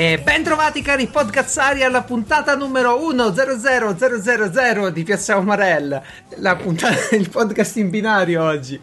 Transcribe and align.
E 0.00 0.18
ben 0.18 0.42
trovati 0.42 0.80
cari 0.80 1.08
podcazzari 1.08 1.82
alla 1.82 2.00
puntata 2.00 2.56
numero 2.56 2.96
100000 2.96 4.90
di 4.92 5.02
Piazza 5.02 5.36
Omarella, 5.36 6.02
la 6.36 6.56
puntata 6.56 7.08
del 7.10 7.28
podcast 7.28 7.76
in 7.76 7.90
binario 7.90 8.42
oggi. 8.42 8.80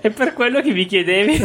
È 0.00 0.08
per 0.08 0.32
quello 0.32 0.62
che 0.62 0.72
vi 0.72 0.86
chiedevi. 0.86 1.36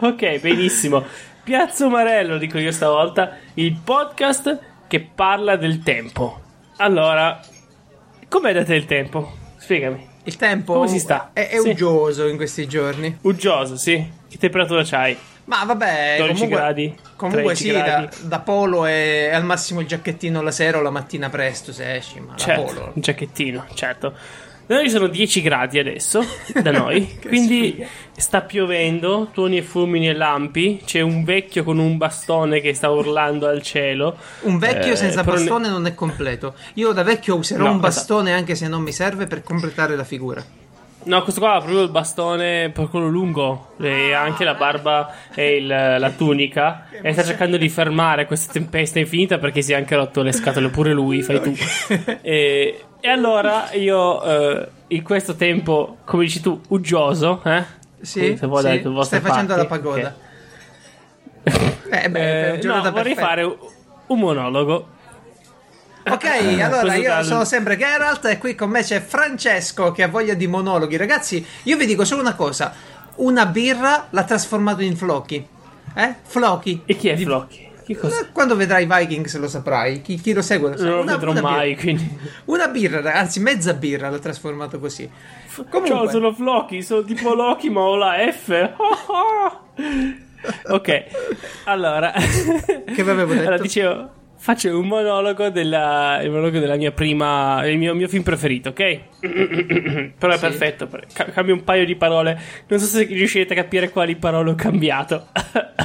ok, 0.00 0.40
benissimo. 0.40 1.04
Piazza 1.44 1.84
Omarello, 1.84 2.38
dico 2.38 2.56
io 2.56 2.72
stavolta, 2.72 3.36
il 3.52 3.76
podcast 3.84 4.58
che 4.86 5.06
parla 5.14 5.56
del 5.56 5.82
tempo. 5.82 6.40
Allora, 6.78 7.38
com'è 8.26 8.54
da 8.54 8.64
te 8.64 8.74
il 8.74 8.86
tempo? 8.86 9.36
Spiegami. 9.58 10.14
Il 10.24 10.36
tempo 10.36 10.72
Come 10.72 10.88
si 10.88 10.98
sta? 10.98 11.28
È, 11.34 11.46
è 11.46 11.58
Sì. 11.58 11.68
uggioso 11.68 12.26
in 12.26 12.36
questi 12.36 12.66
giorni. 12.66 13.18
Uggioso, 13.20 13.76
sì. 13.76 14.02
Che 14.30 14.38
temperatura 14.38 14.82
c'hai? 14.82 15.34
Ma 15.46 15.64
vabbè, 15.64 16.16
12 16.18 16.32
comunque, 16.34 16.56
gradi? 16.56 16.94
comunque 17.16 17.42
13 17.54 17.62
sì, 17.64 17.72
da, 17.72 17.82
gradi? 17.82 18.16
da 18.22 18.38
polo 18.40 18.84
è, 18.84 19.28
è 19.30 19.34
al 19.34 19.44
massimo 19.44 19.80
il 19.80 19.86
giacchettino 19.86 20.42
la 20.42 20.50
sera 20.50 20.78
o 20.78 20.80
la 20.82 20.90
mattina 20.90 21.28
presto 21.30 21.72
se 21.72 21.94
esci, 21.94 22.18
ma 22.20 22.32
da 22.32 22.36
Certo, 22.38 22.62
polo. 22.64 22.90
un 22.94 23.00
giacchettino, 23.02 23.66
certo. 23.74 24.12
Da 24.66 24.74
noi 24.74 24.90
sono 24.90 25.06
10 25.06 25.42
gradi 25.42 25.78
adesso, 25.78 26.24
da 26.60 26.72
noi, 26.76 27.20
quindi 27.24 27.68
sfiga. 27.70 27.86
sta 28.16 28.40
piovendo, 28.40 29.28
tuoni 29.32 29.58
e 29.58 29.62
fulmini 29.62 30.08
e 30.08 30.12
lampi, 30.14 30.82
c'è 30.84 31.00
un 31.02 31.22
vecchio 31.22 31.62
con 31.62 31.78
un 31.78 31.96
bastone 31.96 32.60
che 32.60 32.74
sta 32.74 32.90
urlando 32.90 33.46
al 33.46 33.62
cielo. 33.62 34.16
Un 34.40 34.58
vecchio 34.58 34.94
Eh, 34.94 34.96
senza 34.96 35.22
però 35.22 35.36
ne- 35.36 35.44
bastone 35.44 35.68
non 35.68 35.86
è 35.86 35.94
completo. 35.94 36.56
Io 36.74 36.90
da 36.90 37.04
vecchio 37.04 37.36
userò 37.36 37.62
No, 37.62 37.70
un 37.70 37.76
esatto. 37.76 37.86
bastone 37.86 38.32
anche 38.32 38.56
se 38.56 38.66
non 38.66 38.82
mi 38.82 38.90
serve 38.90 39.28
per 39.28 39.44
completare 39.44 39.94
la 39.94 40.02
figura. 40.02 40.44
No, 41.06 41.22
questo 41.22 41.40
qua 41.40 41.54
ha 41.54 41.58
proprio 41.58 41.82
il 41.82 41.90
bastone, 41.90 42.70
per 42.70 42.88
quello 42.88 43.08
lungo, 43.08 43.74
e 43.80 44.12
anche 44.12 44.42
la 44.42 44.54
barba 44.54 45.12
e 45.34 45.56
il- 45.56 45.66
la 45.66 46.10
tunica. 46.10 46.86
E 46.90 47.12
sta 47.12 47.22
cercando 47.22 47.56
di 47.56 47.68
fermare 47.68 48.26
questa 48.26 48.52
tempesta 48.52 48.98
infinita 48.98 49.38
perché 49.38 49.62
si 49.62 49.72
è 49.72 49.76
anche 49.76 49.94
rotto 49.94 50.22
le 50.22 50.32
scatole, 50.32 50.68
pure 50.68 50.92
lui, 50.92 51.22
fai 51.22 51.40
tu. 51.40 51.54
E, 52.22 52.84
e 53.00 53.08
allora 53.08 53.70
io, 53.74 54.20
eh, 54.22 54.68
in 54.88 55.02
questo 55.04 55.36
tempo, 55.36 55.98
come 56.04 56.24
dici 56.24 56.40
tu, 56.40 56.60
uggioso, 56.68 57.40
eh? 57.44 57.62
Sì, 58.00 58.36
sì, 58.36 58.46
vostre 58.86 59.18
stai 59.18 59.20
facendo 59.20 59.54
parti, 59.54 59.62
la 59.62 59.64
pagoda. 59.66 60.16
ok. 61.44 61.88
Eh, 62.04 62.10
beh, 62.10 62.52
Eh, 62.54 62.62
no, 62.64 62.80
vorrei 62.82 62.92
perfetta. 63.14 63.20
fare 63.20 63.42
un 64.08 64.18
monologo. 64.18 64.88
Ok, 66.08 66.24
allora 66.60 66.80
Questo 66.82 67.00
io 67.00 67.22
sono 67.24 67.44
sempre 67.44 67.76
Geralt 67.76 68.24
e 68.26 68.38
qui 68.38 68.54
con 68.54 68.70
me 68.70 68.82
c'è 68.82 69.00
Francesco 69.00 69.90
che 69.92 70.02
ha 70.04 70.08
voglia 70.08 70.34
di 70.34 70.46
monologhi. 70.46 70.96
Ragazzi, 70.96 71.44
io 71.64 71.76
vi 71.76 71.86
dico 71.86 72.04
solo 72.04 72.20
una 72.20 72.34
cosa: 72.34 72.72
una 73.16 73.46
birra 73.46 74.06
l'ha 74.10 74.24
trasformato 74.24 74.82
in 74.82 74.96
Floki. 74.96 75.46
Eh? 75.94 76.14
Floki. 76.22 76.82
E 76.86 76.96
chi 76.96 77.08
è 77.08 77.14
Di- 77.14 77.24
Flocchi? 77.24 77.64
Che 77.86 77.96
cosa? 77.96 78.20
Eh, 78.20 78.26
Quando 78.32 78.56
vedrai 78.56 78.84
Vikings 78.86 79.36
lo 79.38 79.48
saprai. 79.48 80.02
Chi, 80.02 80.16
chi 80.20 80.32
lo 80.32 80.42
segue 80.42 80.70
lo 80.70 80.76
sa. 80.76 80.84
Non 80.84 80.94
lo 80.96 81.02
Una- 81.02 81.12
vedrò 81.12 81.30
una 81.30 81.40
birra. 81.40 81.52
mai, 81.54 81.76
quindi. 81.76 82.18
Una 82.46 82.68
birra, 82.68 83.12
anzi 83.14 83.40
mezza 83.40 83.74
birra 83.74 84.08
l'ha 84.10 84.18
trasformato 84.18 84.78
così. 84.80 85.08
Comunque, 85.70 85.86
Ciao, 85.88 86.10
sono 86.10 86.32
Floki, 86.34 86.82
sono 86.82 87.02
tipo 87.04 87.32
Loki, 87.34 87.70
ma 87.70 87.80
ho 87.80 87.96
la 87.96 88.14
F. 88.30 88.70
ok, 90.70 91.04
allora. 91.64 92.12
Che 92.12 93.00
avevo 93.00 93.24
detto? 93.32 93.40
Allora, 93.40 93.58
dicevo, 93.58 94.10
faccio 94.46 94.78
un 94.78 94.86
monologo 94.86 95.48
della, 95.50 96.20
il 96.22 96.30
monologo 96.30 96.60
della 96.60 96.76
mia 96.76 96.92
prima. 96.92 97.66
il 97.66 97.78
mio, 97.78 97.96
mio 97.96 98.06
film 98.06 98.22
preferito, 98.22 98.68
ok? 98.68 98.98
Però 100.18 100.32
è 100.32 100.36
Sì. 100.36 100.40
perfetto. 100.40 100.86
per- 100.86 101.06
ca- 101.12 101.24
cambio 101.32 101.54
un 101.54 101.64
paio 101.64 101.84
di 101.84 101.96
parole. 101.96 102.40
Non 102.68 102.78
so 102.78 102.86
se 102.86 103.02
riuscirete 103.02 103.54
a 103.54 103.56
capire 103.56 103.90
quali 103.90 104.14
parole 104.14 104.50
ho 104.50 104.54
cambiato. 104.54 105.26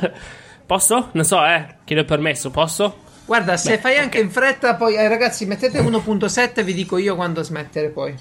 Posso? 0.67 1.09
Non 1.13 1.25
so, 1.25 1.43
eh. 1.43 1.65
Chiedo 1.83 2.05
permesso, 2.05 2.51
posso? 2.51 2.97
guarda, 3.25 3.57
se 3.57 3.77
fai 3.77 3.97
anche 3.97 4.19
in 4.19 4.29
fretta, 4.29 4.75
poi 4.75 4.95
eh, 4.95 5.07
ragazzi, 5.07 5.45
mettete 5.45 5.79
1.7 5.81 6.63
vi 6.63 6.73
dico 6.73 6.97
io 6.97 7.15
quando 7.15 7.41
smettere 7.41 7.89
poi. 7.89 8.13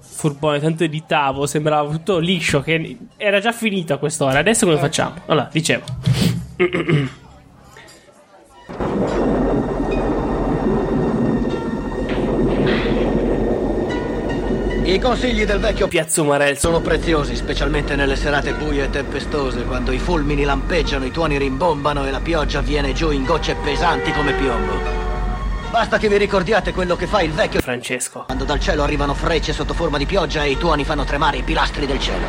Furbone, 0.00 0.60
tanto 0.60 0.84
editavo, 0.84 1.46
sembrava 1.46 1.90
tutto 1.90 2.18
liscio, 2.18 2.60
che 2.60 2.96
era 3.16 3.40
già 3.40 3.52
finito 3.52 3.94
a 3.94 3.98
quest'ora. 3.98 4.40
Adesso 4.40 4.66
come 4.66 4.78
facciamo? 4.78 5.14
Allora, 5.26 5.48
dicevo. 5.50 5.84
I 14.90 14.98
consigli 14.98 15.44
del 15.44 15.60
vecchio 15.60 15.86
Piazzo 15.86 16.24
Marel 16.24 16.58
sono 16.58 16.80
preziosi, 16.80 17.36
specialmente 17.36 17.94
nelle 17.94 18.16
serate 18.16 18.54
buie 18.54 18.86
e 18.86 18.90
tempestose, 18.90 19.62
quando 19.62 19.92
i 19.92 20.00
fulmini 20.00 20.42
lampeggiano, 20.42 21.04
i 21.04 21.12
tuoni 21.12 21.38
rimbombano 21.38 22.04
e 22.04 22.10
la 22.10 22.18
pioggia 22.18 22.60
viene 22.60 22.92
giù 22.92 23.12
in 23.12 23.24
gocce 23.24 23.54
pesanti 23.54 24.10
come 24.10 24.32
piombo. 24.32 24.72
Basta 25.70 25.96
che 25.96 26.08
vi 26.08 26.16
ricordiate 26.16 26.72
quello 26.72 26.96
che 26.96 27.06
fa 27.06 27.20
il 27.20 27.30
vecchio 27.30 27.60
Francesco. 27.60 28.24
quando 28.24 28.42
dal 28.42 28.58
cielo 28.58 28.82
arrivano 28.82 29.14
frecce 29.14 29.52
sotto 29.52 29.74
forma 29.74 29.96
di 29.96 30.06
pioggia 30.06 30.42
e 30.42 30.50
i 30.50 30.58
tuoni 30.58 30.84
fanno 30.84 31.04
tremare 31.04 31.36
i 31.36 31.42
pilastri 31.44 31.86
del 31.86 32.00
cielo. 32.00 32.26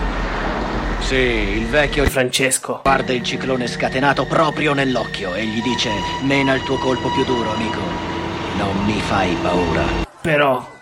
Sì, 0.99 1.15
il 1.15 1.65
vecchio 1.65 2.05
Francesco. 2.05 2.81
guarda 2.83 3.11
il 3.11 3.23
ciclone 3.23 3.65
scatenato 3.65 4.25
proprio 4.25 4.73
nell'occhio 4.73 5.33
e 5.33 5.47
gli 5.47 5.63
dice: 5.63 5.89
Mena 6.21 6.53
il 6.53 6.61
tuo 6.61 6.77
colpo 6.77 7.09
più 7.09 7.25
duro, 7.25 7.53
amico. 7.53 7.79
Non 8.57 8.85
mi 8.85 9.01
fai 9.01 9.35
paura. 9.41 9.83
Però, 10.21 10.79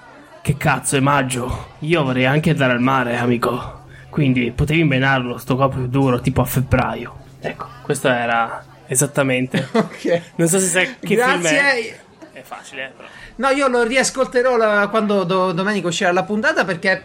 che 0.49 0.57
cazzo 0.57 0.95
è 0.97 0.99
maggio? 0.99 1.73
Io 1.79 2.03
vorrei 2.03 2.25
anche 2.25 2.49
andare 2.49 2.73
al 2.73 2.81
mare, 2.81 3.17
amico. 3.17 3.83
Quindi 4.09 4.49
potevi 4.51 4.83
menarlo, 4.83 5.37
sto 5.37 5.55
colpo 5.55 5.77
più 5.77 5.87
duro, 5.87 6.21
tipo 6.21 6.41
a 6.41 6.45
febbraio. 6.45 7.15
Ecco, 7.39 7.67
questo 7.83 8.07
era 8.07 8.65
esattamente. 8.87 9.67
Ok. 9.73 10.21
Non 10.37 10.47
so 10.47 10.57
se 10.57 10.65
sai 10.65 10.85
che 10.99 11.05
film 11.07 11.19
è. 11.21 11.25
Grazie. 11.25 11.99
È 12.33 12.41
facile, 12.41 12.85
eh, 12.87 12.91
però. 12.97 13.07
No, 13.35 13.49
io 13.49 13.67
lo 13.67 13.83
riascolterò 13.83 14.57
la- 14.57 14.87
quando 14.87 15.23
do- 15.23 15.51
domenica 15.51 15.87
uscirà 15.87 16.11
la 16.11 16.23
puntata 16.23 16.65
perché 16.65 17.03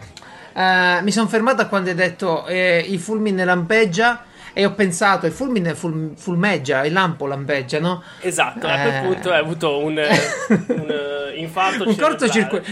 eh, 0.53 0.99
mi 1.03 1.11
sono 1.11 1.27
fermato 1.27 1.61
a 1.61 1.65
quando 1.67 1.89
hai 1.91 1.95
detto 1.95 2.47
eh, 2.47 2.83
il 2.87 2.99
fulmine 2.99 3.45
lampeggia 3.45 4.23
e 4.53 4.65
ho 4.65 4.71
pensato 4.71 5.27
il 5.27 5.33
fulmine 5.33 5.75
ful- 5.75 6.13
fulmeggia, 6.15 6.83
il 6.83 6.93
lampo 6.93 7.27
lampeggia, 7.27 7.79
no? 7.79 8.01
Esatto, 8.21 8.65
a 8.65 8.79
Eh. 8.79 8.89
quel 8.89 9.01
punto 9.13 9.31
hai 9.31 9.39
avuto 9.39 9.77
un, 9.83 9.99
eh, 9.99 10.07
un 10.49 10.87
eh, 10.89 11.39
infarto 11.39 11.87
Un 11.87 11.95
cortocircuito. 11.95 12.65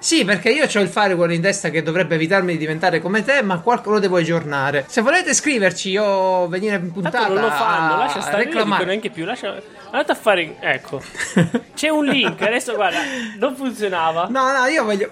Sì, 0.00 0.24
perché 0.24 0.48
io 0.48 0.64
ho 0.64 0.80
il 0.80 0.88
firewall 0.88 1.30
in 1.30 1.42
testa 1.42 1.68
che 1.68 1.82
dovrebbe 1.82 2.14
evitarmi 2.14 2.52
di 2.52 2.58
diventare 2.58 3.00
come 3.00 3.22
te, 3.22 3.42
ma 3.42 3.60
qualcosa 3.60 3.90
lo 3.96 3.98
devo 4.00 4.16
aggiornare. 4.16 4.86
Se 4.88 5.02
volete 5.02 5.34
scriverci 5.34 5.94
o 5.98 6.48
venire 6.48 6.76
in 6.76 6.90
puntata 6.90 7.18
Tanto 7.18 7.34
non 7.34 7.42
lo 7.42 7.50
fanno, 7.50 7.96
lascia 7.98 8.20
stare, 8.22 8.38
io 8.38 8.44
non 8.44 8.54
reclamare. 8.54 8.84
neanche 8.86 9.10
più, 9.10 9.26
lascia... 9.26 9.60
Andate 9.90 10.12
a 10.12 10.14
fare... 10.14 10.56
Ecco, 10.58 11.02
c'è 11.76 11.90
un 11.90 12.06
link, 12.06 12.40
adesso 12.40 12.74
guarda, 12.74 13.00
non 13.38 13.54
funzionava. 13.54 14.26
No, 14.30 14.50
no, 14.52 14.64
io 14.66 14.84
voglio, 14.84 15.10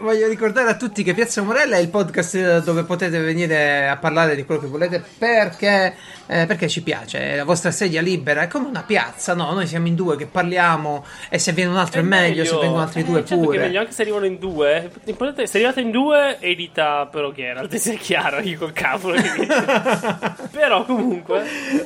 voglio 0.00 0.28
ricordare 0.28 0.70
a 0.70 0.76
tutti 0.76 1.02
che 1.02 1.14
Piazza 1.14 1.42
Morella 1.42 1.76
è 1.76 1.80
il 1.80 1.88
podcast 1.88 2.62
dove 2.64 2.84
potete 2.84 3.18
venire 3.20 3.88
a 3.88 3.96
parlare 3.96 4.34
di 4.36 4.44
quello 4.44 4.60
che 4.60 4.66
volete 4.66 5.02
perché, 5.18 5.94
eh, 6.26 6.46
perché 6.46 6.68
ci 6.68 6.82
piace. 6.82 7.18
È 7.32 7.36
la 7.36 7.44
vostra 7.44 7.70
sedia 7.70 8.00
libera 8.00 8.42
è 8.42 8.48
come 8.48 8.66
una 8.68 8.82
piazza, 8.82 9.34
no? 9.34 9.52
Noi 9.52 9.66
siamo 9.66 9.86
in 9.86 9.94
due 9.94 10.16
che 10.16 10.26
parliamo 10.26 11.04
e 11.28 11.38
se 11.38 11.52
viene 11.52 11.70
un 11.70 11.76
altro 11.76 12.00
è, 12.00 12.04
meglio, 12.04 12.44
se 12.44 12.56
vengono 12.56 12.82
altri 12.82 13.00
Eh, 13.00 13.04
due 13.04 13.24
certo 13.24 13.36
che 13.36 13.44
pure. 13.46 13.58
è 13.58 13.60
meglio, 13.60 13.80
anche 13.80 13.92
se 13.92 14.02
arrivano 14.02 14.26
in 14.26 14.38
due. 14.38 14.90
L'importante 15.04 15.42
è 15.42 15.46
se 15.46 15.56
arrivate 15.58 15.80
in 15.80 15.90
due, 15.90 16.38
edita 16.40 17.06
però 17.10 17.32
Geralt, 17.32 17.74
sia 17.76 17.94
chiaro, 17.96 18.40
io 18.40 18.58
col 18.58 18.72
cavolo. 18.72 19.20
che 19.20 19.46
però 20.50 20.84
comunque, 20.84 21.44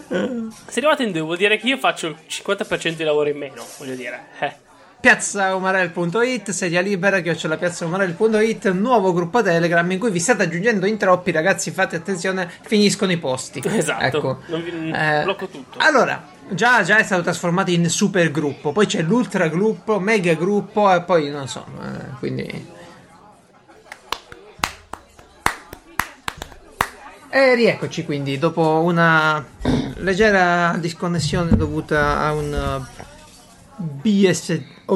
se 0.08 0.78
arrivate 0.78 1.02
in 1.02 1.12
due 1.12 1.20
vuol 1.22 1.36
dire 1.36 1.56
che 1.58 1.66
io 1.66 1.76
faccio 1.78 2.06
il 2.08 2.16
50% 2.28 2.90
di 2.90 3.04
lavoro 3.04 3.28
in 3.28 3.36
meno, 3.38 3.64
voglio 3.78 3.94
dire. 3.94 4.20
Eh. 4.40 4.66
piazzaumarel.it, 5.00 6.50
sedia 6.50 6.80
libera, 6.80 7.20
chiocciola 7.20 7.56
piazzaumarel.it, 7.56 8.70
nuovo 8.72 9.12
gruppo 9.12 9.42
Telegram 9.42 9.88
in 9.90 9.98
cui 9.98 10.10
vi 10.10 10.18
state 10.18 10.42
aggiungendo 10.44 10.86
in 10.86 10.96
troppi, 10.96 11.30
ragazzi, 11.30 11.70
fate 11.70 11.96
attenzione, 11.96 12.50
finiscono 12.62 13.12
i 13.12 13.18
posti. 13.18 13.62
Esatto, 13.64 14.04
Ecco. 14.04 14.38
non 14.46 14.62
vi- 14.62 14.90
Eh, 14.90 15.22
blocco 15.22 15.46
tutto. 15.46 15.78
Allora, 15.78 16.26
già, 16.50 16.82
già 16.82 16.98
è 16.98 17.04
stato 17.04 17.22
trasformato 17.22 17.70
in 17.70 17.88
super 17.88 18.30
gruppo, 18.30 18.72
poi 18.72 18.86
c'è 18.86 19.02
l'ultra 19.02 19.46
gruppo, 19.48 20.00
mega 20.00 20.34
gruppo 20.34 20.92
e 20.92 21.02
poi 21.02 21.30
non 21.30 21.46
so, 21.46 21.64
eh, 21.80 22.16
quindi... 22.18 22.76
E 27.30 27.54
rieccoci 27.54 28.04
quindi, 28.06 28.38
dopo 28.38 28.80
una 28.82 29.44
leggera 29.96 30.74
disconnessione 30.78 31.54
dovuta 31.56 32.20
a 32.20 32.32
un 32.32 32.86
uh, 33.76 33.82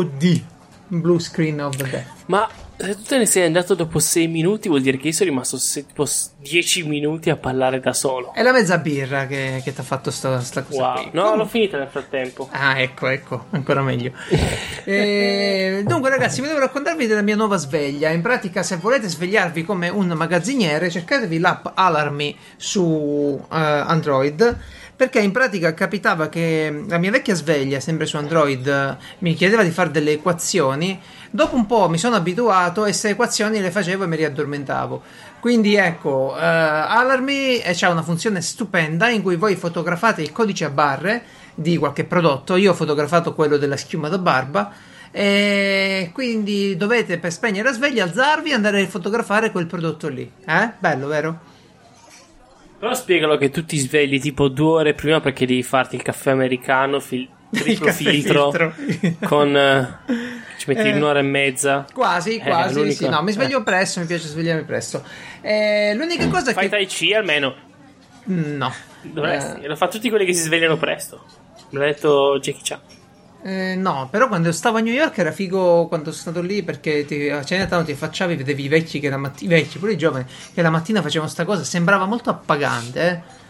BSOD, 0.03 0.43
Blue 0.89 1.21
Screen 1.21 1.61
of 1.61 1.77
the 1.77 1.85
Death. 1.89 2.07
Ma 2.27 2.49
se 2.79 2.97
tu 2.97 3.03
te 3.03 3.19
ne 3.19 3.27
sei 3.27 3.45
andato 3.45 3.75
dopo 3.75 3.99
6 3.99 4.27
minuti, 4.27 4.69
vuol 4.69 4.81
dire 4.81 4.97
che 4.97 5.09
io 5.09 5.13
sono 5.13 5.29
rimasto 5.31 5.57
se- 5.59 5.87
tipo 5.87 6.05
10 6.41 6.83
minuti 6.85 7.31
a 7.31 7.37
parlare 7.37 7.79
da 7.79 7.93
solo. 7.93 8.33
È 8.35 8.43
la 8.43 8.53
mezza 8.53 8.79
birra 8.79 9.27
che, 9.27 9.61
che 9.63 9.73
ti 9.73 9.81
ha 9.81 9.85
fatto 9.85 10.11
sta, 10.11 10.41
sta 10.41 10.63
cosa 10.63 10.83
Wow, 10.83 10.95
qui. 10.95 11.11
no, 11.13 11.23
Com- 11.29 11.37
l'ho 11.39 11.47
finita 11.47 11.79
nel 11.79 11.89
frattempo. 11.89 12.49
Ah, 12.51 12.81
ecco, 12.81 13.07
ecco, 13.09 13.45
ancora 13.51 13.83
meglio. 13.83 14.13
Eh, 14.85 15.85
dunque, 15.87 16.11
ragazzi, 16.11 16.41
vi 16.41 16.49
devo 16.49 16.59
raccontarvi 16.59 17.07
della 17.07 17.23
mia 17.23 17.37
nuova 17.37 17.57
sveglia. 17.57 18.11
In 18.11 18.21
pratica, 18.21 18.65
se 18.65 18.77
volete 18.79 19.07
svegliarvi 19.09 19.63
come 19.65 19.89
un 19.89 20.09
magazziniere, 20.09 20.91
cercatevi 20.91 21.39
l'app 21.39 21.67
Alarmi 21.75 22.37
su 22.57 23.41
eh, 23.45 23.47
Android. 23.57 24.59
Perché 25.03 25.19
in 25.19 25.33
pratica 25.33 25.75
capitava 25.75 26.29
che 26.29 26.85
la 26.87 26.97
mia 26.97 27.11
vecchia 27.11 27.35
sveglia, 27.35 27.81
sempre 27.81 28.07
su 28.07 28.17
Android, 28.19 28.97
mi 29.19 29.35
chiedeva 29.35 29.65
di 29.65 29.73
fare 29.73 29.91
delle 29.91 30.13
equazioni. 30.13 31.01
Dopo 31.29 31.57
un 31.57 31.67
po' 31.67 31.89
mi 31.89 31.99
sono 31.99 32.15
abituato 32.15 32.85
e 32.85 32.93
se 32.93 33.09
equazioni 33.09 33.61
le 33.61 33.73
facevo 33.73 34.05
e 34.05 34.07
mi 34.07 34.15
riaddormentavo. 34.15 35.03
Quindi 35.41 35.75
ecco, 35.75 36.35
uh, 36.37 36.39
Alarmy 36.39 37.63
c'ha 37.75 37.91
una 37.91 38.03
funzione 38.03 38.41
stupenda 38.43 39.09
in 39.09 39.23
cui 39.23 39.35
voi 39.35 39.57
fotografate 39.57 40.23
il 40.23 40.31
codice 40.31 40.67
a 40.67 40.71
barre 40.71 41.25
di 41.53 41.77
qualche 41.79 42.05
prodotto. 42.05 42.55
Io 42.55 42.71
ho 42.71 42.75
fotografato 42.75 43.35
quello 43.35 43.57
della 43.57 43.77
schiuma 43.77 44.09
da 44.09 44.19
barba. 44.19 44.73
E 45.11 46.11
quindi 46.13 46.77
dovete 46.77 47.19
per 47.19 47.33
spegnere 47.33 47.71
la 47.71 47.75
sveglia 47.75 48.05
alzarvi 48.05 48.51
e 48.51 48.55
andare 48.55 48.83
a 48.83 48.87
fotografare 48.87 49.51
quel 49.51 49.67
prodotto 49.67 50.07
lì. 50.07 50.31
Eh? 50.47 50.71
Bello, 50.79 51.09
vero? 51.09 51.51
Però 52.83 52.95
spiegalo 52.95 53.37
che 53.37 53.49
tu 53.49 53.65
ti 53.65 53.79
svegli 53.79 54.19
tipo 54.19 54.49
due 54.49 54.81
ore 54.81 54.95
prima 54.95 55.21
perché 55.21 55.47
devi 55.47 55.63
farti 55.63 55.95
il 55.95 56.03
caffè 56.03 56.33
americano, 56.33 56.99
fil- 56.99 57.29
triplo 57.49 57.93
filtro, 57.93 58.51
filtro. 58.51 59.29
con... 59.29 59.55
Uh, 59.55 60.13
ci 60.59 60.65
metti 60.67 60.89
eh, 60.89 60.97
un'ora 60.97 61.21
e 61.21 61.23
mezza. 61.23 61.87
Quasi, 61.93 62.39
eh, 62.39 62.43
quasi. 62.43 62.81
Eh, 62.81 62.91
sì, 62.91 63.09
no, 63.09 63.23
mi 63.23 63.31
sveglio 63.31 63.61
eh. 63.61 63.63
presto, 63.63 64.01
mi 64.01 64.07
piace 64.07 64.27
svegliarmi 64.27 64.65
presto. 64.65 65.01
Eh, 65.43 65.95
l'unica 65.95 66.27
cosa 66.27 66.53
Fai 66.53 66.65
che... 66.65 66.71
Tai 66.71 66.87
Chi 66.87 67.15
almeno? 67.15 67.55
No. 68.25 68.75
Dovresti. 69.03 69.61
Eh. 69.61 69.69
Lo 69.69 69.77
fa 69.77 69.87
tutti 69.87 70.09
quelli 70.09 70.25
che 70.25 70.33
si 70.33 70.43
svegliano 70.43 70.77
presto. 70.77 71.25
Me 71.69 71.79
l'ha 71.79 71.87
detto 71.87 72.41
Jackie 72.41 72.63
Chan. 72.65 72.81
Eh, 73.45 73.75
no, 73.75 74.07
però 74.09 74.29
quando 74.29 74.53
stavo 74.53 74.77
a 74.79 74.81
New 74.81 74.93
York 74.95 75.19
era 75.19 75.33
figo 75.33 75.89
quando 75.89 76.13
sono 76.13 76.33
stato 76.33 76.47
lì 76.47 76.63
perché 76.63 77.05
ti, 77.05 77.29
a 77.29 77.43
Chinatown 77.43 77.85
ti 77.85 77.91
affacciavi, 77.91 78.37
vedevi 78.37 78.65
i 78.65 78.69
vecchi 78.69 79.01
che 79.01 79.09
la 79.09 79.17
mattina, 79.17 79.57
i 79.57 79.61
vecchi, 79.61 79.79
pure 79.79 79.93
i 79.93 79.99
giovani, 79.99 80.25
che 80.55 80.63
la 80.63 80.71
mattina 80.71 81.03
facevano 81.03 81.29
sta 81.29 81.45
cosa, 81.45 81.65
sembrava 81.65 82.07
molto 82.07 82.31
appagante. 82.31 83.09
Eh. 83.09 83.41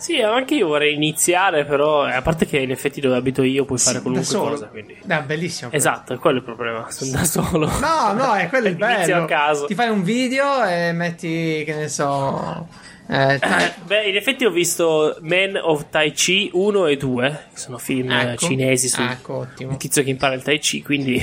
Sì, 0.00 0.20
anche 0.20 0.54
io 0.54 0.66
vorrei 0.66 0.94
iniziare, 0.94 1.64
però 1.64 2.04
a 2.04 2.22
parte 2.22 2.46
che 2.46 2.58
in 2.58 2.70
effetti 2.70 3.00
dove 3.00 3.16
abito 3.16 3.42
io 3.42 3.64
puoi 3.64 3.78
fare 3.78 3.98
sì, 3.98 4.02
qualunque 4.02 4.34
cosa. 4.34 4.66
Quindi... 4.66 4.96
No, 5.04 5.22
bellissimo. 5.26 5.70
Esatto, 5.72 6.14
è 6.14 6.18
quello 6.18 6.38
il 6.38 6.44
problema. 6.44 6.90
Sono 6.90 7.10
da 7.12 7.24
solo. 7.24 7.70
No, 7.78 8.12
no, 8.12 8.34
è 8.34 8.48
quello 8.48 8.68
il 8.68 8.76
bello. 8.76 8.94
Inizio 8.96 9.22
a 9.22 9.24
caso. 9.26 9.66
Ti 9.66 9.74
fai 9.74 9.90
un 9.90 10.02
video 10.02 10.64
e 10.64 10.92
metti, 10.92 11.62
che 11.64 11.74
ne 11.74 11.88
so 11.88 12.68
eh, 13.10 13.38
ta- 13.40 13.74
Beh, 13.84 14.08
in 14.08 14.14
effetti 14.14 14.44
ho 14.44 14.52
visto 14.52 15.16
Men 15.22 15.56
of 15.56 15.86
Tai 15.90 16.12
Chi 16.12 16.48
1 16.52 16.86
e 16.86 16.96
2, 16.96 17.46
che 17.52 17.58
sono 17.58 17.76
film 17.76 18.12
ecco, 18.12 18.46
cinesi 18.46 18.88
su 18.88 19.02
ecco, 19.02 19.48
un 19.58 19.76
tizio 19.78 20.04
che 20.04 20.10
impara 20.10 20.34
il 20.34 20.42
Tai 20.42 20.58
Chi, 20.60 20.80
quindi 20.80 21.20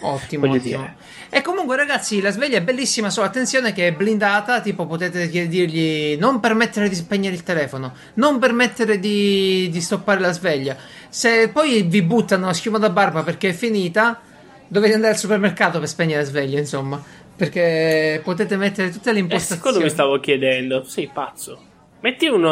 ottimo, 0.00 0.46
ottimo. 0.46 0.58
Dire. 0.58 0.96
E 1.30 1.42
comunque 1.42 1.76
ragazzi, 1.76 2.20
la 2.20 2.30
sveglia 2.30 2.58
è 2.58 2.62
bellissima, 2.62 3.10
solo 3.10 3.26
attenzione 3.26 3.72
che 3.72 3.88
è 3.88 3.92
blindata, 3.92 4.60
tipo 4.60 4.86
potete 4.86 5.28
dirgli 5.28 6.16
non 6.18 6.40
permettere 6.40 6.88
di 6.88 6.94
spegnere 6.94 7.34
il 7.34 7.42
telefono, 7.42 7.94
non 8.14 8.38
permettere 8.38 8.98
di, 8.98 9.68
di 9.70 9.80
stoppare 9.80 10.20
la 10.20 10.32
sveglia. 10.32 10.76
Se 11.08 11.48
poi 11.48 11.82
vi 11.82 12.02
buttano 12.02 12.46
la 12.46 12.52
schiuma 12.52 12.78
da 12.78 12.90
barba 12.90 13.22
perché 13.22 13.50
è 13.50 13.52
finita, 13.52 14.20
dovete 14.66 14.94
andare 14.94 15.12
al 15.12 15.18
supermercato 15.18 15.78
per 15.78 15.88
spegnere 15.88 16.22
la 16.22 16.26
sveglia, 16.26 16.58
insomma. 16.58 17.02
Perché 17.36 18.20
potete 18.22 18.56
mettere 18.56 18.90
tutte 18.90 19.12
le 19.12 19.18
eh, 19.18 19.22
impostazioni. 19.22 19.60
È 19.60 19.62
quello 19.62 19.80
mi 19.80 19.90
stavo 19.90 20.20
chiedendo. 20.20 20.84
Sei 20.84 21.10
pazzo. 21.12 21.58
Metti 22.00 22.26
un, 22.26 22.44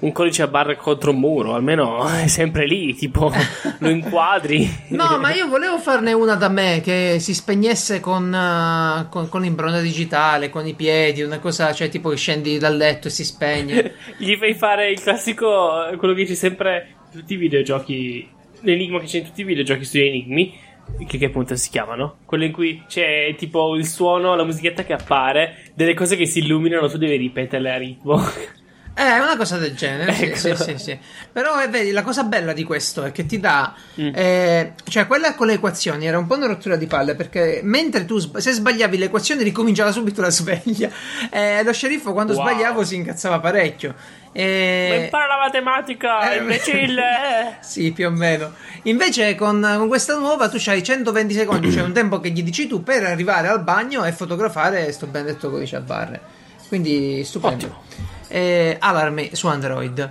un 0.00 0.12
codice 0.12 0.42
a 0.42 0.46
barre 0.46 0.76
contro 0.76 1.10
un 1.10 1.18
muro, 1.18 1.54
almeno 1.54 2.06
è 2.06 2.26
sempre 2.28 2.66
lì, 2.66 2.94
tipo 2.94 3.32
lo 3.78 3.88
inquadri. 3.88 4.70
no, 4.88 5.18
ma 5.18 5.34
io 5.34 5.48
volevo 5.48 5.78
farne 5.78 6.12
una 6.12 6.34
da 6.34 6.48
me 6.48 6.80
che 6.82 7.16
si 7.18 7.34
spegnesse 7.34 8.00
con, 8.00 8.32
uh, 8.32 9.08
con, 9.08 9.28
con 9.28 9.42
l'impronta 9.42 9.80
digitale, 9.80 10.50
con 10.50 10.66
i 10.66 10.74
piedi, 10.74 11.22
una 11.22 11.38
cosa, 11.38 11.72
cioè 11.72 11.88
tipo 11.88 12.10
che 12.10 12.16
scendi 12.16 12.58
dal 12.58 12.76
letto 12.76 13.08
e 13.08 13.10
si 13.10 13.24
spegne. 13.24 13.94
Gli 14.18 14.36
fai 14.36 14.54
fare 14.54 14.90
il 14.90 15.00
classico, 15.00 15.90
quello 15.96 16.14
che 16.14 16.24
c'è 16.24 16.34
sempre 16.34 16.94
in 17.12 17.20
tutti 17.20 17.34
i 17.34 17.36
videogiochi, 17.36 18.28
l'enigma 18.60 19.00
che 19.00 19.06
c'è 19.06 19.18
in 19.18 19.24
tutti 19.24 19.40
i 19.40 19.44
videogiochi 19.44 19.84
sugli 19.84 20.02
enigmi 20.02 20.66
che, 21.06 21.18
che 21.18 21.26
appunto 21.26 21.54
si 21.56 21.70
chiamano? 21.70 22.18
Quello 22.24 22.44
in 22.44 22.52
cui 22.52 22.82
c'è 22.88 23.34
tipo 23.36 23.74
il 23.76 23.86
suono, 23.86 24.34
la 24.34 24.44
musichetta 24.44 24.84
che 24.84 24.92
appare, 24.92 25.70
delle 25.74 25.94
cose 25.94 26.16
che 26.16 26.26
si 26.26 26.40
illuminano, 26.40 26.88
tu 26.88 26.98
devi 26.98 27.16
ripeterle 27.16 27.70
a 27.70 27.76
ritmo. 27.76 28.20
Eh, 28.98 29.14
è 29.14 29.20
una 29.20 29.36
cosa 29.36 29.58
del 29.58 29.76
genere, 29.76 30.10
ecco. 30.18 30.36
sì, 30.36 30.56
sì, 30.56 30.64
sì, 30.64 30.76
sì, 30.76 30.98
Però 31.30 31.62
eh, 31.62 31.68
vedi, 31.68 31.92
la 31.92 32.02
cosa 32.02 32.24
bella 32.24 32.52
di 32.52 32.64
questo 32.64 33.04
è 33.04 33.12
che 33.12 33.26
ti 33.26 33.38
dà... 33.38 33.72
Mm. 34.00 34.10
Eh, 34.12 34.72
cioè, 34.88 35.06
quella 35.06 35.36
con 35.36 35.46
le 35.46 35.52
equazioni 35.52 36.04
era 36.04 36.18
un 36.18 36.26
po' 36.26 36.34
una 36.34 36.48
rottura 36.48 36.74
di 36.74 36.88
palle, 36.88 37.14
perché 37.14 37.60
mentre 37.62 38.04
tu, 38.04 38.18
se 38.18 38.50
sbagliavi 38.50 38.98
le 38.98 39.04
equazioni, 39.04 39.44
ricominciava 39.44 39.92
subito 39.92 40.20
la 40.20 40.30
sveglia. 40.30 40.90
Eh, 41.30 41.62
lo 41.62 41.72
sceriffo, 41.72 42.12
quando 42.12 42.32
wow. 42.32 42.42
sbagliavo, 42.42 42.84
si 42.84 42.96
incazzava 42.96 43.38
parecchio. 43.38 43.94
E... 44.32 44.86
Ma 44.88 44.94
impara 45.04 45.26
la 45.26 45.38
matematica, 45.38 46.32
eh, 46.32 46.38
imbecille! 46.42 47.58
sì, 47.60 47.92
più 47.92 48.06
o 48.06 48.10
meno. 48.10 48.54
Invece 48.84 49.34
con, 49.34 49.60
con 49.60 49.88
questa 49.88 50.16
nuova 50.16 50.48
tu 50.48 50.60
hai 50.66 50.82
120 50.82 51.34
secondi, 51.34 51.70
cioè 51.70 51.82
un 51.82 51.92
tempo 51.92 52.18
che 52.18 52.30
gli 52.30 52.42
dici 52.42 52.66
tu 52.66 52.82
per 52.82 53.04
arrivare 53.04 53.48
al 53.48 53.62
bagno 53.62 54.04
e 54.04 54.12
fotografare 54.12 54.90
sto 54.90 55.06
benedetto 55.06 55.50
codice 55.50 55.76
a 55.76 55.80
barre. 55.80 56.20
Quindi 56.68 57.22
stupendo. 57.24 57.66
Ottimo 57.66 58.17
eh, 58.28 58.76
Alarm 58.78 59.32
su 59.32 59.46
Android. 59.46 60.10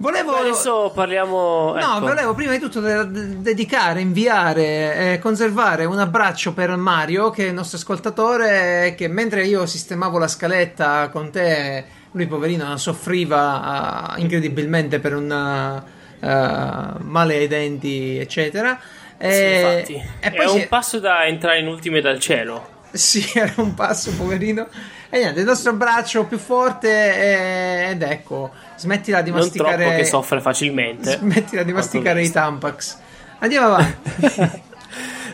Volevo... 0.00 0.34
Adesso 0.34 0.92
parliamo. 0.94 1.74
No, 1.74 1.96
ecco. 1.96 2.00
volevo 2.00 2.32
prima 2.32 2.52
di 2.52 2.58
tutto 2.58 2.80
de- 2.80 3.40
dedicare, 3.42 4.00
inviare, 4.00 5.12
eh, 5.12 5.18
conservare 5.18 5.84
un 5.84 5.98
abbraccio 5.98 6.54
per 6.54 6.74
Mario, 6.76 7.28
che 7.28 7.44
è 7.44 7.48
il 7.48 7.54
nostro 7.54 7.76
ascoltatore. 7.76 8.94
Che 8.96 9.08
mentre 9.08 9.44
io 9.44 9.66
sistemavo 9.66 10.16
la 10.16 10.26
scaletta 10.26 11.10
con 11.10 11.30
te, 11.30 11.84
lui 12.12 12.26
poverino 12.26 12.74
soffriva 12.78 14.14
uh, 14.16 14.20
incredibilmente 14.20 15.00
per 15.00 15.14
un 15.14 15.30
uh, 15.30 17.04
male 17.04 17.34
ai 17.34 17.46
denti, 17.46 18.16
eccetera. 18.16 18.80
E, 19.18 19.82
sì, 19.84 20.02
e 20.18 20.30
poi 20.30 20.46
è 20.46 20.48
un 20.48 20.66
passo 20.66 20.98
da 20.98 21.26
entrare 21.26 21.58
in 21.58 21.66
ultime 21.66 22.00
dal 22.00 22.18
cielo. 22.18 22.78
Sì, 22.92 23.30
era 23.34 23.54
un 23.56 23.74
passo, 23.74 24.12
poverino. 24.12 24.68
E 25.08 25.18
niente, 25.18 25.40
il 25.40 25.46
nostro 25.46 25.72
braccio 25.74 26.24
più 26.24 26.38
forte 26.38 26.88
è... 26.88 27.90
ed 27.90 28.02
ecco, 28.02 28.50
smettila 28.76 29.22
di 29.22 29.30
masticare... 29.30 29.70
Non 29.70 29.84
troppo 29.84 29.96
che 29.96 30.04
soffre 30.04 30.40
facilmente. 30.40 31.16
Smettila 31.18 31.62
di 31.62 31.72
masticare 31.72 32.22
i 32.22 32.30
Tampax. 32.30 32.98
Andiamo 33.38 33.66
avanti. 33.74 34.62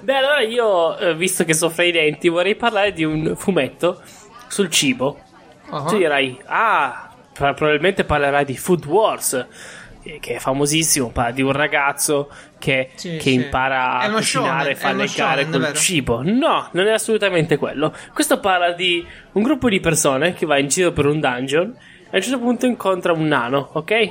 Beh, 0.02 0.14
allora 0.14 0.40
io, 0.40 0.96
eh, 0.98 1.14
visto 1.16 1.44
che 1.44 1.52
soffre 1.52 1.88
i 1.88 1.92
denti, 1.92 2.28
vorrei 2.28 2.54
parlare 2.54 2.92
di 2.92 3.04
un 3.04 3.34
fumetto 3.36 4.00
sul 4.46 4.70
cibo. 4.70 5.18
Uh-huh. 5.68 5.86
Tu 5.86 5.96
dirai, 5.98 6.40
ah, 6.44 7.10
probabilmente 7.32 8.04
parlerai 8.04 8.44
di 8.44 8.56
Food 8.56 8.86
Wars 8.86 9.46
che 10.20 10.34
è 10.34 10.38
famosissimo, 10.38 11.10
parla 11.10 11.32
di 11.32 11.42
un 11.42 11.52
ragazzo 11.52 12.30
che, 12.58 12.90
sì, 12.94 13.16
che 13.16 13.20
sì. 13.20 13.34
impara 13.34 13.98
a 13.98 14.10
cucinare 14.10 14.70
e 14.70 14.75
fa 14.75 14.92
le 14.92 15.08
gare 15.14 15.48
col 15.48 15.72
cibo. 15.75 16.22
No, 16.22 16.68
non 16.72 16.86
è 16.86 16.92
assolutamente 16.92 17.56
quello. 17.56 17.92
Questo 18.12 18.40
parla 18.40 18.72
di 18.72 19.06
un 19.32 19.42
gruppo 19.42 19.68
di 19.68 19.80
persone 19.80 20.34
che 20.34 20.46
va 20.46 20.58
in 20.58 20.68
giro 20.68 20.92
per 20.92 21.06
un 21.06 21.20
dungeon 21.20 21.75
e 22.04 22.08
a 22.12 22.16
un 22.16 22.22
certo 22.22 22.38
punto 22.38 22.66
incontra 22.66 23.12
un 23.12 23.26
nano, 23.26 23.70
ok? 23.72 24.10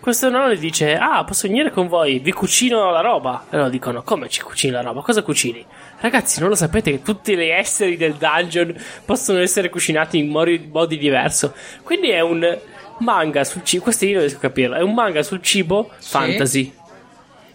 Questo 0.00 0.30
nano 0.30 0.54
gli 0.54 0.58
dice: 0.58 0.96
Ah, 0.96 1.22
posso 1.24 1.46
venire 1.46 1.70
con 1.70 1.86
voi? 1.86 2.20
Vi 2.20 2.32
cucino 2.32 2.90
la 2.90 3.02
roba. 3.02 3.44
E 3.50 3.56
loro 3.58 3.68
dicono: 3.68 4.02
Come 4.02 4.30
ci 4.30 4.40
cucini 4.40 4.72
la 4.72 4.80
roba? 4.80 5.02
Cosa 5.02 5.22
cucini? 5.22 5.62
Ragazzi, 5.98 6.40
non 6.40 6.48
lo 6.48 6.54
sapete 6.54 6.90
che 6.90 7.02
tutti 7.02 7.36
gli 7.36 7.42
esseri 7.42 7.98
del 7.98 8.14
dungeon 8.14 8.74
possono 9.04 9.40
essere 9.40 9.68
cucinati 9.68 10.16
in 10.16 10.28
modi, 10.28 10.70
modi 10.72 10.96
diversi. 10.96 11.50
Quindi 11.82 12.08
è 12.08 12.20
un 12.20 12.58
manga 13.00 13.44
sul 13.44 13.62
cibo. 13.64 13.82
Questo 13.84 14.04
io 14.04 14.12
non 14.12 14.20
riesco 14.20 14.38
a 14.38 14.40
capirlo. 14.40 14.76
È 14.76 14.82
un 14.82 14.94
manga 14.94 15.22
sul 15.22 15.42
cibo 15.42 15.90
sì. 15.98 16.08
fantasy. 16.08 16.74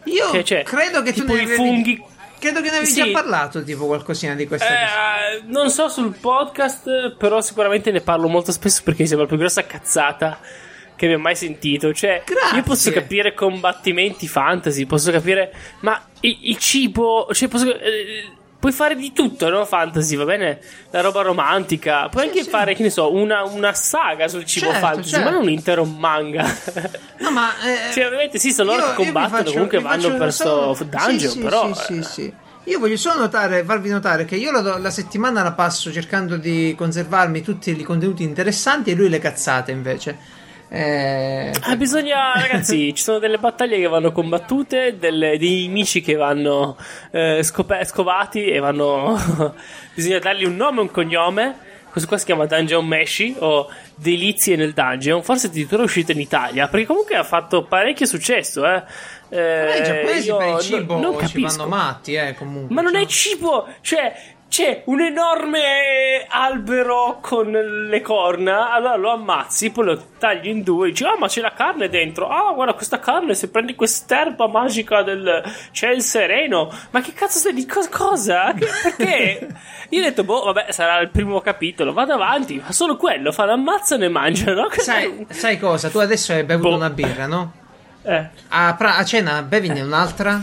Io 0.05 0.29
che 0.29 0.43
cioè, 0.43 0.63
credo 0.63 1.01
che 1.01 1.13
tu 1.13 1.25
ne 1.25 1.41
i 1.41 1.47
funghi. 1.47 2.03
Credo 2.37 2.61
che 2.61 2.69
ne 2.69 2.75
avevi 2.77 2.91
sì. 2.91 3.03
già 3.03 3.07
parlato, 3.11 3.63
tipo 3.63 3.85
qualcosina 3.87 4.35
di 4.35 4.45
questa 4.45 4.67
eh, 4.67 5.41
Non 5.45 5.71
so 5.71 5.87
sul 5.87 6.13
podcast, 6.13 7.15
però 7.15 7.41
sicuramente 7.41 7.91
ne 7.91 8.01
parlo 8.01 8.27
molto 8.27 8.51
spesso 8.51 8.81
perché 8.83 9.03
mi 9.03 9.07
sembra 9.07 9.25
la 9.25 9.31
più 9.31 9.39
grossa 9.39 9.65
cazzata 9.65 10.37
che 10.95 11.05
abbia 11.05 11.17
mai 11.17 11.35
sentito. 11.35 11.93
Cioè, 11.93 12.23
Grazie. 12.25 12.57
io 12.57 12.63
posso 12.63 12.91
capire 12.91 13.33
combattimenti 13.33 14.27
fantasy, 14.27 14.85
posso 14.85 15.11
capire, 15.11 15.53
ma 15.79 15.99
il, 16.21 16.37
il 16.41 16.57
cibo, 16.57 17.27
cioè, 17.31 17.47
posso, 17.47 17.73
eh, 17.79 18.25
puoi 18.65 18.71
fare 18.71 18.95
di 18.95 19.13
tutto, 19.13 19.47
no? 19.49 19.63
Fantasy, 19.63 20.15
va 20.15 20.25
bene? 20.25 20.59
La 20.89 21.01
roba 21.01 21.21
romantica. 21.21 22.09
Puoi 22.09 22.23
sì, 22.23 22.29
anche 22.29 22.43
sì. 22.43 22.49
fare, 22.49 22.73
che 22.73 22.81
ne 22.81 22.89
so, 22.89 23.13
una, 23.13 23.43
una 23.43 23.75
saga 23.75 24.27
sul 24.27 24.43
cibo 24.43 24.71
certo, 24.71 24.87
fantasy, 24.87 25.09
certo. 25.09 25.25
ma 25.25 25.31
non 25.31 25.43
un 25.43 25.49
intero 25.51 25.85
manga. 25.85 26.43
No, 27.19 27.29
ma. 27.29 27.53
Eh, 27.65 27.93
cioè, 27.93 28.05
ovviamente 28.05 28.39
sì, 28.39 28.51
sono 28.51 28.75
loro 28.75 28.89
che 28.89 29.03
combattono, 29.03 29.37
faccio, 29.37 29.51
comunque 29.53 29.79
vanno 29.79 30.15
per 30.15 30.33
solo... 30.33 30.77
dungeon, 30.77 31.31
sì, 31.31 31.39
però. 31.39 31.73
Sì, 31.73 31.83
sì, 31.83 32.03
sì. 32.03 32.33
Io 32.63 32.79
voglio 32.79 32.97
solo 32.97 33.19
notare, 33.19 33.63
farvi 33.63 33.89
notare 33.89 34.25
che 34.25 34.35
io 34.35 34.51
la, 34.51 34.77
la, 34.79 34.89
settimana 34.89 35.43
la 35.43 35.51
passo 35.51 35.91
cercando 35.91 36.35
di 36.37 36.73
conservarmi 36.75 37.41
tutti 37.41 37.69
i 37.69 37.83
contenuti 37.83 38.23
interessanti 38.23 38.91
e 38.91 38.95
lui 38.95 39.09
le 39.09 39.19
cazzate 39.19 39.71
invece. 39.71 40.17
Eh... 40.67 41.51
Ah, 41.61 41.75
bisogna, 41.75 42.33
ragazzi, 42.35 42.93
ci 42.93 43.03
sono 43.03 43.19
delle 43.19 43.37
battaglie 43.37 43.77
che 43.77 43.87
vanno 43.87 44.11
combattute, 44.11 44.97
delle, 44.97 45.37
dei 45.37 45.67
nemici 45.67 46.01
che 46.01 46.15
vanno 46.15 46.77
eh, 47.11 47.43
scop- 47.43 47.83
scovati 47.83 48.45
e 48.45 48.59
vanno. 48.59 49.53
bisogna 49.93 50.19
dargli 50.19 50.45
un 50.45 50.55
nome 50.55 50.79
e 50.79 50.81
un 50.81 50.91
cognome. 50.91 51.55
questo 51.89 52.09
qua 52.09 52.17
si 52.17 52.25
chiama 52.25 52.45
Dungeon 52.45 52.85
Meshi 52.85 53.35
o 53.39 53.69
Delizie 53.95 54.55
nel 54.55 54.73
Dungeon, 54.73 55.23
forse 55.23 55.47
addirittura 55.47 55.81
è 55.81 55.85
uscito 55.85 56.11
in 56.11 56.19
Italia, 56.19 56.67
perché 56.67 56.85
comunque 56.85 57.15
ha 57.15 57.23
fatto 57.23 57.63
parecchio 57.63 58.05
successo, 58.05 58.65
eh. 58.65 58.83
Eh, 59.29 59.79
I 59.79 59.83
giapponesi 59.83 60.33
per 60.35 60.47
il 60.47 60.59
cibo 60.59 60.99
non 60.99 61.13
ci 61.13 61.25
capisco. 61.25 61.57
vanno 61.57 61.69
matti, 61.69 62.13
eh, 62.13 62.35
comunque. 62.35 62.73
Ma 62.75 62.81
non 62.81 62.93
cioè. 62.93 63.01
è 63.01 63.05
cibo, 63.05 63.67
cioè 63.81 64.13
c'è 64.47 64.83
un 64.85 65.01
enorme 65.01 66.25
albero 66.29 67.17
con 67.21 67.51
le 67.51 68.01
corna, 68.01 68.71
allora 68.71 68.95
lo 68.95 69.11
ammazzi, 69.11 69.69
poi 69.71 69.85
lo 69.85 70.05
tagli 70.17 70.47
in 70.47 70.63
due, 70.63 70.89
dici 70.89 71.03
"Ah, 71.03 71.17
ma 71.19 71.27
c'è 71.27 71.41
la 71.41 71.51
carne 71.51 71.89
dentro". 71.89 72.29
Ah, 72.29 72.53
guarda 72.53 72.73
questa 72.73 72.99
carne, 72.99 73.33
se 73.33 73.49
prendi 73.49 73.75
quest'erba 73.75 74.47
magica 74.47 75.01
del 75.01 75.43
c'è 75.71 75.89
il 75.89 76.01
sereno. 76.01 76.71
Ma 76.91 77.01
che 77.01 77.11
cazzo 77.13 77.39
stai 77.39 77.53
di 77.53 77.65
co- 77.65 77.87
cosa? 77.91 78.53
Che- 78.53 78.67
perché? 78.83 79.47
Io 79.89 79.99
ho 79.99 80.03
detto 80.03 80.23
"Boh, 80.23 80.45
vabbè, 80.45 80.71
sarà 80.71 80.99
il 80.99 81.09
primo 81.09 81.41
capitolo, 81.41 81.91
vado 81.91 82.13
avanti". 82.13 82.61
Ma 82.63 82.71
solo 82.71 82.95
quello, 82.95 83.31
fanno 83.33 83.51
ammazzano 83.53 84.05
e 84.05 84.09
mangiano. 84.09 84.69
Sai, 84.77 85.25
sai 85.31 85.59
cosa? 85.59 85.89
Tu 85.89 85.97
adesso 85.99 86.31
hai 86.31 86.43
bevuto 86.43 86.69
Boh. 86.69 86.75
una 86.75 86.89
birra, 86.89 87.25
no? 87.27 87.51
Eh. 88.03 88.29
A, 88.49 88.73
pra- 88.77 88.95
a 88.97 89.03
cena 89.03 89.41
bevine 89.41 89.81
un'altra. 89.81 90.41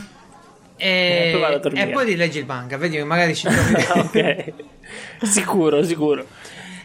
E, 0.84 1.32
Eh, 1.34 1.58
dormire. 1.60 1.88
e 1.88 1.92
poi 1.92 2.04
rileggi 2.04 2.38
il 2.38 2.46
manga, 2.46 2.76
vedi 2.76 2.96
che 2.96 3.04
magari 3.04 3.34
ci 3.36 3.46
trovi. 3.46 4.54
Sicuro, 5.22 5.82
sicuro. 5.84 6.26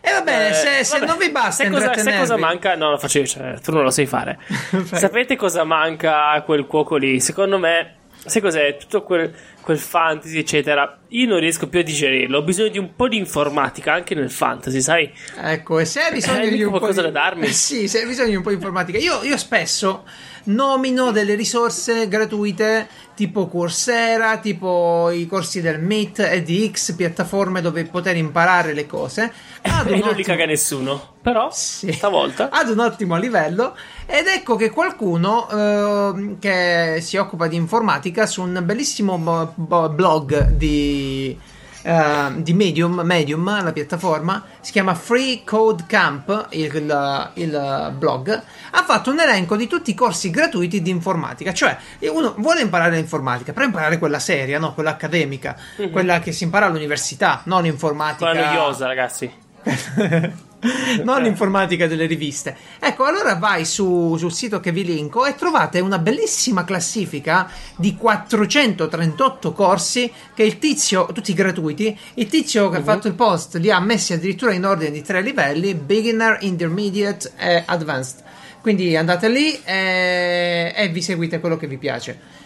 E 0.01 0.11
va 0.11 0.21
bene, 0.21 0.49
Eh, 0.49 0.53
se, 0.53 0.83
se 0.83 0.99
non 1.05 1.17
vi 1.17 1.31
basta 1.31 1.63
sai 1.63 1.69
cosa, 1.71 1.85
intrattenervi- 1.87 2.19
cosa 2.19 2.37
manca? 2.37 2.75
No, 2.75 2.91
lo 2.91 2.97
faccio 2.99 3.17
io, 3.19 3.25
cioè, 3.25 3.59
tu 3.59 3.71
non 3.71 3.83
lo 3.83 3.89
sai 3.89 4.05
fare. 4.05 4.37
Sapete 4.93 5.35
cosa 5.35 5.63
manca 5.63 6.29
a 6.29 6.41
quel 6.43 6.65
cuoco 6.67 6.95
lì? 6.95 7.19
Secondo 7.19 7.57
me, 7.57 7.95
sai 8.23 8.41
cos'è? 8.41 8.77
Tutto 8.77 9.01
quel, 9.01 9.33
quel 9.67 9.79
fantasy, 9.79 10.37
eccetera. 10.37 10.97
Io 11.09 11.27
non 11.27 11.39
riesco 11.39 11.67
più 11.67 11.79
a 11.79 11.83
digerirlo. 11.83 12.37
Ho 12.37 12.41
bisogno 12.41 12.69
di 12.69 12.77
un 12.77 12.95
po' 12.95 13.09
di 13.09 13.17
informatica 13.17 13.91
anche 13.91 14.15
nel 14.15 14.31
fantasy, 14.31 14.79
sai? 14.79 15.11
Ecco, 15.41 15.79
e 15.79 15.83
se 15.83 15.99
hai 16.03 16.13
bisogno 16.13 16.39
Hai 16.39 16.49
di 16.55 16.63
un 16.63 16.71
po' 16.71 16.77
qualcosa 16.79 17.01
di... 17.05 17.11
da 17.11 17.19
darmi? 17.19 17.47
Eh, 17.47 17.51
sì, 17.51 17.89
se 17.89 17.99
hai 17.99 18.07
bisogno 18.07 18.29
di 18.29 18.35
un 18.37 18.43
po' 18.43 18.49
di 18.49 18.55
informatica. 18.55 18.97
Io, 18.97 19.21
io 19.23 19.35
spesso 19.35 20.05
nomino 20.45 21.11
delle 21.11 21.35
risorse 21.35 22.07
gratuite 22.07 22.87
tipo 23.13 23.47
Coursera, 23.47 24.37
tipo 24.37 25.09
i 25.11 25.25
corsi 25.27 25.59
del 25.59 25.81
Meet 25.81 26.19
e 26.19 26.43
di 26.43 26.69
X 26.71 26.93
piattaforme 26.93 27.59
dove 27.61 27.83
poter 27.85 28.15
imparare 28.15 28.73
le 28.73 28.85
cose. 28.85 29.33
Ad 29.63 29.87
E 29.87 29.89
non 29.89 29.97
li 29.99 30.03
ottimo- 30.03 30.23
caga 30.23 30.45
nessuno. 30.45 31.15
Però, 31.27 31.49
Sì. 31.51 31.91
stavolta. 31.91 32.47
ad 32.53 32.69
un 32.69 32.79
ottimo 32.79 33.17
livello 33.17 33.75
ed 34.05 34.27
ecco 34.27 34.55
che 34.55 34.69
qualcuno 34.69 35.49
ehm, 35.49 36.39
che 36.39 36.99
si 37.01 37.17
occupa 37.17 37.47
di 37.47 37.57
informatica 37.57 38.25
su 38.25 38.41
un 38.43 38.61
bellissimo 38.63 39.17
blog 39.57 40.49
di, 40.51 41.37
eh, 41.81 42.31
di 42.37 42.53
Medium, 42.53 43.01
Medium, 43.03 43.63
la 43.63 43.71
piattaforma, 43.71 44.43
si 44.59 44.71
chiama 44.71 44.93
Free 44.93 45.43
Code 45.43 45.83
Camp, 45.87 46.47
il, 46.51 47.31
il 47.33 47.93
blog, 47.97 48.41
ha 48.71 48.83
fatto 48.83 49.11
un 49.11 49.19
elenco 49.19 49.55
di 49.55 49.67
tutti 49.67 49.91
i 49.91 49.93
corsi 49.93 50.29
gratuiti 50.29 50.81
di 50.81 50.89
informatica, 50.89 51.53
cioè 51.53 51.77
uno 52.01 52.33
vuole 52.37 52.61
imparare 52.61 52.95
l'informatica, 52.95 53.53
però 53.53 53.65
imparare 53.65 53.97
quella 53.97 54.19
seria, 54.19 54.59
no? 54.59 54.73
quella 54.73 54.91
accademica, 54.91 55.55
quella 55.91 56.19
che 56.19 56.31
si 56.31 56.43
impara 56.43 56.67
all'università, 56.67 57.41
non 57.45 57.63
l'informatica 57.63 58.29
Quella 58.31 58.53
noiosa, 58.53 58.87
ragazzi. 58.87 59.31
non 61.03 61.21
l'informatica 61.21 61.87
delle 61.87 62.05
riviste. 62.05 62.55
Ecco, 62.79 63.05
allora 63.05 63.35
vai 63.35 63.65
su- 63.65 64.15
sul 64.17 64.31
sito 64.31 64.59
che 64.59 64.71
vi 64.71 64.83
linko 64.83 65.25
e 65.25 65.35
trovate 65.35 65.79
una 65.79 65.99
bellissima 65.99 66.63
classifica 66.63 67.49
di 67.75 67.95
438 67.95 69.51
corsi 69.51 70.11
che 70.33 70.43
il 70.43 70.57
tizio, 70.57 71.07
tutti 71.13 71.33
gratuiti, 71.33 71.97
il 72.15 72.27
tizio 72.27 72.69
che 72.69 72.77
ha 72.77 72.83
fatto 72.83 73.07
il 73.07 73.13
post 73.13 73.57
li 73.57 73.71
ha 73.71 73.79
messi 73.79 74.13
addirittura 74.13 74.53
in 74.53 74.65
ordine 74.65 74.91
di 74.91 75.01
tre 75.01 75.21
livelli, 75.21 75.75
beginner, 75.75 76.37
intermediate 76.41 77.31
e 77.37 77.63
advanced. 77.65 78.23
Quindi 78.61 78.95
andate 78.97 79.29
lì 79.29 79.57
e, 79.63 80.73
e 80.75 80.89
vi 80.89 81.01
seguite 81.01 81.39
quello 81.39 81.57
che 81.57 81.67
vi 81.67 81.77
piace. 81.77 82.36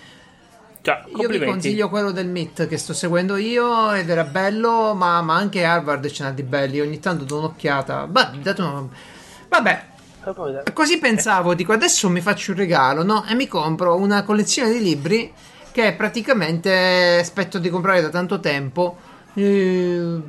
Cioè, 0.82 1.04
Io 1.10 1.28
vi 1.28 1.38
consiglio 1.52 1.90
quello 1.90 2.12
del 2.12 2.28
MIT 2.28 2.68
che 2.68 2.78
sto 2.78 2.94
seguendo 2.94 3.36
io 3.38 3.92
ed 3.94 4.10
era 4.10 4.24
bello, 4.24 4.94
ma, 4.96 5.22
ma 5.22 5.36
anche 5.36 5.64
Harvard 5.64 6.10
ce 6.10 6.24
n'ha 6.24 6.32
di 6.32 6.44
belli. 6.44 6.80
Ogni 6.80 7.00
tanto 7.00 7.24
do 7.24 7.38
un'occhiata. 7.38 8.08
Beh, 8.08 8.30
date 8.42 8.62
una- 8.62 8.88
Vabbè, 9.50 9.86
così 10.74 10.98
pensavo, 10.98 11.54
dico 11.54 11.72
adesso 11.74 12.10
mi 12.10 12.22
faccio 12.22 12.52
un 12.52 12.58
regalo, 12.58 13.04
no? 13.04 13.24
E 13.28 13.36
mi 13.36 13.48
compro 13.48 13.96
una 13.96 14.24
collezione 14.24 14.72
di 14.72 14.82
libri 14.82 15.32
che 15.72 15.94
praticamente 15.94 17.18
aspetto 17.20 17.60
di 17.60 17.70
comprare 17.70 18.02
da 18.02 18.10
tanto 18.10 18.40
tempo. 18.40 18.98
eh, 19.34 20.20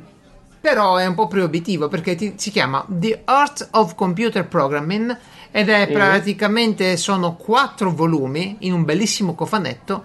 però 0.61 0.95
è 0.95 1.05
un 1.05 1.13
po' 1.13 1.27
proibitivo 1.27 1.89
perché 1.89 2.15
ti- 2.15 2.35
si 2.37 2.51
chiama 2.51 2.85
The 2.87 3.23
Art 3.25 3.67
of 3.71 3.95
Computer 3.95 4.47
Programming 4.47 5.17
ed 5.51 5.67
è 5.67 5.87
praticamente 5.91 6.95
sono 6.95 7.35
quattro 7.35 7.91
volumi 7.91 8.55
in 8.59 8.71
un 8.71 8.85
bellissimo 8.85 9.35
cofanetto 9.35 10.03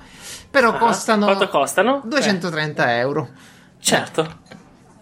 però 0.51 0.71
Ah, 0.75 0.79
costano 0.79 1.25
Quanto 1.27 1.49
costano? 1.49 2.01
230 2.05 2.97
euro 2.99 3.29
Eh, 3.33 3.83
certo. 3.83 4.41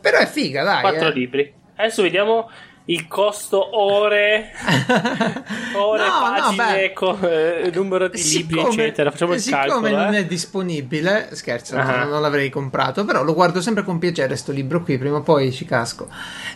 però 0.01 0.19
è 0.19 0.27
figa 0.27 0.63
dai 0.63 0.81
Quattro 0.81 1.09
eh. 1.09 1.13
libri. 1.13 1.55
Adesso 1.77 2.03
vediamo 2.03 2.51
il 2.89 3.09
costo 3.09 3.77
ore, 3.77 4.53
ore, 5.75 6.07
No, 6.07 6.15
no, 6.15 6.21
pagine, 6.21 6.65
beh. 6.65 6.93
co- 6.93 7.19
eh, 7.29 7.71
numero 7.75 8.07
di 8.09 8.17
libri, 8.23 8.59
Siccome- 8.61 8.69
eccetera. 8.85 9.11
Facciamo 9.11 9.35
il 9.35 9.41
siccome 9.41 9.67
calcolo. 9.91 9.97
non 9.97 10.15
eh. 10.15 10.19
è 10.19 10.25
disponibile, 10.27 11.29
scherzo, 11.33 11.77
Ah. 11.77 12.05
non 12.05 12.21
l'avrei 12.23 12.49
comprato, 12.49 13.05
però 13.05 13.25
lo 13.25 13.35
guardo 13.35 13.61
sempre 13.61 13.83
con 13.83 13.99
piacere 13.99 14.37
sto 14.37 14.53
libro 14.53 14.83
qui, 14.85 14.99
prima 14.99 15.17
o 15.17 15.23
poi 15.23 15.53
ci 15.53 15.65
casco. 15.65 16.09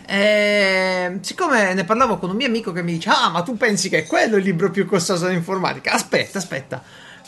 E, 0.07 1.17
siccome 1.21 1.73
ne 1.73 1.83
parlavo 1.83 2.17
con 2.17 2.29
un 2.29 2.35
mio 2.37 2.47
amico 2.47 2.71
che 2.71 2.81
mi 2.81 2.93
dice 2.93 3.09
"Ah, 3.09 3.29
ma 3.29 3.41
tu 3.43 3.57
pensi 3.57 3.89
che 3.89 3.99
è 3.99 4.05
quello 4.07 4.37
il 4.37 4.43
libro 4.43 4.71
più 4.71 4.85
costoso 4.85 5.25
dell'informatica?". 5.25 5.91
Aspetta, 5.91 6.37
aspetta. 6.37 6.81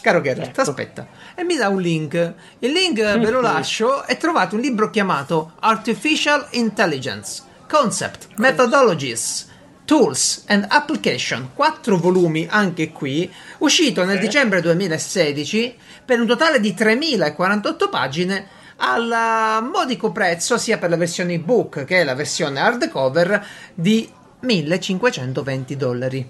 Caro 0.03 0.19
Geralt, 0.19 0.49
Ecco. 0.49 0.61
aspetta. 0.61 1.07
E 1.33 1.45
mi 1.45 1.55
dà 1.55 1.69
un 1.69 1.79
link. 1.79 2.33
Il 2.59 2.73
link 2.73 2.97
ve 2.97 3.29
lo 3.31 3.39
lascio 3.39 4.05
e 4.05 4.17
trovate 4.17 4.55
un 4.55 4.59
libro 4.59 4.89
chiamato 4.89 5.53
Artificial 5.61 6.45
Intelligence 6.51 7.41
Concept, 7.69 8.27
Methodologies, 8.35 9.49
Tools 9.85 10.43
and 10.47 10.65
Application. 10.67 11.51
Quattro 11.53 11.97
volumi 11.97 12.45
anche 12.49 12.91
qui, 12.91 13.31
uscito 13.59 14.03
nel 14.03 14.19
dicembre 14.19 14.59
2016 14.59 15.75
per 16.03 16.19
un 16.19 16.27
totale 16.27 16.59
di 16.59 16.73
3048 16.73 17.87
pagine 17.87 18.47
al 18.75 19.63
modico 19.71 20.11
prezzo 20.11 20.57
sia 20.57 20.77
per 20.77 20.89
la 20.89 20.97
versione 20.97 21.35
ebook 21.35 21.85
che 21.85 22.03
la 22.03 22.13
versione 22.13 22.59
hardcover 22.59 23.45
di 23.73 24.11
1520 24.41 25.77
dollari. 25.77 26.29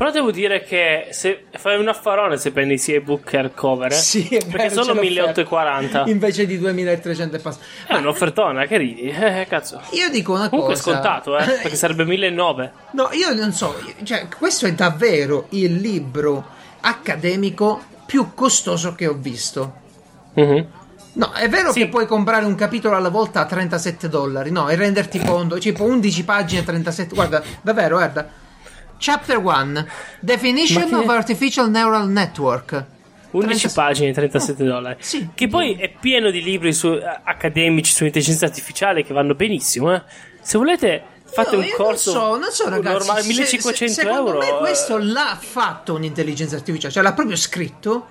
Però 0.00 0.10
devo 0.12 0.30
dire 0.30 0.62
che 0.62 1.08
se 1.10 1.44
fai 1.50 1.78
un 1.78 1.86
affarone 1.86 2.38
se 2.38 2.52
prendi 2.52 2.78
sia 2.78 2.94
ebook 2.96 3.22
che 3.28 3.36
hardcover, 3.36 3.92
eh? 3.92 3.94
Sì, 3.94 4.22
è 4.34 4.38
perché 4.46 4.68
vero, 4.70 4.76
l'offerta. 4.76 5.00
1840. 5.02 6.04
invece 6.06 6.46
di 6.46 6.58
2300 6.58 7.36
e 7.36 7.38
passa. 7.38 7.58
È 7.86 7.94
un'offertona, 7.96 8.64
che 8.64 8.78
ridi? 8.78 9.10
Eh, 9.12 9.44
cazzo. 9.46 9.78
Io 9.90 10.08
dico 10.08 10.32
una 10.32 10.48
Comunque 10.48 10.72
è 10.72 10.76
cosa. 10.78 10.92
scontato, 10.92 11.36
eh, 11.36 11.44
perché 11.44 11.76
sarebbe 11.76 12.06
1900. 12.06 12.72
No, 12.92 13.10
io 13.12 13.34
non 13.34 13.52
so, 13.52 13.78
cioè, 14.04 14.26
questo 14.38 14.64
è 14.64 14.72
davvero 14.72 15.48
il 15.50 15.74
libro 15.74 16.46
accademico 16.80 17.82
più 18.06 18.32
costoso 18.32 18.94
che 18.94 19.06
ho 19.06 19.12
visto. 19.14 19.74
Mhm. 20.32 20.66
No, 21.12 21.32
è 21.32 21.46
vero 21.50 21.72
Sì. 21.72 21.80
che 21.80 21.88
puoi 21.88 22.06
comprare 22.06 22.46
un 22.46 22.54
capitolo 22.54 22.96
alla 22.96 23.10
volta 23.10 23.40
a 23.40 23.44
37 23.44 24.08
dollari, 24.08 24.50
no, 24.50 24.66
e 24.70 24.76
renderti 24.76 25.18
conto, 25.26 25.58
tipo 25.58 25.84
11 25.84 26.24
pagine 26.24 26.64
37, 26.64 27.14
guarda, 27.14 27.42
davvero, 27.60 27.96
guarda. 27.96 28.39
Chapter 29.00 29.38
1, 29.38 29.86
Definition 30.20 30.88
che- 30.88 30.94
of 30.94 31.08
Artificial 31.08 31.70
Neural 31.70 32.08
Network. 32.08 32.84
11 33.32 33.60
30 33.68 33.80
pagine, 33.80 34.12
37 34.12 34.64
dollari. 34.64 34.96
sì. 35.00 35.28
Che 35.34 35.46
poi 35.48 35.74
è 35.76 35.88
pieno 35.98 36.30
di 36.30 36.42
libri 36.42 36.72
su- 36.72 36.98
accademici 37.24 37.92
sull'intelligenza 37.92 38.44
artificiale 38.46 39.02
che 39.04 39.14
vanno 39.14 39.34
benissimo. 39.34 39.94
Eh. 39.94 40.02
Se 40.42 40.58
volete, 40.58 41.02
fate 41.24 41.54
No, 41.56 41.62
un 41.62 41.68
io 41.68 41.76
corso. 41.76 42.12
Non 42.12 42.20
so, 42.22 42.38
non 42.38 42.50
so, 42.50 42.68
ragazzi. 42.68 42.96
normale, 42.98 43.22
se- 43.22 43.28
1500 43.28 43.86
se- 43.94 44.00
secondo 44.02 44.26
euro. 44.34 44.38
me 44.40 44.58
questo 44.58 44.98
eh. 44.98 45.04
l'ha 45.04 45.38
fatto 45.40 45.94
un'intelligenza 45.94 46.56
artificiale, 46.56 46.92
cioè 46.92 47.02
l'ha 47.04 47.12
proprio 47.14 47.36
scritto. 47.36 48.06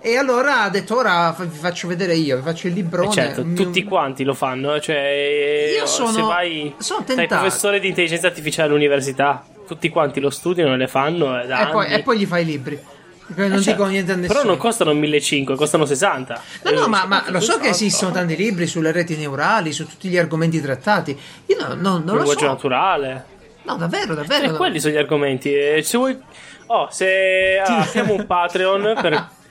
E 0.00 0.16
allora 0.16 0.62
ha 0.62 0.68
detto: 0.70 0.96
Ora 0.96 1.34
vi 1.38 1.56
faccio 1.58 1.86
vedere 1.86 2.14
io, 2.14 2.36
vi 2.36 2.42
faccio 2.42 2.66
il 2.66 2.72
Eh, 2.72 2.76
librone. 2.76 3.10
certo, 3.12 3.44
Mi- 3.44 3.54
tutti 3.54 3.84
quanti 3.84 4.24
lo 4.24 4.32
fanno. 4.34 4.80
Cioè, 4.80 5.74
Io 5.78 5.86
sono- 5.86 6.10
se 6.10 6.20
vai 6.22 6.74
sono 6.78 7.04
tentato. 7.04 7.40
professori 7.40 7.80
di 7.80 7.88
intelligenza 7.88 8.26
artificiale 8.26 8.68
all'università, 8.70 9.44
tutti 9.66 9.88
quanti 9.88 10.20
lo 10.20 10.30
studiano 10.30 10.74
e 10.74 10.76
le 10.76 10.86
fanno. 10.88 11.38
eh, 11.40 11.44
E 11.46 11.68
poi, 11.70 11.86
e 11.88 12.02
poi 12.02 12.18
gli 12.18 12.26
fai 12.26 12.42
i 12.42 12.44
libri. 12.46 12.78
Non 13.26 13.52
Eh, 13.52 13.54
certo. 13.56 13.70
dico 13.70 13.84
niente 13.86 14.12
a 14.12 14.16
nessuno. 14.16 14.38
Però 14.38 14.48
non 14.48 14.58
costano 14.58 14.92
1500, 14.92 15.54
costano 15.54 15.86
60. 15.86 16.40
No, 16.64 16.70
no, 16.72 16.84
Eh, 16.84 16.88
ma, 16.88 17.06
ma 17.06 17.24
lo 17.28 17.40
so 17.40 17.58
che 17.58 17.68
esistono 17.68 18.12
tanti 18.12 18.36
libri 18.36 18.66
sulle 18.66 18.92
reti 18.92 19.16
neurali, 19.16 19.72
su 19.72 19.86
tutti 19.86 20.08
gli 20.08 20.18
argomenti 20.18 20.60
trattati. 20.60 21.18
Io 21.46 21.56
no- 21.58 21.74
no- 21.74 22.02
non 22.04 22.16
lo 22.18 22.26
so. 22.26 22.44
naturale. 22.44 23.24
No, 23.62 23.76
davvero, 23.76 24.14
davvero. 24.14 24.52
E 24.52 24.56
quelli 24.56 24.78
sono 24.78 24.92
gli 24.92 24.98
argomenti. 24.98 25.50
E 25.54 25.80
se 25.82 25.96
vuoi. 25.96 26.18
Oh, 26.66 26.88
se 26.90 27.58
ah, 27.64 27.78
apriamo 27.80 28.12
un 28.14 28.26
Patreon 28.26 28.98
per, 29.00 29.28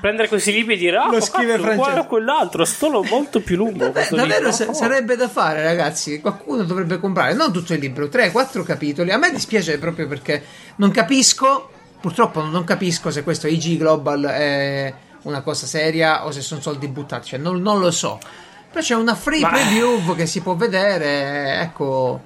prendere 0.00 0.28
questi 0.28 0.52
libri 0.52 0.74
e 0.74 0.76
dire 0.78 0.96
ah, 0.96 1.10
Lo 1.10 1.20
scrive 1.20 1.54
uguale 1.54 2.00
a 2.00 2.04
quell'altro, 2.04 2.64
solo 2.64 3.02
molto 3.02 3.40
più 3.40 3.56
lungo 3.56 3.88
davvero 3.88 4.24
libro. 4.24 4.52
sa- 4.52 4.68
Oh. 4.68 4.72
sarebbe 4.72 5.16
da 5.16 5.28
fare, 5.28 5.62
ragazzi. 5.62 6.20
Qualcuno 6.20 6.62
dovrebbe 6.64 6.98
comprare 6.98 7.34
non 7.34 7.52
tutto 7.52 7.72
il 7.74 7.80
libro, 7.80 8.06
3-4 8.06 8.62
capitoli. 8.62 9.10
A 9.10 9.18
me 9.18 9.30
dispiace 9.30 9.78
proprio 9.78 10.06
perché 10.06 10.42
non 10.76 10.90
capisco. 10.90 11.70
Purtroppo 12.00 12.42
non 12.42 12.64
capisco 12.64 13.10
se 13.10 13.22
questo 13.22 13.46
IG 13.46 13.76
Global 13.76 14.22
è 14.24 14.94
una 15.22 15.42
cosa 15.42 15.66
seria 15.66 16.24
o 16.24 16.30
se 16.30 16.40
sono 16.40 16.60
soldi 16.62 16.88
buttati. 16.88 17.28
Cioè, 17.28 17.38
non, 17.38 17.60
non 17.60 17.78
lo 17.80 17.90
so. 17.90 18.18
Però 18.70 18.80
c'è 18.82 18.94
una 18.94 19.14
free 19.14 19.40
Ma- 19.40 19.50
preview 19.50 20.14
che 20.14 20.24
si 20.26 20.40
può 20.40 20.54
vedere. 20.54 21.60
Ecco. 21.60 22.22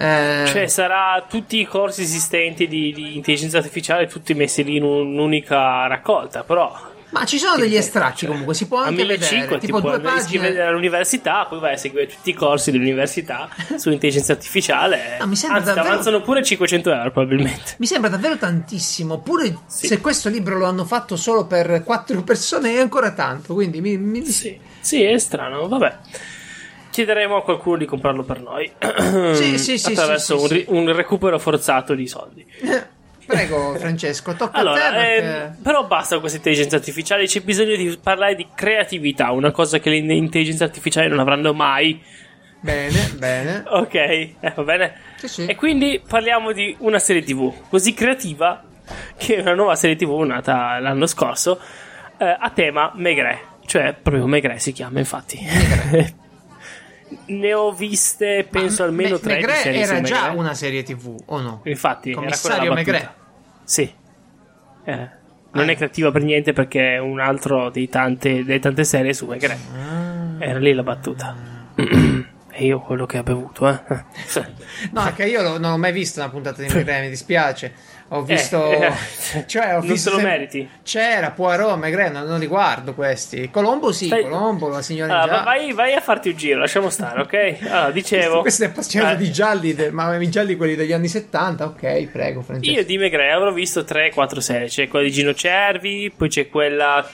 Eh, 0.00 0.44
Cioè, 0.46 0.66
sarà 0.66 1.24
tutti 1.28 1.58
i 1.60 1.64
corsi 1.66 2.02
esistenti 2.02 2.66
di, 2.66 2.92
di 2.92 3.16
intelligenza 3.16 3.58
artificiale, 3.58 4.06
tutti 4.06 4.32
messi 4.34 4.64
lì 4.64 4.76
in 4.76 4.82
un'unica 4.82 5.86
raccolta, 5.86 6.42
però. 6.42 6.88
ma 7.10 7.24
ci 7.26 7.38
sono 7.38 7.56
degli 7.56 7.74
estratti 7.76 8.24
comunque. 8.26 8.54
Si 8.54 8.66
può 8.66 8.78
A 8.78 8.86
anche 8.86 9.02
1500 9.02 9.36
vedere. 9.44 9.58
ti 9.60 9.66
Tipo 9.66 9.80
puoi 9.80 10.00
due 10.00 10.10
pagine. 10.10 10.60
all'università, 10.60 11.44
poi 11.46 11.58
vai 11.60 11.74
a 11.74 11.76
seguire 11.76 12.06
tutti 12.06 12.30
i 12.30 12.32
corsi 12.34 12.70
dell'università 12.70 13.48
sull'intelligenza 13.76 14.32
artificiale. 14.32 15.18
Ah, 15.18 15.26
mi 15.26 15.36
sembra 15.36 15.58
Anzi, 15.58 15.72
davvero- 15.74 15.88
avanzano 15.92 16.20
pure 16.22 16.42
500 16.44 16.90
euro 16.92 17.10
probabilmente. 17.10 17.74
Mi 17.78 17.86
sembra 17.86 18.08
davvero 18.10 18.36
tantissimo. 18.38 19.18
Pure 19.18 19.58
Sì. 19.66 19.86
se 19.88 20.00
questo 20.00 20.28
libro 20.28 20.56
lo 20.56 20.64
hanno 20.66 20.84
fatto 20.84 21.16
solo 21.16 21.46
per 21.46 21.82
quattro 21.84 22.22
persone, 22.24 22.72
è 22.74 22.78
ancora 22.80 23.10
tanto. 23.12 23.54
Quindi 23.54 23.80
mi, 23.80 23.98
mi 23.98 24.24
Sì, 24.24 24.58
sì, 24.80 25.02
è 25.02 25.18
strano, 25.18 25.68
vabbè. 25.68 25.96
Chiederemo 26.90 27.36
a 27.36 27.42
qualcuno 27.42 27.76
di 27.76 27.84
comprarlo 27.86 28.22
per 28.22 28.40
noi. 28.40 28.70
Sì, 29.34 29.58
sì, 29.58 29.78
sì, 29.78 29.92
Attraverso 29.92 30.38
sì, 30.38 30.42
un, 30.42 30.48
sì, 30.48 30.64
un 30.68 30.92
recupero 30.94 31.38
forzato 31.38 31.94
di 31.94 32.06
soldi. 32.06 32.46
Prego, 33.30 33.76
Francesco, 33.76 34.34
tocca 34.34 34.58
a 34.58 34.62
te. 34.62 34.68
Allora, 34.68 34.90
Perché... 34.90 35.42
ehm, 35.42 35.56
però 35.62 35.86
basta 35.86 36.10
con 36.10 36.20
questa 36.20 36.38
intelligenza 36.38 36.76
artificiale, 36.76 37.26
c'è 37.26 37.40
bisogno 37.40 37.76
di 37.76 37.96
parlare 38.02 38.34
di 38.34 38.46
creatività, 38.54 39.30
una 39.30 39.52
cosa 39.52 39.78
che 39.78 39.88
le 39.88 40.14
intelligenze 40.14 40.64
artificiali 40.64 41.08
non 41.08 41.20
avranno 41.20 41.54
mai. 41.54 42.02
Bene, 42.60 43.10
bene. 43.16 43.62
Ok, 43.70 43.94
eh, 43.94 44.36
va 44.54 44.62
bene? 44.62 44.94
Sì, 45.16 45.28
sì. 45.28 45.46
E 45.46 45.54
quindi 45.54 46.02
parliamo 46.06 46.52
di 46.52 46.74
una 46.80 46.98
serie 46.98 47.22
TV 47.22 47.52
così 47.68 47.94
creativa 47.94 48.64
che 49.16 49.36
è 49.36 49.40
una 49.40 49.54
nuova 49.54 49.76
serie 49.76 49.96
TV 49.96 50.10
nata 50.22 50.78
l'anno 50.80 51.06
scorso 51.06 51.60
eh, 52.18 52.36
a 52.38 52.50
tema 52.50 52.92
Maigret, 52.96 53.38
cioè 53.66 53.94
proprio 53.94 54.26
Maigret 54.26 54.58
si 54.58 54.72
chiama 54.72 54.98
infatti. 54.98 55.38
ne 57.26 57.52
ho 57.54 57.72
viste 57.72 58.46
penso 58.50 58.82
Ma 58.82 58.88
almeno 58.88 59.14
Me- 59.14 59.20
tre 59.20 59.36
di 59.36 59.44
Maigret 59.44 59.62
serie 59.62 59.84
su 59.86 59.92
era 59.92 60.00
già 60.02 60.14
Maigret. 60.20 60.38
una 60.38 60.54
serie 60.54 60.82
TV, 60.82 61.16
o 61.26 61.40
no? 61.40 61.60
Infatti, 61.64 62.12
Commissario. 62.12 62.72
Maigret. 62.72 63.10
Sì. 63.64 63.92
Eh, 64.84 65.08
non 65.52 65.68
Ah. 65.68 65.72
è 65.72 65.76
creativa 65.76 66.10
per 66.10 66.22
niente 66.22 66.52
perché 66.52 66.94
è 66.94 66.98
un 66.98 67.20
altro 67.20 67.70
dei 67.70 67.88
tante, 67.88 68.44
delle 68.44 68.58
tante 68.60 68.84
serie 68.84 69.12
su 69.12 69.26
Maigret. 69.26 69.58
Ah. 69.74 70.44
Era 70.44 70.58
lì 70.58 70.72
la 70.72 70.82
battuta. 70.82 71.36
e 72.60 72.66
io 72.66 72.80
quello 72.80 73.06
che 73.06 73.16
ha 73.16 73.22
bevuto, 73.22 73.66
eh. 73.68 73.80
No, 74.92 75.06
è 75.06 75.14
che 75.14 75.24
io 75.26 75.40
lo- 75.42 75.58
non 75.58 75.72
ho 75.72 75.78
mai 75.78 75.92
visto 75.92 76.20
una 76.20 76.28
puntata 76.28 76.60
di 76.62 76.68
Maigret, 76.72 77.00
mi 77.02 77.08
dispiace. 77.08 77.72
Ho 78.12 78.22
visto. 78.22 78.70
eh, 78.72 78.92
cioè, 79.46 79.76
ho 79.76 79.78
non 79.78 79.86
visto 79.86 80.10
te 80.10 80.16
lo 80.16 80.22
meriti. 80.22 80.68
C'era 80.82 81.30
Poirot, 81.30 81.76
Maigret, 81.78 82.12
non, 82.12 82.26
non 82.26 82.38
li 82.40 82.46
guardo 82.46 82.92
questi. 82.92 83.48
Colombo 83.50 83.92
sì, 83.92 84.06
Stai- 84.06 84.22
Colombo, 84.24 84.68
la 84.68 84.82
signora 84.82 85.12
Allora, 85.20 85.26
giallo. 85.26 85.44
va- 85.44 85.50
vai, 85.56 85.72
vai 85.72 85.92
a 85.94 86.00
farti 86.00 86.28
un 86.30 86.36
giro, 86.36 86.58
lasciamo 86.58 86.90
stare, 86.90 87.20
ok? 87.20 87.58
Allora, 87.62 87.90
dicevo. 87.92 88.40
Questo 88.40 88.64
è 88.64 88.66
appassionato 88.66 89.14
Eh, 89.14 89.18
di 89.18 89.32
gialli, 89.32 89.74
de- 89.74 89.90
ma 89.90 90.14
i 90.16 90.28
gialli 90.28 90.56
quelli 90.56 90.74
degli 90.74 90.92
anni 90.92 91.08
70, 91.08 91.64
ok, 91.64 92.04
prego, 92.10 92.42
Francesco. 92.42 92.76
Io 92.78 92.84
di 92.84 92.98
Maigret 92.98 93.32
avrò 93.32 93.52
visto 93.52 93.82
3-4 93.82 94.38
serie. 94.38 94.66
C'è 94.68 94.88
quella 94.88 95.06
di 95.06 95.12
Gino 95.12 95.32
Cervi, 95.34 96.12
poi 96.14 96.28
c'è 96.28 96.48
quella. 96.48 97.08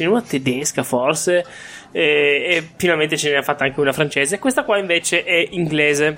Una 0.00 0.22
tedesca 0.22 0.84
forse. 0.84 1.44
E, 1.92 2.68
finalmente 2.76 3.16
ce 3.16 3.30
ne 3.30 3.36
ha 3.36 3.42
fatta 3.42 3.64
anche 3.64 3.80
una 3.80 3.92
francese. 3.92 4.38
Questa 4.38 4.64
qua 4.64 4.78
invece 4.78 5.24
è 5.24 5.46
inglese. 5.50 6.16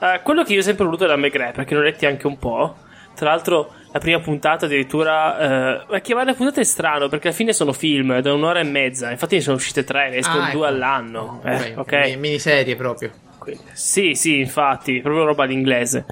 Eh, 0.00 0.20
quello 0.22 0.42
che 0.44 0.52
io 0.54 0.60
ho 0.60 0.62
sempre 0.62 0.84
voluto 0.84 1.06
da 1.06 1.16
Maigret, 1.16 1.54
perché 1.54 1.74
ne 1.74 1.80
ho 1.80 1.82
letti 1.82 2.06
anche 2.06 2.26
un 2.26 2.38
po'. 2.38 2.76
Tra 3.14 3.30
l'altro, 3.30 3.72
la 3.92 3.98
prima 4.00 4.18
puntata 4.18 4.66
addirittura. 4.66 5.38
Eh, 5.82 5.84
ma 5.88 5.98
chiamare 6.00 6.34
puntate 6.34 6.62
è 6.62 6.64
strano 6.64 7.08
perché 7.08 7.28
alla 7.28 7.36
fine 7.36 7.52
sono 7.52 7.72
film 7.72 8.18
da 8.20 8.32
un'ora 8.32 8.58
e 8.60 8.64
mezza. 8.64 9.10
Infatti, 9.10 9.36
ne 9.36 9.40
sono 9.40 9.56
uscite 9.56 9.84
tre, 9.84 10.10
ne 10.10 10.16
escono 10.16 10.42
Ah, 10.42 10.50
due 10.50 10.66
ecco. 10.66 10.74
all'anno. 10.74 11.40
Eh, 11.44 11.54
Ok, 11.54 11.72
ok. 11.76 11.92
mi- 12.06 12.16
Miniserie 12.16 12.74
proprio. 12.74 13.10
Quindi- 13.38 13.62
Sì, 13.72 14.14
sì, 14.14 14.38
infatti, 14.38 15.00
proprio 15.00 15.24
roba 15.24 15.44
all'inglese. 15.44 16.04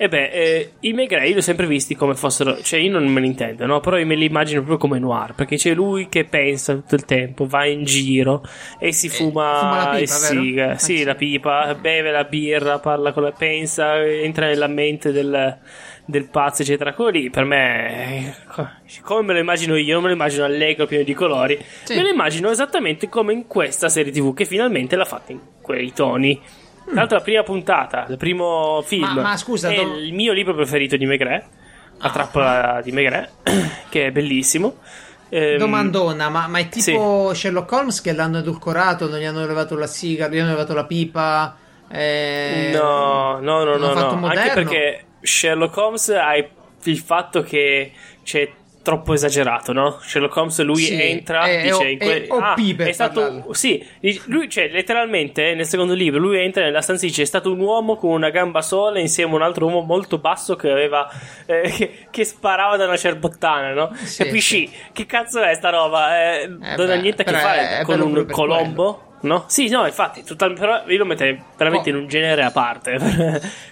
E 0.00 0.06
beh, 0.08 0.28
eh, 0.30 0.70
i 0.80 0.92
Maigret 0.92 1.24
io 1.26 1.32
li 1.32 1.38
ho 1.38 1.42
sempre 1.42 1.66
visti 1.66 1.96
come 1.96 2.14
fossero, 2.14 2.62
cioè 2.62 2.78
io 2.78 2.88
non 2.92 3.04
me 3.08 3.18
ne 3.20 3.26
intendo, 3.26 3.66
no? 3.66 3.80
Però 3.80 3.98
io 3.98 4.06
me 4.06 4.14
li 4.14 4.26
immagino 4.26 4.60
proprio 4.60 4.78
come 4.78 5.00
noir, 5.00 5.34
perché 5.34 5.56
c'è 5.56 5.74
lui 5.74 6.08
che 6.08 6.24
pensa 6.24 6.74
tutto 6.74 6.94
il 6.94 7.04
tempo, 7.04 7.46
va 7.48 7.66
in 7.66 7.82
giro 7.82 8.44
e 8.78 8.92
si 8.92 9.08
fuma, 9.08 9.56
Eh, 9.56 9.58
fuma 9.58 9.76
la 9.76 9.88
pipa, 9.96 10.12
siga, 10.14 10.66
vero? 10.66 10.78
sì, 10.78 11.02
Ah, 11.02 11.04
la 11.06 11.14
pipa, 11.16 11.74
beve 11.74 12.12
la 12.12 12.22
birra, 12.22 12.78
parla 12.78 13.12
con 13.12 13.24
la 13.24 13.32
pensa, 13.32 14.00
entra 14.04 14.46
nella 14.46 14.68
mente 14.68 15.10
del, 15.10 15.58
del 16.04 16.28
pazzo, 16.28 16.62
eccetera. 16.62 16.94
Quello 16.94 17.10
lì 17.10 17.28
per 17.28 17.42
me, 17.44 18.28
eh, 18.28 18.34
come 19.02 19.22
me 19.22 19.32
lo 19.32 19.40
immagino 19.40 19.74
io, 19.76 19.94
non 19.94 20.02
me 20.02 20.08
lo 20.10 20.14
immagino 20.14 20.44
allegro, 20.44 20.86
pieno 20.86 21.02
di 21.02 21.12
colori, 21.12 21.58
Sì. 21.82 21.96
me 21.96 22.02
lo 22.02 22.08
immagino 22.08 22.50
esattamente 22.52 23.08
come 23.08 23.32
in 23.32 23.48
questa 23.48 23.88
serie 23.88 24.12
TV 24.12 24.32
che 24.32 24.44
finalmente 24.44 24.94
l'ha 24.94 25.04
fatta 25.04 25.32
in 25.32 25.40
quei 25.60 25.92
toni. 25.92 26.40
Tra 26.88 26.94
l'altro, 27.00 27.16
la 27.18 27.22
prima 27.22 27.42
puntata, 27.42 28.06
il 28.08 28.16
primo 28.16 28.82
film, 28.84 29.14
Ma- 29.14 29.22
ma 29.22 29.36
scusa, 29.36 29.68
è 29.70 29.74
do- 29.76 29.96
il 29.96 30.12
mio 30.14 30.32
libro 30.32 30.54
preferito 30.54 30.96
di 30.96 31.06
Maigret, 31.06 31.44
La 32.00 32.06
Ah. 32.08 32.10
trappola 32.10 32.80
di 32.82 32.92
Maigret, 32.92 33.30
che 33.90 34.06
è 34.06 34.10
bellissimo. 34.12 34.76
Ehm, 35.30 35.58
Domandona, 35.58 36.28
ma, 36.28 36.46
ma 36.46 36.58
è 36.58 36.68
tipo 36.68 37.32
Sherlock 37.34 37.70
Holmes 37.72 38.00
che 38.00 38.12
l'hanno 38.12 38.38
edulcorato, 38.38 39.08
non 39.08 39.18
gli 39.18 39.24
hanno 39.24 39.44
levato 39.46 39.76
la 39.76 39.86
sigara, 39.86 40.32
gli 40.32 40.38
hanno 40.38 40.50
levato 40.50 40.72
la 40.74 40.84
pipa? 40.84 41.56
eh, 41.90 42.70
No, 42.72 43.38
no, 43.40 43.64
no, 43.64 43.76
no, 43.76 43.92
no. 43.94 44.26
Anche 44.26 44.50
perché 44.54 45.04
Sherlock 45.20 45.76
Holmes 45.76 46.08
ha 46.10 46.34
il 46.36 46.98
fatto 46.98 47.42
che 47.42 47.92
c'è 48.22 48.48
troppo 48.88 49.12
esagerato, 49.12 49.74
no? 49.74 49.98
Sherlock 50.00 50.34
Holmes 50.36 50.62
lui 50.62 50.76
Sì, 50.76 50.98
entra, 51.02 51.42
è- 51.44 51.60
dice 51.60 51.82
è- 51.84 51.88
in 51.88 51.98
que- 51.98 52.26
è 52.26 52.74
per 52.74 52.86
è 52.88 52.92
stato 52.92 53.20
parlarlo. 53.20 53.52
sì, 53.52 53.86
lui 54.28 54.48
cioè 54.48 54.68
letteralmente 54.68 55.54
nel 55.54 55.66
secondo 55.66 55.92
libro 55.92 56.18
lui 56.18 56.38
entra 56.42 56.62
nella 56.64 56.80
stanza 56.80 57.04
e 57.04 57.08
dice 57.08 57.20
è 57.20 57.26
stato 57.26 57.52
un 57.52 57.60
uomo 57.60 57.96
con 57.96 58.12
una 58.12 58.30
gamba 58.30 58.62
sola 58.62 58.98
insieme 58.98 59.32
a 59.32 59.34
un 59.34 59.42
altro 59.42 59.66
uomo 59.66 59.82
molto 59.82 60.16
basso 60.16 60.56
che 60.56 60.70
aveva 60.70 61.06
eh, 61.44 61.70
che, 61.70 61.90
che 62.10 62.24
sparava 62.24 62.78
da 62.78 62.86
una 62.86 62.96
cerbottana, 62.96 63.72
no? 63.74 63.90
Sì, 63.94 64.24
Capisci? 64.24 64.70
Che 64.90 65.04
cazzo 65.04 65.42
è 65.42 65.52
sta 65.54 65.68
roba? 65.68 66.18
Eh, 66.40 66.46
non 66.48 66.88
ha 66.90 66.94
niente 66.94 67.22
a 67.22 67.24
che 67.26 67.34
fare 67.34 67.60
è- 67.60 67.78
è 67.80 67.82
con 67.84 68.00
un 68.00 68.26
colombo. 68.30 69.02
No? 69.20 69.46
Sì, 69.48 69.68
no, 69.68 69.84
infatti, 69.84 70.22
tutta- 70.22 70.48
però 70.52 70.84
io 70.86 70.96
lo 70.98 71.04
metterei 71.04 71.36
veramente 71.56 71.90
Oh. 71.90 71.92
in 71.92 71.98
un 72.02 72.06
genere 72.08 72.44
a 72.44 72.52
parte 72.52 72.92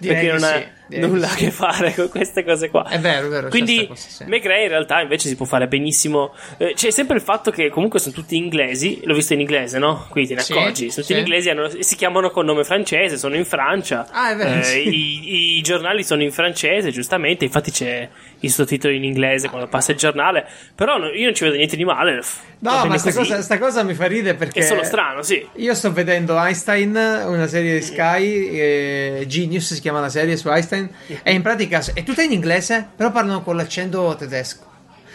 perché 0.01 0.27
non 0.29 0.41
sì, 0.41 0.47
direi 0.47 0.69
nulla 0.89 1.27
di 1.27 1.33
a 1.33 1.35
che 1.37 1.51
fare 1.51 1.95
con 1.95 2.09
queste 2.09 2.45
cose 2.45 2.71
qua. 2.71 2.87
È 2.89 2.99
vero, 2.99 3.27
è 3.27 3.31
vero. 3.31 3.49
Quindi 3.49 3.87
cosa, 3.87 4.09
sì. 4.09 4.25
Maigret 4.25 4.63
in 4.63 4.69
realtà 4.69 5.01
invece 5.01 5.29
si 5.29 5.37
può 5.37 5.47
fare 5.47 5.67
benissimo. 5.69 6.33
eh, 6.59 6.73
c'è 6.75 6.91
sempre 6.91 7.17
il 7.17 7.23
fatto 7.23 7.51
che 7.51 7.69
comunque 7.71 7.99
sono 7.99 8.15
tutti 8.15 8.37
inglesi. 8.37 9.01
L'ho 9.05 9.15
visto 9.15 9.33
in 9.33 9.41
inglese, 9.41 9.79
no? 9.79 10.07
Quindi 10.11 10.31
te 10.31 10.37
ne 10.37 10.43
Sì, 10.43 10.53
accorgi. 10.53 10.91
Sono 10.91 11.03
tutti 11.07 11.15
sì. 11.15 11.19
inglesi, 11.19 11.51
hanno- 11.51 11.71
si 11.81 11.97
chiamano 11.97 12.31
con 12.31 12.45
nome 12.45 12.65
francese, 12.65 13.17
sono 13.19 13.35
in 13.37 13.45
Francia. 13.45 14.07
Ah, 14.11 14.31
è 14.31 14.37
vero, 14.37 14.61
Eh, 14.67 14.79
i, 14.81 15.57
i 15.57 15.61
giornali 15.63 16.05
sono 16.05 16.23
in 16.23 16.33
francese, 16.33 16.91
giustamente. 16.91 17.45
Infatti 17.45 17.71
c'è 17.71 18.09
il 18.41 18.51
sottotitolo 18.51 18.93
in 18.93 19.05
inglese 19.05 19.49
quando 19.49 19.67
passa 19.69 19.93
il 19.93 19.99
giornale. 19.99 20.47
Però 20.75 20.99
no- 20.99 21.09
io 21.13 21.25
non 21.25 21.35
ci 21.35 21.45
vedo 21.45 21.57
niente 21.57 21.77
di 21.77 21.85
male. 21.85 22.21
No, 22.59 22.85
ma 22.87 22.97
sta 22.99 23.13
cosa, 23.13 23.43
sta 23.43 23.59
cosa 23.59 23.83
mi 23.83 23.95
fa 23.95 24.07
ridere 24.07 24.37
perché. 24.37 24.61
È 24.61 24.63
solo 24.63 24.83
strano, 24.85 25.23
sì. 25.23 25.47
Io 25.57 25.75
sto 25.75 25.93
vedendo 25.93 26.37
Einstein, 26.39 26.91
una 27.27 27.47
serie 27.47 27.75
di 27.79 27.83
Sky, 27.83 28.49
eh, 28.59 29.25
Genius 29.27 29.75
si 29.75 29.81
chiama 29.81 30.01
la 30.01 30.09
serie 30.09 30.37
su 30.37 30.49
Einstein, 30.49 30.76
e 31.23 31.33
in 31.33 31.43
pratica 31.43 31.83
è 31.95 32.03
tutta 32.03 32.23
in 32.23 32.33
inglese, 32.33 32.87
però 32.97 33.11
parlano 33.11 33.43
con 33.43 33.57
l'accento 33.57 34.15
tedesco. 34.19 34.65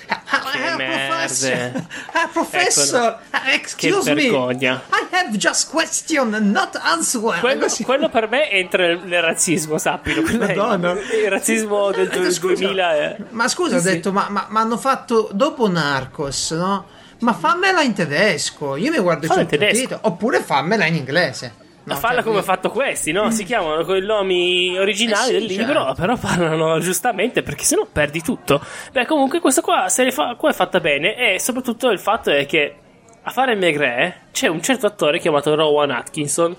Ah, 0.08 0.22
ah, 0.26 0.52
Che 0.52 0.66
ah, 0.68 0.76
merde. 0.76 1.08
professor, 1.08 1.86
ah, 2.12 2.30
professor, 2.34 3.08
Ecco, 3.08 3.20
ah, 3.30 3.52
excuse 3.54 4.04
che 4.04 4.14
me, 4.14 4.22
vergogna. 4.24 4.82
I 4.92 5.16
have 5.16 5.38
just 5.38 5.70
question, 5.70 6.30
not 6.52 6.78
answer. 6.82 7.22
Quello, 7.40 7.68
quello 7.84 8.10
per 8.10 8.28
me 8.28 8.50
entra 8.52 8.88
nel, 8.96 9.22
razzismo, 9.22 9.78
sappilo. 9.78 10.22
Madonna. 10.38 10.92
Il 10.92 11.30
razzismo 11.30 11.92
del 11.92 12.10
Eh, 12.12 12.32
scusa, 12.32 12.56
2000. 12.56 12.96
è- 12.96 13.18
Ma 13.30 13.48
scusa, 13.48 13.80
Sì, 13.80 13.88
ho 13.88 13.92
detto, 13.92 14.12
ma, 14.12 14.28
ma, 14.30 14.48
ma 14.50 14.60
hanno 14.60 14.78
fatto 14.78 15.30
dopo 15.32 15.70
Narcos, 15.70 16.52
no? 16.52 16.88
Ma 17.20 17.32
fammela 17.34 17.82
in 17.82 17.94
tedesco. 17.94 18.76
Io 18.76 18.92
mi 18.92 18.98
guardo 18.98 19.28
il 19.28 19.32
sottotitolo. 19.32 19.72
tedesco. 19.72 19.98
Oppure 20.02 20.42
fammela 20.42 20.86
in 20.88 20.96
inglese. 20.96 21.54
No, 21.84 21.96
falla 21.96 22.16
cioè, 22.16 22.24
come 22.24 22.40
ha 22.40 22.44
fatto 22.44 22.70
questi, 22.70 23.12
no? 23.12 23.32
Si 23.32 23.44
chiamano 23.44 23.84
con 23.84 23.96
i 23.96 24.06
nomi 24.06 24.78
originali 24.78 25.36
Eh 25.36 25.40
sì, 25.40 25.48
del 25.48 25.58
libro, 25.58 25.86
certo. 25.86 25.94
però 25.96 26.16
parlano 26.16 26.80
giustamente 26.80 27.42
perché 27.42 27.64
sennò 27.64 27.88
perdi 27.92 28.22
tutto. 28.22 28.62
Beh, 28.92 29.06
comunque, 29.06 29.40
questa 29.40 29.62
qua, 29.62 29.88
fa, 29.90 30.36
qua 30.36 30.50
è 30.50 30.54
fatta 30.54 30.80
bene, 30.80 31.16
e 31.16 31.40
soprattutto 31.40 31.90
il 31.90 32.00
fatto 32.00 32.30
è 32.30 32.46
che 32.46 32.76
a 33.24 33.30
fare 33.32 33.56
Maigret 33.56 34.32
c'è 34.32 34.48
un 34.48 34.62
certo 34.62 34.86
attore 34.86 35.20
chiamato 35.20 35.56
Rowan 35.56 35.90
Atkinson, 35.92 36.56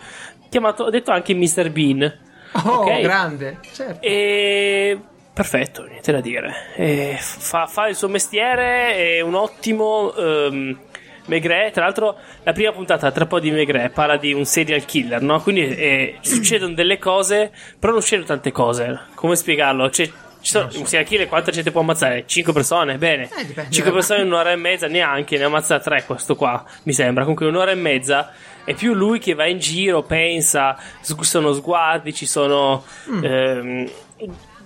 chiamato, 0.49 0.91
detto 0.91 1.13
anche 1.13 1.35
Mr. 1.35 1.71
Bean. 1.71 2.19
Oh, 2.65 2.71
ok? 2.81 3.01
grande. 3.01 3.59
Certo. 3.73 4.05
E 4.05 5.01
perfetto, 5.33 5.85
niente 5.85 6.13
da 6.13 6.21
dire. 6.21 7.17
Fa, 7.19 7.67
fa, 7.67 7.87
il 7.89 7.97
suo 7.97 8.09
mestiere, 8.09 8.95
è 8.95 9.21
un 9.21 9.35
ottimo. 9.35 10.13
Um, 10.17 10.79
Megre, 11.27 11.71
tra 11.73 11.85
l'altro, 11.85 12.17
la 12.43 12.53
prima 12.53 12.73
puntata 12.73 13.11
tra 13.13 13.27
po' 13.27 13.39
di 13.39 13.51
Megre 13.51 13.91
parla 13.91 14.17
di 14.17 14.33
un 14.33 14.45
serial 14.45 14.85
killer, 14.85 15.23
no? 15.23 15.41
Quindi 15.41 15.75
eh, 15.75 16.19
succedono 16.21 16.75
delle 16.75 16.99
cose, 16.99 17.53
però 17.79 17.93
non 17.93 18.01
succedono 18.01 18.27
tante 18.27 18.51
cose. 18.51 19.01
Come 19.15 19.37
spiegarlo? 19.37 19.89
C'è, 19.89 20.05
ci 20.05 20.51
sono, 20.51 20.71
so. 20.71 20.81
un 20.81 20.87
serial 20.87 21.09
killer 21.09 21.29
quanta 21.29 21.53
gente 21.53 21.71
può 21.71 21.81
ammazzare? 21.81 22.25
5 22.27 22.53
persone, 22.53 22.99
bene. 22.99 23.29
Eh, 23.37 23.71
5 23.71 23.93
persone 23.93 24.21
in 24.21 24.27
un'ora 24.27 24.51
e 24.51 24.57
mezza, 24.57 24.89
neanche, 24.89 25.39
ne 25.39 25.45
ammazza 25.45 25.79
3 25.79 26.05
questo 26.05 26.35
qua, 26.35 26.65
mi 26.85 26.93
sembra. 26.93 27.23
Comunque 27.23 27.47
un'ora 27.47 27.71
e 27.71 27.77
mezza 27.77 28.33
è 28.65 28.75
più 28.75 28.95
lui 28.95 29.19
che 29.19 29.35
va 29.35 29.47
in 29.47 29.59
giro, 29.59 30.03
pensa, 30.03 30.77
sono 31.01 31.53
sguardi, 31.53 32.13
ci 32.13 32.27
sono... 32.27 32.85
Mm. 33.11 33.25
Ehm, 33.25 33.91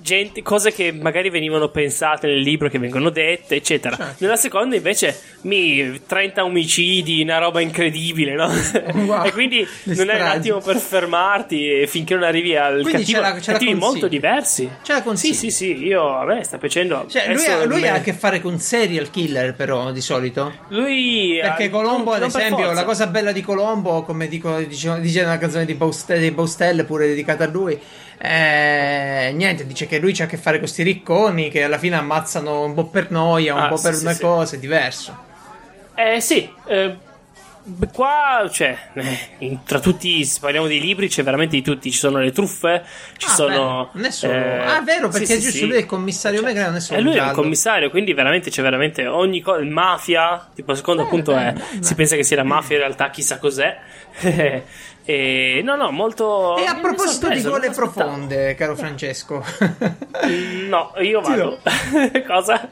gente, 0.06 0.40
cose 0.40 0.72
che 0.72 0.92
magari 0.92 1.30
venivano 1.30 1.68
pensate 1.68 2.28
nel 2.28 2.38
libro 2.38 2.68
che 2.68 2.78
vengono 2.78 3.10
dette, 3.10 3.56
eccetera. 3.56 3.96
Certo. 3.96 4.14
Nella 4.18 4.36
seconda 4.36 4.76
invece 4.76 5.18
mi 5.42 6.00
30 6.06 6.44
omicidi, 6.44 7.22
una 7.22 7.38
roba 7.38 7.60
incredibile, 7.60 8.34
no? 8.34 8.48
Wow. 9.06 9.24
e 9.24 9.32
quindi 9.32 9.66
non 9.84 10.08
è 10.08 10.14
un 10.14 10.26
attimo 10.26 10.60
per 10.60 10.76
fermarti 10.76 11.86
finché 11.88 12.14
non 12.14 12.22
arrivi 12.22 12.56
al 12.56 12.82
quindi 12.82 13.02
cattivo, 13.02 13.20
la, 13.20 13.32
c'è 13.32 13.52
cattivi 13.52 13.74
molto 13.74 14.06
diversi. 14.06 14.70
Ce 14.82 14.92
la 14.92 15.02
consigli. 15.02 15.34
Sì, 15.34 15.50
sì, 15.50 15.74
sì, 15.74 15.84
io 15.84 16.16
a 16.16 16.24
me 16.24 16.44
sta 16.44 16.56
piacendo. 16.56 17.06
Cioè, 17.08 17.34
lui, 17.34 17.46
ha, 17.46 17.64
lui 17.64 17.88
ha, 17.88 17.94
a 17.94 18.00
che 18.00 18.12
fare 18.12 18.40
con 18.40 18.60
serial 18.60 19.10
killer, 19.10 19.54
però, 19.54 19.90
di 19.90 20.00
solito. 20.00 20.52
Lui 20.68 21.38
Perché 21.40 21.68
Colombo, 21.68 22.12
ad 22.12 22.22
esempio, 22.22 22.70
la 22.70 22.84
cosa 22.84 23.08
bella 23.08 23.32
di 23.32 23.42
Colombo, 23.42 24.02
come 24.02 24.28
dico, 24.28 24.56
dice, 24.60 25.00
dice 25.00 25.22
nella 25.22 25.38
canzone 25.38 25.64
di 25.64 25.74
Baustelle, 25.74 26.84
pure 26.84 27.08
dedicata 27.08 27.42
a 27.42 27.48
lui 27.48 27.80
eh, 28.18 29.33
niente, 29.35 29.66
dice 29.66 29.87
che 29.87 29.98
lui 29.98 30.12
c'ha 30.12 30.24
a 30.24 30.26
che 30.26 30.37
fare 30.37 30.57
con 30.57 30.66
questi 30.66 30.83
ricconi 30.83 31.50
che 31.50 31.64
alla 31.64 31.79
fine 31.79 31.96
ammazzano 31.96 32.64
un 32.64 32.74
po' 32.74 32.87
per 32.87 33.11
noia, 33.11 33.55
un 33.55 33.61
ah, 33.61 33.68
po' 33.68 33.81
per 33.81 33.94
sì, 33.94 34.05
una 34.05 34.14
sì. 34.14 34.20
cosa, 34.20 34.57
è 34.57 34.59
diverso. 34.59 35.24
Eh 35.94 36.20
sì, 36.20 36.50
eh, 36.66 36.96
qua, 37.92 38.48
cioè, 38.50 38.76
eh, 39.38 39.59
tra 39.64 39.81
tutti, 39.81 40.24
se 40.24 40.38
parliamo 40.40 40.66
dei 40.66 40.81
libri, 40.81 41.09
c'è 41.09 41.22
veramente 41.22 41.57
di 41.57 41.62
tutti. 41.62 41.90
Ci 41.90 41.98
sono 41.98 42.18
le 42.18 42.33
truffe, 42.33 42.85
ci 43.16 43.26
ah, 43.26 43.31
sono. 43.31 43.90
Beh, 43.92 43.98
non 43.98 44.05
è 44.07 44.11
solo. 44.11 44.33
Eh, 44.33 44.59
ah, 44.62 44.81
vero, 44.83 45.09
perché 45.09 45.26
sì, 45.26 45.33
è 45.33 45.37
giusto, 45.37 45.59
sì, 45.59 45.66
lui 45.66 45.76
è 45.76 45.81
il 45.81 45.87
commissario 45.87 46.40
cioè, 46.40 46.52
è 46.52 46.81
solo. 46.81 46.98
E 46.98 47.02
lui 47.02 47.16
è 47.16 47.24
il 47.24 47.33
commissario, 47.33 47.90
quindi 47.90 48.12
veramente 48.12 48.50
c'è 48.50 48.62
veramente 48.62 49.07
ogni 49.07 49.40
cosa. 49.40 49.62
Mafia, 49.64 50.48
tipo, 50.55 50.74
secondo 50.74 51.05
eh, 51.05 51.09
punto 51.09 51.33
beh, 51.33 51.48
è. 51.48 51.52
Beh. 51.52 51.83
Si 51.83 51.94
pensa 51.94 52.16
che 52.16 52.24
sia 52.24 52.37
la 52.37 52.44
mafia, 52.44 52.76
in 52.76 52.83
realtà 52.83 53.11
chissà 53.11 53.38
cos'è. 53.38 53.79
E, 55.08 55.60
no, 55.62 55.76
no, 55.76 55.92
molto. 55.92 56.56
E 56.56 56.64
a 56.64 56.74
proposito 56.74 57.28
di 57.28 57.40
gole 57.40 57.70
profonde, 57.70 58.56
caro 58.56 58.74
Francesco, 58.74 59.40
no, 60.68 60.92
io 61.00 61.20
vado. 61.20 61.60
Cosa? 62.26 62.68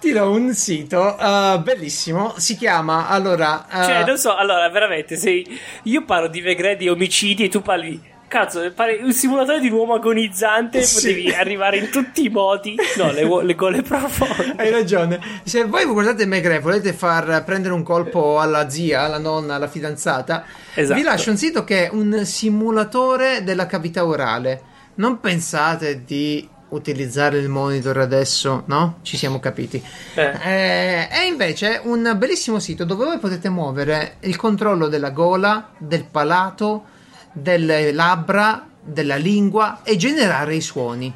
Ti 0.00 0.12
do 0.12 0.30
un 0.30 0.54
sito 0.54 0.98
uh, 0.98 1.60
bellissimo. 1.60 2.32
Si 2.38 2.56
chiama 2.56 3.08
allora. 3.08 3.66
Uh... 3.70 3.84
Cioè, 3.84 4.04
non 4.06 4.16
so, 4.16 4.34
allora, 4.34 4.66
veramente, 4.70 5.16
se 5.16 5.44
io 5.82 6.04
parlo 6.06 6.28
di 6.28 6.40
Vegredi 6.40 6.88
omicidi 6.88 7.44
e 7.44 7.48
tu 7.50 7.60
parli 7.60 8.07
Cazzo, 8.28 8.70
pare 8.74 9.00
un 9.02 9.12
simulatore 9.12 9.58
di 9.58 9.68
un 9.68 9.78
uomo 9.78 9.94
agonizzante. 9.94 10.82
Sì. 10.82 10.94
Potevi 11.14 11.30
arrivare 11.32 11.78
in 11.78 11.88
tutti 11.88 12.26
i 12.26 12.28
modi. 12.28 12.76
No, 12.96 13.10
le, 13.10 13.26
le 13.42 13.54
gole 13.54 13.80
profonde. 13.80 14.54
Hai 14.56 14.70
ragione. 14.70 15.18
Se 15.44 15.64
voi 15.64 15.86
guardate 15.86 16.26
Megre, 16.26 16.58
volete 16.58 16.92
far 16.92 17.42
prendere 17.44 17.72
un 17.72 17.82
colpo 17.82 18.38
alla 18.38 18.68
zia, 18.68 19.02
alla 19.02 19.18
nonna, 19.18 19.54
alla 19.54 19.66
fidanzata, 19.66 20.44
esatto. 20.74 20.98
vi 20.98 21.04
lascio 21.04 21.30
un 21.30 21.38
sito 21.38 21.64
che 21.64 21.86
è 21.86 21.90
un 21.90 22.26
simulatore 22.26 23.42
della 23.44 23.64
cavità 23.64 24.04
orale. 24.04 24.62
Non 24.96 25.20
pensate 25.20 26.04
di 26.04 26.46
utilizzare 26.70 27.38
il 27.38 27.48
monitor 27.48 27.96
adesso, 27.96 28.64
no? 28.66 28.98
Ci 29.00 29.16
siamo 29.16 29.40
capiti. 29.40 29.82
Eh. 30.14 30.22
Eh, 30.22 31.08
è 31.08 31.22
invece 31.26 31.80
un 31.82 32.14
bellissimo 32.18 32.58
sito 32.58 32.84
dove 32.84 33.06
voi 33.06 33.18
potete 33.18 33.48
muovere 33.48 34.16
il 34.20 34.36
controllo 34.36 34.88
della 34.88 35.10
gola, 35.10 35.70
del 35.78 36.04
palato 36.04 36.96
delle 37.32 37.92
labbra, 37.92 38.66
della 38.80 39.16
lingua 39.16 39.80
e 39.82 39.96
generare 39.96 40.54
i 40.54 40.60
suoni. 40.60 41.14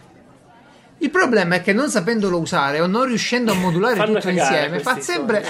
Il 0.99 1.11
problema 1.11 1.57
è 1.57 1.63
che 1.63 1.73
non 1.73 1.89
sapendolo 1.89 2.39
usare 2.39 2.81
o 2.81 2.87
non 2.87 3.07
riuscendo 3.07 3.51
a 3.53 3.55
modulare 3.57 4.05
tutto 4.05 4.29
insieme, 4.29 4.79
fa 4.79 5.01
sempre. 5.01 5.45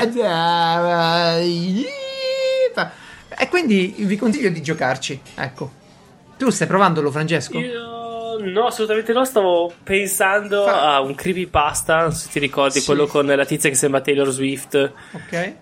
E 3.38 3.48
quindi 3.48 3.94
vi 3.98 4.16
consiglio 4.16 4.48
di 4.48 4.62
giocarci. 4.62 5.20
Ecco. 5.35 5.70
Tu 6.38 6.48
stai 6.48 6.66
provandolo, 6.66 7.11
Francesco? 7.11 7.59
Io 7.59 8.38
no, 8.38 8.66
assolutamente 8.66 9.12
no. 9.12 9.25
Stavo 9.25 9.72
pensando 9.83 10.64
fa... 10.64 10.94
a 10.94 11.01
un 11.01 11.14
creepypasta. 11.14 12.11
Se 12.11 12.31
ti 12.31 12.38
ricordi 12.38 12.81
sì. 12.81 12.87
quello 12.87 13.07
con 13.07 13.27
la 13.27 13.44
tizia 13.44 13.68
che 13.68 13.77
sembra 13.77 14.01
Taylor 14.01 14.31
Swift. 14.31 14.92
Ok. 15.12 15.55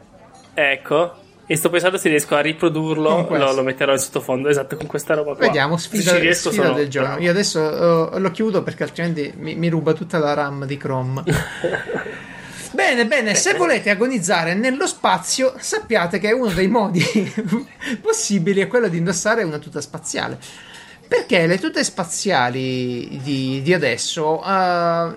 Ecco. 0.54 1.19
E 1.50 1.56
sto 1.56 1.68
pensando 1.68 1.98
se 1.98 2.08
riesco 2.08 2.36
a 2.36 2.40
riprodurlo, 2.40 3.26
lo, 3.28 3.52
lo, 3.52 3.62
metterò 3.64 3.90
in 3.90 3.98
sottofondo, 3.98 4.48
esatto, 4.48 4.76
con 4.76 4.86
questa 4.86 5.14
roba 5.14 5.34
qua. 5.34 5.46
Vediamo, 5.46 5.76
sfida, 5.78 6.12
se 6.12 6.18
riesco, 6.20 6.52
sfida 6.52 6.70
del 6.70 6.88
giorno. 6.88 7.18
Io 7.18 7.28
adesso 7.28 7.60
uh, 7.60 8.18
lo 8.20 8.30
chiudo 8.30 8.62
perché 8.62 8.84
altrimenti 8.84 9.32
mi, 9.36 9.56
mi 9.56 9.68
ruba 9.68 9.92
tutta 9.92 10.18
la 10.18 10.32
RAM 10.32 10.64
di 10.64 10.76
Chrome. 10.76 11.24
Bene, 12.72 13.04
bene, 13.04 13.34
se 13.34 13.54
volete 13.54 13.90
agonizzare 13.90 14.54
nello 14.54 14.86
spazio, 14.86 15.54
sappiate 15.58 16.20
che 16.20 16.30
uno 16.30 16.52
dei 16.52 16.68
modi 16.68 17.02
possibili 18.00 18.60
è 18.60 18.68
quello 18.68 18.86
di 18.86 18.98
indossare 18.98 19.42
una 19.42 19.58
tuta 19.58 19.80
spaziale. 19.80 20.38
Perché 21.10 21.48
le 21.48 21.58
tute 21.58 21.82
spaziali 21.82 23.18
di, 23.20 23.62
di 23.62 23.74
adesso 23.74 24.38
uh, 24.38 24.46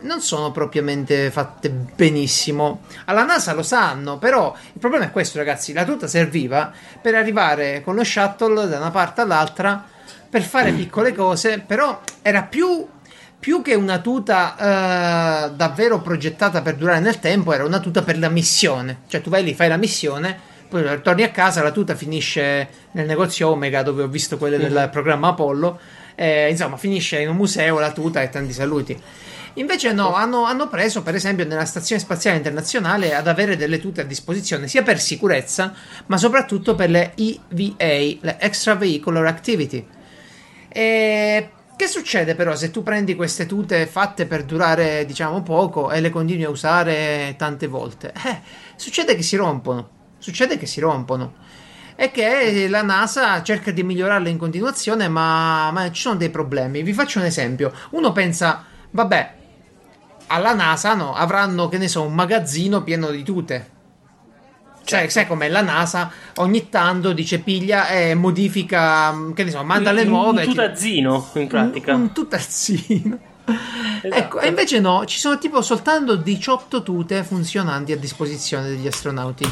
non 0.02 0.22
sono 0.22 0.50
propriamente 0.52 1.30
fatte 1.30 1.70
benissimo. 1.70 2.82
Alla 3.06 3.24
NASA 3.24 3.54
lo 3.54 3.62
sanno, 3.62 4.18
però 4.18 4.56
il 4.74 4.80
problema 4.80 5.06
è 5.06 5.12
questo, 5.12 5.38
ragazzi. 5.38 5.72
La 5.72 5.86
tuta 5.86 6.08
serviva 6.08 6.72
per 7.00 7.14
arrivare 7.14 7.84
con 7.84 7.94
lo 7.94 8.04
shuttle 8.04 8.68
da 8.68 8.80
una 8.80 8.90
parte 8.90 9.22
all'altra 9.22 9.86
per 10.28 10.42
fare 10.42 10.72
piccole 10.72 11.14
cose, 11.14 11.60
però 11.60 12.02
era 12.24 12.42
più 12.42 12.88
più 13.40 13.62
che 13.62 13.76
una 13.76 14.00
tuta 14.00 14.56
uh, 14.58 15.54
davvero 15.54 16.02
progettata 16.02 16.64
per 16.64 16.76
durare 16.76 17.02
nel 17.02 17.20
tempo, 17.20 17.54
era 17.54 17.66
una 17.66 17.80
tuta 17.80 18.02
per 18.02 18.18
la 18.18 18.30
missione. 18.30 19.02
Cioè, 19.08 19.22
tu 19.22 19.30
vai 19.30 19.44
lì, 19.44 19.54
fai 19.54 19.68
la 19.68 19.78
missione, 19.78 20.40
poi 20.74 21.02
torni 21.04 21.22
a 21.22 21.30
casa, 21.30 21.62
la 21.62 21.70
tuta 21.70 21.94
finisce 21.94 22.68
nel 22.94 23.06
negozio 23.06 23.50
Omega 23.50 23.84
dove 23.84 24.02
ho 24.02 24.08
visto 24.08 24.40
quelle 24.40 24.58
del 24.58 24.72
mm-hmm. 24.72 24.90
programma 24.90 25.28
Apollo. 25.28 25.80
Eh, 26.16 26.50
insomma, 26.50 26.78
finisce 26.78 27.22
in 27.22 27.30
un 27.30 27.36
museo 27.36 27.78
la 27.78 27.92
tuta 27.92 28.24
e 28.24 28.30
tanti 28.30 28.54
saluti. 28.54 29.00
Invece 29.56 29.94
no, 29.94 30.16
hanno, 30.16 30.46
hanno, 30.46 30.68
preso 30.70 31.04
per 31.04 31.14
esempio 31.14 31.46
nella 31.46 31.66
Stazione 31.66 32.02
Spaziale 32.02 32.38
Internazionale 32.38 33.14
ad 33.14 33.28
avere 33.28 33.56
delle 33.56 33.80
tute 33.80 34.02
a 34.02 34.04
disposizione 34.04 34.68
sia 34.68 34.82
per 34.82 35.00
sicurezza, 35.00 35.76
ma 36.08 36.18
soprattutto 36.18 36.74
per 36.74 36.90
le 36.90 37.14
EVA, 37.16 38.18
le 38.20 38.38
Extra 38.40 38.74
Vehicular 38.74 39.28
Activity. 39.28 39.86
E 40.70 41.50
che 41.76 41.88
succede 41.88 42.34
però 42.34 42.56
se 42.56 42.72
tu 42.72 42.82
prendi 42.82 43.14
queste 43.14 43.46
tute 43.46 43.86
fatte 43.86 44.26
per 44.26 44.44
durare 44.44 45.06
diciamo 45.06 45.44
poco 45.44 45.92
e 45.92 46.02
le 46.02 46.10
continui 46.10 46.46
a 46.46 46.50
usare 46.50 47.36
tante 47.38 47.68
volte? 47.68 48.12
Eh, 48.26 48.42
succede 48.76 49.16
che 49.16 49.22
si 49.22 49.36
rompono 49.36 50.02
succede 50.24 50.58
che 50.58 50.66
si 50.66 50.80
rompono 50.80 51.34
e 51.96 52.12
che 52.12 52.68
la 52.70 52.82
NASA 52.82 53.44
cerca 53.44 53.72
di 53.72 53.84
migliorarle 53.84 54.30
in 54.30 54.38
continuazione, 54.38 55.10
ma, 55.10 55.70
ma, 55.72 55.92
ci 55.92 56.02
sono 56.02 56.16
dei 56.16 56.30
problemi. 56.30 56.82
Vi 56.82 56.94
faccio 56.94 57.20
un 57.20 57.26
esempio. 57.26 57.74
Uno 57.92 58.14
pensa, 58.14 58.64
vabbè, 58.90 59.34
alla 60.28 60.54
NASA 60.54 60.94
no, 60.96 61.14
avranno, 61.14 61.68
che 61.68 61.78
ne 61.78 61.90
so, 61.90 62.04
un 62.04 62.14
magazzino 62.14 62.84
pieno 62.84 63.10
di 63.10 63.22
tute. 63.22 63.72
Cioè, 64.86 65.00
certo. 65.00 65.10
sai 65.12 65.28
com'è 65.28 65.50
la 65.50 65.62
NASA 65.62 66.12
ogni 66.38 66.68
tanto 66.68 67.14
dice 67.14 67.40
piglia 67.40 67.90
e 67.90 68.16
modifica, 68.16 69.14
che 69.34 69.44
ne 69.44 69.52
so, 69.52 69.62
manda 69.64 69.92
le 69.92 70.06
nuove. 70.06 70.44
Un 70.44 70.50
tutazzino, 70.50 71.30
in 71.34 71.48
pratica. 71.48 71.94
Un, 71.94 72.02
un 72.02 72.12
tutazzino. 72.14 73.20
Esatto. 74.04 74.22
Ecco, 74.22 74.40
e 74.42 74.48
invece 74.50 74.82
no, 74.82 75.06
ci 75.06 75.18
sono 75.18 75.38
tipo 75.38 75.62
soltanto 75.62 76.18
18 76.18 76.84
tute 76.84 77.24
funzionanti 77.24 77.94
a 77.94 77.98
disposizione 77.98 78.68
degli 78.68 78.86
astronauti. 78.86 79.46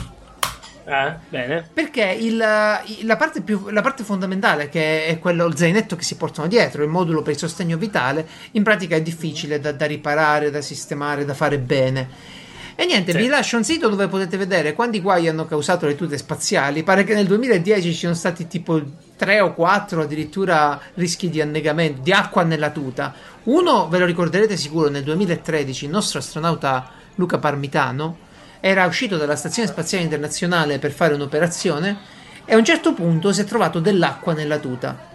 Ah, 0.86 1.18
bene. 1.30 1.68
Perché 1.74 2.04
il, 2.20 2.38
la, 2.38 3.16
parte 3.18 3.42
più, 3.42 3.70
la, 3.70 3.82
parte 3.82 4.04
fondamentale, 4.04 4.70
che 4.70 5.06
è 5.06 5.20
quello 5.20 5.46
il 5.46 5.56
zainetto 5.56 5.96
che 5.96 6.04
si 6.04 6.16
portano 6.16 6.48
dietro, 6.48 6.84
il 6.84 6.90
modulo 6.90 7.22
per 7.22 7.34
il 7.34 7.40
sostegno 7.40 7.78
vitale, 7.78 8.28
in 8.52 8.64
pratica 8.64 8.96
è 8.96 9.02
difficile 9.02 9.60
da, 9.60 9.72
da 9.72 9.86
riparare, 9.86 10.50
da 10.50 10.62
sistemare, 10.62 11.26
da 11.26 11.34
fare 11.34 11.60
bene. 11.60 12.40
E 12.76 12.86
niente, 12.86 13.12
sì. 13.12 13.18
vi 13.20 13.28
lascio 13.28 13.58
un 13.58 13.64
sito 13.64 13.90
dove 13.90 14.08
potete 14.08 14.38
vedere 14.38 14.74
quanti 14.74 15.02
guai 15.02 15.28
hanno 15.28 15.46
causato 15.46 15.86
le 15.86 15.96
tute 15.96 16.18
spaziali. 16.18 16.84
Pare 16.84 17.04
che 17.04 17.14
nel 17.14 17.28
2010 17.28 17.92
ci 17.92 17.94
siano 17.94 18.16
stati 18.16 18.48
tipo 18.48 18.82
3 19.16 19.40
o 19.42 19.54
4 19.54 20.02
addirittura 20.02 20.80
rischi 20.96 21.30
di 21.30 21.42
annegamento, 21.42 22.02
di 22.02 22.12
acqua 22.12 22.44
nella 22.44 22.72
tuta. 22.72 23.14
Uno 23.44 23.88
ve 23.88 24.00
lo 24.00 24.06
ricorderete 24.06 24.58
sicuro 24.58 24.90
nel 24.90 25.04
2013, 25.04 25.86
il 25.86 25.92
nostro 25.92 26.20
astronauta 26.20 26.90
Luca 27.16 27.38
Parmitano 27.38 28.30
era 28.62 28.86
uscito 28.86 29.18
dalla 29.18 29.36
Stazione 29.36 29.68
Spaziale 29.68 30.04
Internazionale 30.06 30.80
per 30.80 30.92
fare 30.92 31.14
un'operazione 31.16 31.98
e 32.46 32.54
a 32.54 32.58
un 32.58 32.64
certo 32.64 32.94
punto 32.94 33.34
si 33.34 33.42
è 33.42 33.44
trovato 33.44 33.80
dell'acqua 33.80 34.34
nella 34.34 34.60
tuta. 34.60 35.10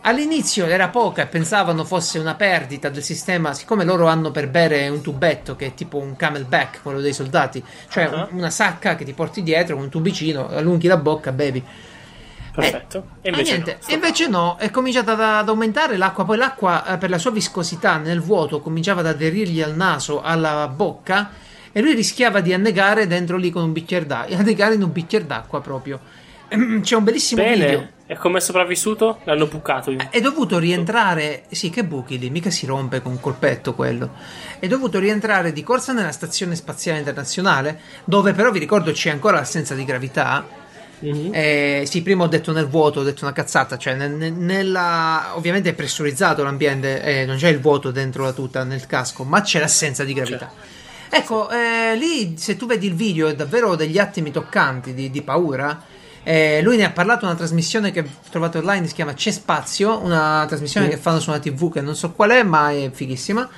All'inizio 0.00 0.64
era 0.66 0.88
poca 0.88 1.22
e 1.22 1.26
pensavano 1.26 1.84
fosse 1.84 2.18
una 2.18 2.34
perdita 2.34 2.88
del 2.88 3.02
sistema, 3.02 3.52
siccome 3.52 3.84
loro 3.84 4.06
hanno 4.06 4.30
per 4.30 4.48
bere 4.48 4.88
un 4.88 5.02
tubetto 5.02 5.54
che 5.54 5.66
è 5.66 5.74
tipo 5.74 5.98
un 5.98 6.16
camelback, 6.16 6.82
quello 6.82 7.00
dei 7.00 7.12
soldati, 7.12 7.62
cioè 7.90 8.04
Ah. 8.04 8.28
una 8.30 8.48
sacca 8.48 8.96
che 8.96 9.04
ti 9.04 9.12
porti 9.12 9.42
dietro 9.42 9.74
con 9.74 9.84
un 9.84 9.90
tubicino, 9.90 10.48
allunghi 10.48 10.86
la 10.86 10.96
bocca, 10.96 11.32
bevi. 11.32 11.62
Perfetto. 12.54 13.04
E 13.20 13.28
E 13.28 13.30
invece, 13.30 13.52
niente, 13.52 13.78
no, 13.82 13.88
e 13.88 13.94
invece 13.94 14.28
no, 14.28 14.56
è 14.56 14.70
cominciata 14.70 15.12
ad, 15.12 15.20
ad 15.20 15.48
aumentare 15.48 15.96
l'acqua, 15.96 16.24
poi 16.24 16.36
l'acqua 16.38 16.86
eh, 16.86 16.96
per 16.98 17.10
la 17.10 17.18
sua 17.18 17.30
viscosità 17.30 17.98
nel 17.98 18.20
vuoto 18.20 18.60
cominciava 18.60 19.00
ad 19.00 19.06
aderirgli 19.06 19.60
al 19.62 19.76
naso, 19.76 20.22
alla 20.22 20.66
bocca 20.68 21.30
e 21.72 21.80
lui 21.80 21.94
rischiava 21.94 22.40
di 22.40 22.52
annegare 22.52 23.06
dentro 23.06 23.36
lì 23.36 23.50
con 23.50 23.62
un 23.62 23.72
bicchiere 23.72 24.06
d'acqua, 24.06 24.36
annegare 24.36 24.74
in 24.74 24.82
un 24.82 24.92
bicchiere 24.92 25.26
d'acqua 25.26 25.60
proprio. 25.60 26.00
C'è 26.80 26.96
un 26.96 27.04
bellissimo 27.04 27.42
video. 27.42 27.66
Bene. 27.66 27.92
E 28.10 28.16
come 28.16 28.38
è 28.38 28.40
sopravvissuto? 28.40 29.18
L'hanno 29.24 29.46
bucato. 29.46 29.94
È 30.08 30.20
dovuto 30.22 30.58
rientrare, 30.58 31.44
sì, 31.50 31.68
che 31.68 31.84
buchi 31.84 32.18
lì, 32.18 32.30
mica 32.30 32.48
si 32.48 32.64
rompe 32.64 33.02
con 33.02 33.12
un 33.12 33.20
colpetto 33.20 33.74
quello. 33.74 34.12
È 34.58 34.66
dovuto 34.66 34.98
rientrare 34.98 35.52
di 35.52 35.62
corsa 35.62 35.92
nella 35.92 36.10
stazione 36.10 36.56
spaziale 36.56 36.98
internazionale, 36.98 37.78
dove 38.04 38.32
però 38.32 38.50
vi 38.50 38.60
ricordo 38.60 38.92
c'è 38.92 39.10
ancora 39.10 39.36
l'assenza 39.36 39.74
di 39.74 39.84
gravità. 39.84 40.46
Mhm. 41.00 41.30
Eh, 41.32 41.82
sì, 41.86 42.00
prima 42.00 42.24
ho 42.24 42.28
detto 42.28 42.50
nel 42.52 42.66
vuoto, 42.66 43.00
ho 43.00 43.02
detto 43.02 43.24
una 43.24 43.34
cazzata, 43.34 43.76
cioè 43.76 43.94
nel- 43.94 44.12
nel- 44.12 44.32
nella, 44.32 45.32
ovviamente 45.34 45.68
è 45.68 45.74
pressurizzato 45.74 46.42
l'ambiente, 46.42 47.02
eh, 47.02 47.26
non 47.26 47.36
c'è 47.36 47.48
il 47.48 47.60
vuoto 47.60 47.90
dentro 47.90 48.24
la 48.24 48.32
tuta 48.32 48.64
nel 48.64 48.86
casco, 48.86 49.22
ma 49.22 49.42
c'è 49.42 49.60
l'assenza 49.60 50.02
di 50.02 50.14
gravità. 50.14 50.50
Ecco, 51.10 51.48
eh, 51.50 51.96
lì 51.96 52.36
se 52.36 52.56
tu 52.56 52.66
vedi 52.66 52.86
il 52.86 52.94
video 52.94 53.28
è 53.28 53.34
davvero 53.34 53.74
degli 53.76 53.98
attimi 53.98 54.30
toccanti 54.30 54.92
di, 54.94 55.10
di 55.10 55.22
paura. 55.22 55.82
Eh, 56.22 56.60
lui 56.62 56.76
ne 56.76 56.84
ha 56.84 56.90
parlato 56.90 57.24
in 57.24 57.30
una 57.30 57.38
trasmissione 57.38 57.90
che 57.90 58.04
trovate 58.30 58.58
online, 58.58 58.86
si 58.86 58.94
chiama 58.94 59.14
C'è 59.14 59.30
Spazio, 59.30 59.98
una 60.02 60.44
trasmissione 60.46 60.86
Sì. 60.86 60.92
che 60.94 60.98
fanno 61.00 61.20
su 61.20 61.30
una 61.30 61.38
TV 61.38 61.72
che 61.72 61.80
non 61.80 61.94
so 61.96 62.12
qual 62.12 62.30
è, 62.30 62.42
ma 62.42 62.70
è 62.70 62.90
fighissima. 62.92 63.48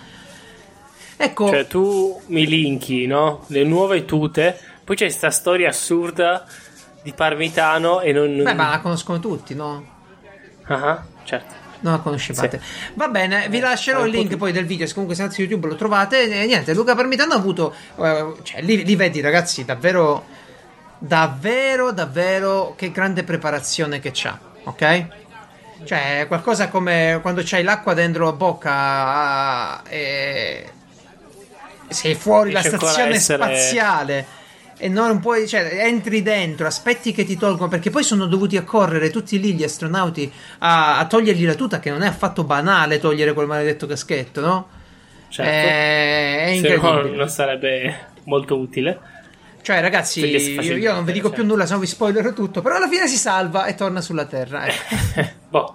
Ecco, 1.16 1.48
Cioè, 1.48 1.66
tu 1.66 2.20
mi 2.26 2.46
linki, 2.46 3.06
no? 3.06 3.44
Le 3.48 3.64
nuove 3.64 4.04
tute. 4.04 4.56
Poi 4.84 4.96
c'è 4.96 5.06
questa 5.06 5.30
storia 5.30 5.68
assurda 5.70 6.46
di 7.02 7.12
Parmitano 7.12 8.00
e 8.00 8.12
non. 8.12 8.42
beh, 8.42 8.54
ma 8.54 8.70
la 8.70 8.80
conoscono 8.80 9.18
tutti, 9.18 9.54
no? 9.54 9.84
Ah, 10.64 10.74
ah, 10.90 11.04
certo. 11.24 11.54
Non 11.80 11.92
la 11.94 11.98
conoscevate. 11.98 12.60
Sì. 12.62 12.92
Va 12.94 13.08
bene, 13.08 13.48
vi 13.48 13.58
lascerò 13.58 13.98
è 13.98 14.02
un 14.02 14.08
il 14.08 14.14
link 14.14 14.28
di- 14.28 14.36
poi 14.36 14.52
del 14.52 14.66
video. 14.66 14.86
Se 14.86 14.92
comunque 14.92 15.16
se 15.16 15.22
andate 15.22 15.40
su 15.40 15.46
YouTube 15.48 15.68
lo 15.68 15.76
trovate. 15.76 16.42
E 16.42 16.46
niente, 16.46 16.74
Luca 16.74 16.94
Parmitano 16.94 17.32
ha 17.32 17.36
avuto. 17.36 17.74
eh, 17.96 18.34
cioè, 18.42 18.62
lì, 18.62 18.84
lì 18.84 18.96
vedi, 18.96 19.20
ragazzi, 19.20 19.64
davvero. 19.64 20.24
Davvero, 20.98 21.92
davvero. 21.92 22.74
Che 22.76 22.90
grande 22.90 23.24
preparazione 23.24 24.00
che 24.00 24.10
c'ha. 24.12 24.38
Ok? 24.64 25.06
Cioè, 25.84 26.26
qualcosa 26.28 26.68
come 26.68 27.18
quando 27.22 27.40
c'hai 27.44 27.62
l'acqua 27.62 27.94
dentro 27.94 28.26
la 28.26 28.32
bocca. 28.32 28.72
ah, 28.72 29.82
e. 29.88 30.70
Sei 31.88 32.14
fuori 32.14 32.52
la 32.52 32.62
stazione 32.62 33.18
spaziale 33.18 34.38
e 34.82 34.88
non 34.88 35.20
puoi, 35.20 35.46
cioè, 35.46 35.84
entri 35.84 36.22
dentro, 36.22 36.66
aspetti 36.66 37.12
che 37.12 37.24
ti 37.24 37.36
tolgono, 37.36 37.68
perché 37.68 37.90
poi 37.90 38.02
sono 38.02 38.24
dovuti 38.24 38.56
accorrere 38.56 39.10
tutti 39.10 39.38
lì 39.38 39.52
gli 39.52 39.62
astronauti 39.62 40.32
a, 40.60 40.98
a 40.98 41.06
togliergli 41.06 41.44
la 41.44 41.54
tuta, 41.54 41.80
che 41.80 41.90
non 41.90 42.00
è 42.00 42.06
affatto 42.06 42.44
banale 42.44 42.98
togliere 42.98 43.34
quel 43.34 43.46
maledetto 43.46 43.86
caschetto, 43.86 44.40
no? 44.40 44.68
Certo. 45.28 45.50
Eh, 45.50 46.54
è 46.54 46.58
Se 46.62 46.68
no, 46.68 46.74
incredibile. 46.74 47.16
non 47.16 47.28
sarebbe 47.28 48.06
molto 48.24 48.56
utile. 48.56 48.98
Cioè, 49.60 49.82
ragazzi, 49.82 50.24
io, 50.24 50.76
io 50.76 50.94
non 50.94 51.04
vi 51.04 51.12
dico 51.12 51.28
certo. 51.28 51.42
più 51.42 51.50
nulla, 51.50 51.66
se 51.66 51.74
no 51.74 51.78
vi 51.80 51.86
spoilerò 51.86 52.32
tutto, 52.32 52.62
però 52.62 52.76
alla 52.76 52.88
fine 52.88 53.06
si 53.06 53.16
salva 53.16 53.66
e 53.66 53.74
torna 53.74 54.00
sulla 54.00 54.24
Terra. 54.24 54.66
ecco. 54.66 55.30
boh. 55.50 55.74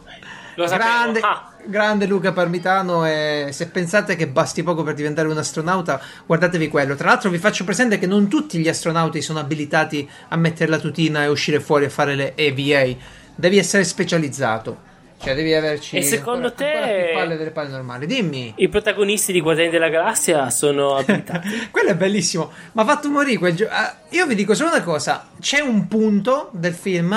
Grande, 0.55 1.19
Ah, 1.21 1.51
grande 1.65 2.05
Luca 2.05 2.31
Parmitano 2.31 3.05
e 3.05 3.49
se 3.51 3.67
pensate 3.67 4.15
che 4.15 4.27
basti 4.27 4.63
poco 4.63 4.83
per 4.83 4.93
diventare 4.93 5.27
un 5.27 5.37
astronauta 5.37 6.01
guardatevi 6.25 6.67
quello. 6.67 6.95
Tra 6.95 7.09
l'altro 7.09 7.29
vi 7.29 7.37
faccio 7.37 7.63
presente 7.63 7.97
che 7.97 8.07
non 8.07 8.27
tutti 8.27 8.57
gli 8.59 8.67
astronauti 8.67 9.21
sono 9.21 9.39
abilitati 9.39 10.09
a 10.29 10.35
mettere 10.35 10.69
la 10.69 10.79
tutina 10.79 11.23
e 11.23 11.27
uscire 11.27 11.59
fuori 11.59 11.85
a 11.85 11.89
fare 11.89 12.15
le 12.15 12.35
EVA 12.35 12.95
devi 13.35 13.57
essere 13.57 13.83
specializzato 13.83 14.84
cioè 15.17 15.33
devi 15.33 15.53
averci 15.53 15.97
E 15.97 16.01
secondo 16.03 16.47
ancora- 16.47 16.69
te- 16.69 16.77
ancora 16.77 17.03
più 17.05 17.13
palle 17.15 17.37
delle 17.37 17.51
palle 17.51 17.69
normali. 17.69 18.05
Dimmi. 18.05 18.53
I 18.57 18.69
protagonisti 18.69 19.31
di 19.31 19.41
Guardiani 19.41 19.69
della 19.71 19.89
Galassia 19.89 20.49
sono 20.49 20.95
abilitati. 20.97 21.69
quello 21.71 21.89
è 21.89 21.95
bellissimo. 21.95 22.51
Ma 22.73 22.81
ha 22.83 22.85
fatto 22.85 23.09
morire 23.09 23.37
quel 23.37 23.55
gioco 23.55 23.71
io 24.09 24.25
vi 24.27 24.35
dico 24.35 24.53
solo 24.53 24.69
una 24.69 24.83
cosa. 24.83 25.29
C'è 25.39 25.59
un 25.61 25.87
punto 25.87 26.49
del 26.53 26.73
film 26.73 27.11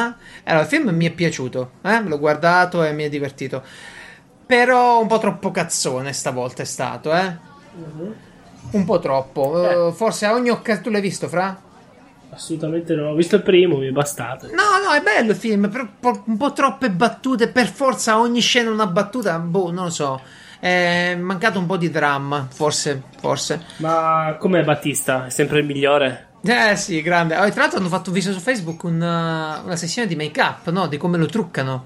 allora 0.45 0.63
il 0.63 0.69
film 0.69 0.89
mi 0.91 1.07
è 1.07 1.11
piaciuto 1.11 1.73
eh? 1.83 2.01
l'ho 2.03 2.19
guardato 2.19 2.83
e 2.85 2.93
mi 2.93 3.05
è 3.05 3.09
divertito. 3.09 3.63
Però 4.47 5.01
un 5.01 5.07
po' 5.07 5.19
troppo 5.19 5.51
cazzone 5.51 6.13
stavolta 6.15 6.63
è 6.63 6.67
stato 6.67 7.15
eh? 7.15 7.37
Un 8.71 8.85
po' 8.85 8.99
troppo. 8.99 9.89
Eh, 9.89 9.93
forse 9.93 10.27
a 10.27 10.33
ogni 10.33 10.49
occasione 10.51 10.81
tu 10.83 10.91
l'hai 10.91 11.01
visto 11.01 11.29
fra? 11.29 11.61
Assolutamente 12.31 12.95
no. 12.95 13.09
Ho 13.11 13.15
visto 13.15 13.37
il 13.37 13.43
primo, 13.43 13.79
mi 13.79 13.89
è 13.89 13.91
bastato. 13.91 14.47
no 14.49 14.79
no 14.85 14.93
è 14.93 15.01
bello 15.03 15.31
il 15.33 15.37
film 15.37 15.69
però 15.71 15.87
un 16.27 16.37
po' 16.37 16.53
troppe 16.53 16.91
battute 16.91 17.49
per 17.49 17.67
forza 17.67 18.19
ogni 18.19 18.41
scena 18.41 18.71
una 18.71 18.87
battuta 18.87 19.39
boh 19.39 19.71
non 19.73 19.85
lo 19.85 19.91
so 19.91 20.21
è 20.61 21.15
mancato 21.19 21.59
un 21.59 21.67
po' 21.67 21.77
di 21.77 21.91
dramma 21.91 22.47
forse 22.51 23.03
forse 23.21 23.63
Ma 23.79 24.37
com'è 24.39 24.63
Battista? 24.65 25.27
È 25.27 25.31
sempre 25.31 25.61
il 25.61 25.67
migliore? 25.67 26.27
Eh 26.43 26.77
sì, 26.77 27.03
grande. 27.03 27.37
Oh, 27.37 27.51
tra 27.51 27.63
l'altro 27.63 27.81
hanno 27.81 27.89
fatto 27.89 28.11
visto 28.13 28.33
su 28.33 28.39
Facebook 28.39 28.85
una, 28.85 29.61
una 29.65 29.75
sessione 29.77 30.07
di 30.07 30.15
make 30.15 30.41
up, 30.41 30.69
no? 30.71 30.87
Di 30.87 30.97
come 30.97 31.19
lo 31.19 31.27
truccano. 31.27 31.85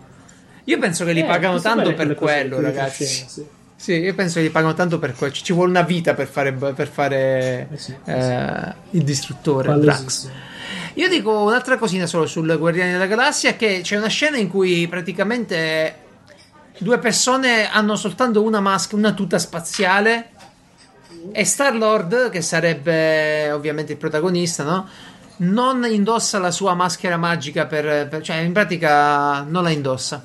Io 0.64 0.78
penso 0.78 1.04
che 1.06 1.12
li 1.12 1.20
Eh, 1.20 1.24
pagano 1.24 1.58
tanto 1.58 1.94
per 1.94 2.14
quello, 2.14 2.60
ragazzi. 2.60 3.04
scena, 3.06 3.28
sì. 3.28 3.46
Sì, 3.82 3.94
io 3.94 4.14
penso 4.14 4.38
che 4.38 4.42
li 4.42 4.50
pagano 4.50 4.74
tanto 4.74 5.00
per 5.00 5.12
quello. 5.12 5.32
Ci 5.32 5.52
vuole 5.52 5.70
una 5.70 5.82
vita 5.82 6.14
per 6.14 6.28
fare, 6.28 6.52
per 6.52 6.86
fare 6.86 7.66
Eh 7.68 7.76
sì, 7.76 7.92
eh, 8.04 8.74
il 8.90 9.02
distruttore, 9.02 9.66
Palesi, 9.66 9.84
Drax. 9.86 10.06
sì. 10.06 10.28
Io 11.00 11.08
dico 11.08 11.42
un'altra 11.42 11.76
cosina 11.78 12.06
solo 12.06 12.26
sul 12.26 12.56
Guardiani 12.56 12.92
della 12.92 13.06
Galassia: 13.06 13.56
che 13.56 13.80
c'è 13.82 13.96
una 13.96 14.06
scena 14.06 14.36
in 14.36 14.48
cui 14.48 14.86
praticamente 14.86 15.96
due 16.78 16.98
persone 16.98 17.68
hanno 17.68 17.96
soltanto 17.96 18.40
una 18.44 18.60
maschera, 18.60 18.98
una 18.98 19.14
tuta 19.14 19.40
spaziale. 19.40 20.28
E 21.32 21.44
Star 21.44 21.74
Lord, 21.74 22.30
che 22.30 22.40
sarebbe 22.40 23.50
ovviamente 23.50 23.90
il 23.90 23.98
protagonista, 23.98 24.62
no? 24.62 24.88
Non 25.38 25.84
indossa 25.90 26.38
la 26.38 26.52
sua 26.52 26.74
maschera 26.74 27.16
magica 27.16 27.66
per, 27.66 28.06
per- 28.06 28.22
cioè, 28.22 28.36
in 28.36 28.52
pratica 28.52 29.42
non 29.42 29.64
la 29.64 29.70
indossa. 29.70 30.24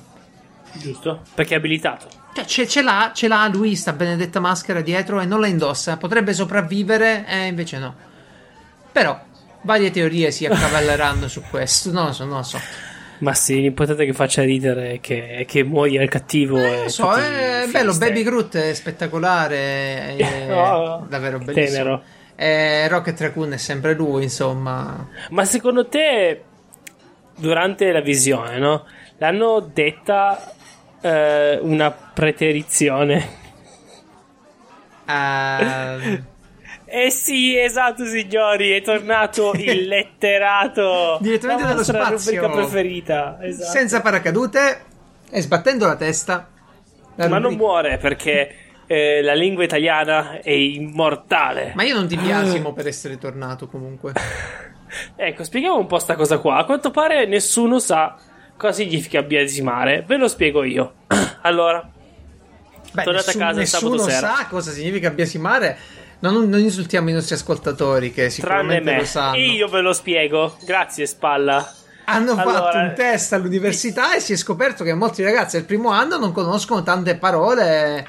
Giusto? 0.74 1.22
Perché 1.34 1.54
è 1.54 1.56
abilitato. 1.56 2.06
Cioè, 2.38 2.46
ce, 2.46 2.68
ce 2.68 2.82
l'ha, 2.82 3.10
ce 3.14 3.26
l'ha 3.28 3.48
lui, 3.52 3.74
sta 3.74 3.92
benedetta 3.92 4.38
maschera 4.38 4.80
dietro 4.80 5.20
e 5.20 5.24
non 5.26 5.40
la 5.40 5.46
indossa. 5.48 5.96
Potrebbe 5.96 6.32
sopravvivere, 6.32 7.24
e 7.26 7.46
invece 7.46 7.78
no. 7.78 7.94
Però, 8.92 9.18
varie 9.62 9.90
teorie 9.90 10.30
si 10.30 10.46
accavalleranno 10.46 11.26
su 11.28 11.42
questo. 11.50 11.90
Non 11.90 12.06
lo 12.06 12.12
so, 12.12 12.24
non 12.24 12.36
lo 12.38 12.42
so. 12.42 12.60
Ma 13.18 13.34
sì, 13.34 13.60
l'importante 13.60 14.04
è 14.04 14.06
che 14.06 14.12
faccia 14.12 14.42
ridere 14.42 14.92
e 14.92 15.00
che, 15.00 15.44
che 15.48 15.64
muoia 15.64 16.02
il 16.02 16.08
cattivo. 16.08 16.58
Eh, 16.58 16.84
lo 16.84 16.88
so, 16.88 17.12
è 17.12 17.64
i 17.66 17.70
bello. 17.70 17.96
Baby 17.96 18.22
Groot 18.22 18.56
è 18.56 18.72
spettacolare. 18.74 20.16
È 20.16 20.46
Oh, 20.54 21.04
davvero 21.08 21.38
bellissimo. 21.38 21.66
tenero. 21.66 22.02
E 22.36 22.86
Rocket 22.86 23.20
Raccoon 23.20 23.54
è 23.54 23.56
sempre 23.56 23.94
lui, 23.94 24.22
insomma. 24.22 25.08
Ma 25.30 25.44
secondo 25.44 25.88
te, 25.88 26.42
durante 27.34 27.90
la 27.90 28.00
visione, 28.00 28.58
no? 28.58 28.84
L'hanno 29.18 29.68
detta 29.74 30.52
eh, 31.00 31.58
una 31.62 31.90
preterizione? 31.90 33.28
Ehm, 35.06 36.24
Eh 36.90 37.10
sì, 37.10 37.54
esatto, 37.58 38.06
signori, 38.06 38.70
è 38.70 38.80
tornato 38.80 39.52
il 39.54 39.84
letterato. 39.88 41.18
Direttamente 41.20 41.62
la 41.64 41.68
dallo 41.68 41.82
spazio. 41.82 42.16
rubrica 42.16 42.48
preferita. 42.48 43.38
Esatto. 43.42 43.70
senza 43.70 44.00
paracadute 44.00 44.80
e 45.28 45.40
sbattendo 45.42 45.84
la 45.84 45.96
testa. 45.96 46.48
La 47.16 47.28
Ma 47.28 47.34
non 47.38 47.50
rubrica- 47.50 47.62
muore 47.62 47.98
perché 47.98 48.54
eh, 48.86 49.20
la 49.20 49.34
lingua 49.34 49.64
italiana 49.64 50.40
è 50.40 50.48
immortale. 50.50 51.72
Ma 51.74 51.82
io 51.82 51.94
non 51.94 52.08
ti 52.08 52.16
biasimo 52.16 52.72
per 52.72 52.86
essere 52.86 53.18
tornato 53.18 53.68
comunque. 53.68 54.14
Ecco, 55.14 55.44
spieghiamo 55.44 55.76
un 55.76 55.86
po' 55.86 55.98
sta 55.98 56.14
cosa 56.16 56.38
qua. 56.38 56.56
A 56.56 56.64
quanto 56.64 56.90
pare 56.90 57.26
nessuno 57.26 57.78
sa 57.80 58.16
cosa 58.58 58.72
significa 58.74 59.22
biasimare. 59.22 60.04
Ve 60.06 60.16
lo 60.18 60.28
spiego 60.28 60.62
io. 60.64 60.92
allora, 61.42 61.88
Beh, 62.92 63.02
Tornate 63.04 63.30
a 63.30 63.32
nessun- 63.34 63.40
casa 63.40 63.60
il 63.60 63.66
sabato 63.66 63.92
nessuno 63.94 64.10
sera. 64.10 64.34
sa 64.36 64.46
cosa 64.46 64.70
significa 64.70 65.10
biasimare. 65.10 65.78
Non, 66.20 66.48
non 66.48 66.58
insultiamo 66.58 67.08
i 67.10 67.12
nostri 67.12 67.34
ascoltatori 67.36 68.08
che 68.10 68.28
tranne 68.28 68.30
sicuramente 68.30 68.90
me, 68.90 68.98
lo 68.98 69.04
sanno. 69.04 69.36
io 69.36 69.68
ve 69.68 69.80
lo 69.80 69.92
spiego. 69.92 70.56
Grazie, 70.64 71.06
spalla. 71.06 71.72
Hanno 72.06 72.34
fatto 72.34 72.48
Allora- 72.48 72.80
un 72.80 72.92
test 72.96 73.32
all'università 73.34 74.14
e 74.14 74.20
si 74.20 74.32
è 74.32 74.36
scoperto 74.36 74.82
che 74.82 74.94
molti 74.94 75.22
ragazzi 75.22 75.56
del 75.56 75.66
primo 75.66 75.90
anno 75.90 76.16
non 76.18 76.32
conoscono 76.32 76.82
tante 76.82 77.16
parole 77.16 78.06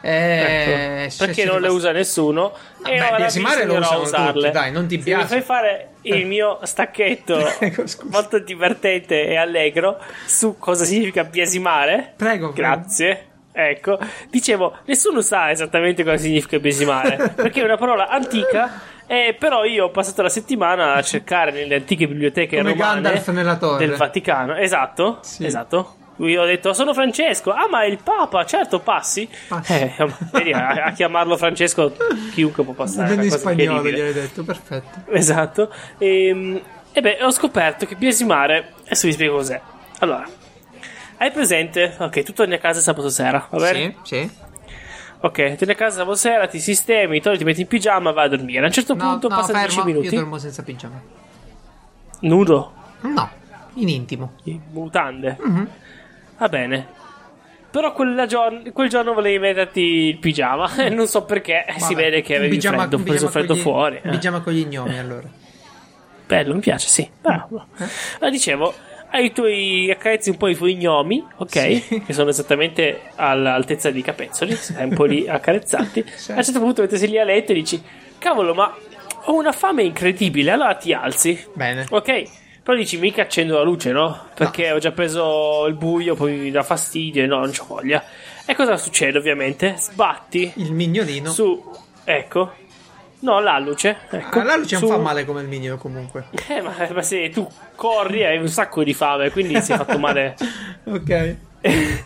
Eh, 0.00 1.04
Ecco, 1.06 1.14
perché 1.18 1.44
non 1.44 1.60
le 1.60 1.68
usa 1.68 1.90
nessuno 1.92 2.52
No, 2.78 2.88
e 2.88 2.98
beh, 2.98 3.16
biasimare 3.16 3.64
lo 3.64 3.78
usano 3.78 4.02
usarle. 4.02 4.32
tutti, 4.32 4.50
dai, 4.50 4.70
non 4.72 4.86
ti 4.86 4.98
biasi- 4.98 5.26
fai 5.26 5.40
fare 5.40 5.88
il 6.02 6.26
mio 6.26 6.58
stacchetto 6.62 7.38
Prego, 7.58 7.86
scusa. 7.88 8.08
molto 8.12 8.38
divertente 8.38 9.26
e 9.26 9.36
allegro 9.36 9.98
su 10.26 10.56
cosa 10.58 10.84
significa 10.84 11.24
biasimare 11.24 12.12
Prego, 12.16 12.52
prego. 12.52 12.52
grazie 12.52 13.26
ecco 13.52 13.98
dicevo 14.30 14.76
nessuno 14.84 15.22
sa 15.22 15.50
esattamente 15.50 16.04
cosa 16.04 16.18
significa 16.18 16.58
biasimare 16.58 17.32
perché 17.34 17.62
è 17.62 17.64
una 17.64 17.76
parola 17.78 18.08
antica 18.08 18.80
eh, 19.06 19.34
però 19.38 19.64
io 19.64 19.86
ho 19.86 19.90
passato 19.90 20.20
la 20.22 20.28
settimana 20.28 20.92
a 20.94 21.02
cercare 21.02 21.50
nelle 21.52 21.76
antiche 21.76 22.06
biblioteche 22.06 22.58
Come 22.58 22.72
romane 22.72 23.22
del 23.78 23.94
Vaticano 23.96 24.56
esatto 24.56 25.18
Sì. 25.22 25.46
esatto 25.46 25.94
io 26.18 26.42
ho 26.42 26.46
detto 26.46 26.72
sono 26.72 26.94
Francesco 26.94 27.50
ah 27.52 27.68
ma 27.68 27.82
è 27.82 27.86
il 27.86 27.98
Papa 28.02 28.44
certo 28.46 28.80
passi, 28.80 29.28
Passi. 29.48 29.72
Eh, 29.72 29.94
vedi, 30.32 30.52
a, 30.52 30.68
a 30.86 30.92
chiamarlo 30.92 31.36
Francesco 31.36 31.94
chiunque 32.32 32.64
può 32.64 32.72
passare 32.72 33.14
è 33.16 33.22
in 33.24 33.30
spagnolo 33.30 33.76
incredibile. 33.76 33.96
gliel'hai 33.96 34.12
detto, 34.22 34.42
perfetto. 34.44 35.10
Esatto. 35.12 35.72
E, 35.98 36.62
e 36.92 37.00
beh, 37.00 37.18
ho 37.22 37.30
scoperto 37.30 37.84
che 37.86 37.94
biasimare. 37.96 38.72
Adesso 38.86 39.06
vi 39.06 39.12
spiego 39.12 39.36
cos'è. 39.36 39.60
Allora, 39.98 40.26
hai 41.18 41.30
presente? 41.30 41.94
Ok, 41.98 42.22
tu 42.22 42.32
torni 42.32 42.54
a 42.54 42.58
casa 42.58 42.80
sabato 42.80 43.08
sera, 43.10 43.46
va 43.50 43.58
bene? 43.58 43.96
Sì, 44.02 44.16
sì. 44.16 44.30
Ok, 45.20 45.54
torni 45.56 45.72
a 45.72 45.76
casa 45.76 45.98
sabato 45.98 46.16
sera, 46.16 46.46
ti 46.46 46.60
sistemi, 46.60 47.20
torni, 47.20 47.38
ti 47.38 47.44
metti 47.44 47.60
in 47.62 47.66
pigiama 47.66 48.10
e 48.10 48.12
vai 48.14 48.26
a 48.26 48.28
dormire. 48.28 48.60
A 48.62 48.66
un 48.66 48.72
certo 48.72 48.94
No, 48.94 49.04
punto 49.10 49.28
no, 49.28 49.36
passano 49.36 49.58
10 49.58 49.74
fermo, 49.74 49.88
io 49.90 49.96
minuti. 49.96 50.14
dormo 50.16 50.38
senza 50.38 50.62
pigiama. 50.62 51.00
Nudo, 52.20 52.72
No, 53.02 53.30
in 53.74 53.88
intimo. 53.88 54.32
in 54.44 54.60
mutande. 54.72 55.36
Mhm. 55.40 55.68
Va 56.38 56.48
bene. 56.48 56.86
Però 57.70 57.92
giorn- 58.26 58.72
quel 58.72 58.88
giorno 58.88 59.12
volevi 59.12 59.38
metterti 59.38 59.80
il 59.80 60.18
pigiama 60.18 60.74
e 60.82 60.88
non 60.88 61.06
so 61.06 61.24
perché. 61.24 61.64
eh, 61.66 61.72
si 61.74 61.94
Vabbè, 61.94 61.94
vede 61.94 62.22
che 62.22 62.36
avevi 62.36 62.50
pigiama- 62.54 62.86
freddo, 62.86 62.98
preso 63.02 63.28
freddo 63.28 63.54
gli- 63.54 63.58
fuori. 63.60 64.00
Un 64.02 64.08
eh. 64.10 64.12
pigiama 64.14 64.40
con 64.40 64.52
gli 64.52 64.64
gnomi, 64.66 64.98
allora. 64.98 65.28
Bello, 66.26 66.54
mi 66.54 66.60
piace, 66.60 66.88
sì. 66.88 67.08
Bravo. 67.20 67.66
Allora, 67.76 68.30
dicevo, 68.30 68.74
hai 69.10 69.26
i 69.26 69.32
tuoi 69.32 69.90
accarezzi 69.90 70.30
un 70.30 70.36
po' 70.38 70.48
i 70.48 70.56
tuoi 70.56 70.74
gnomi, 70.76 71.24
ok? 71.36 71.50
Sì. 71.50 72.02
Che 72.06 72.12
sono 72.12 72.30
esattamente 72.30 73.00
all'altezza 73.14 73.90
di 73.90 74.02
capezzoli, 74.02 74.54
stai 74.56 74.84
un 74.88 74.94
po' 74.94 75.04
lì 75.04 75.28
accarezzati. 75.28 76.04
Sì. 76.14 76.32
A 76.32 76.36
un 76.36 76.42
certo 76.44 76.60
punto 76.60 76.82
metti 76.82 77.06
lì 77.06 77.18
a 77.18 77.24
letto 77.24 77.52
e 77.52 77.54
dici, 77.54 77.80
cavolo, 78.18 78.54
ma 78.54 78.74
ho 79.24 79.34
una 79.34 79.52
fame 79.52 79.82
incredibile. 79.84 80.50
Allora 80.50 80.74
ti 80.74 80.92
alzi, 80.92 81.38
Bene. 81.52 81.86
ok? 81.88 82.22
Però 82.66 82.76
dici, 82.76 82.98
mica 82.98 83.22
accendo 83.22 83.54
la 83.56 83.62
luce, 83.62 83.92
no? 83.92 84.26
Perché 84.34 84.72
ho 84.72 84.78
già 84.78 84.90
preso 84.90 85.66
il 85.68 85.74
buio, 85.74 86.16
poi 86.16 86.32
mi 86.36 86.50
dà 86.50 86.64
fastidio 86.64 87.22
e 87.22 87.26
no, 87.26 87.38
non 87.38 87.52
c'ho 87.52 87.64
voglia. 87.64 88.02
E 88.44 88.56
cosa 88.56 88.76
succede, 88.76 89.18
ovviamente? 89.18 89.76
Sbatti 89.78 90.52
Il 90.56 90.72
mignolino. 90.72 91.30
su... 91.30 91.62
Ecco. 92.02 92.52
No, 93.20 93.38
la 93.38 93.58
luce. 93.60 93.96
Ecco, 94.10 94.40
Ah, 94.40 94.42
la 94.42 94.56
luce 94.56 94.76
su- 94.78 94.86
non 94.88 94.96
fa 94.96 95.00
male 95.00 95.24
come 95.24 95.42
il 95.42 95.46
mignolo 95.48 95.76
comunque. 95.78 96.26
eh, 96.48 96.60
ma, 96.60 96.74
ma 96.92 97.02
se 97.02 97.28
tu 97.30 97.48
corri 97.76 98.24
hai 98.24 98.36
un 98.38 98.48
sacco 98.48 98.82
di 98.82 98.94
fame, 98.94 99.30
quindi 99.30 99.60
si 99.62 99.72
è 99.72 99.76
fatto 99.76 99.98
male 100.00 100.34
ok. 100.84 101.36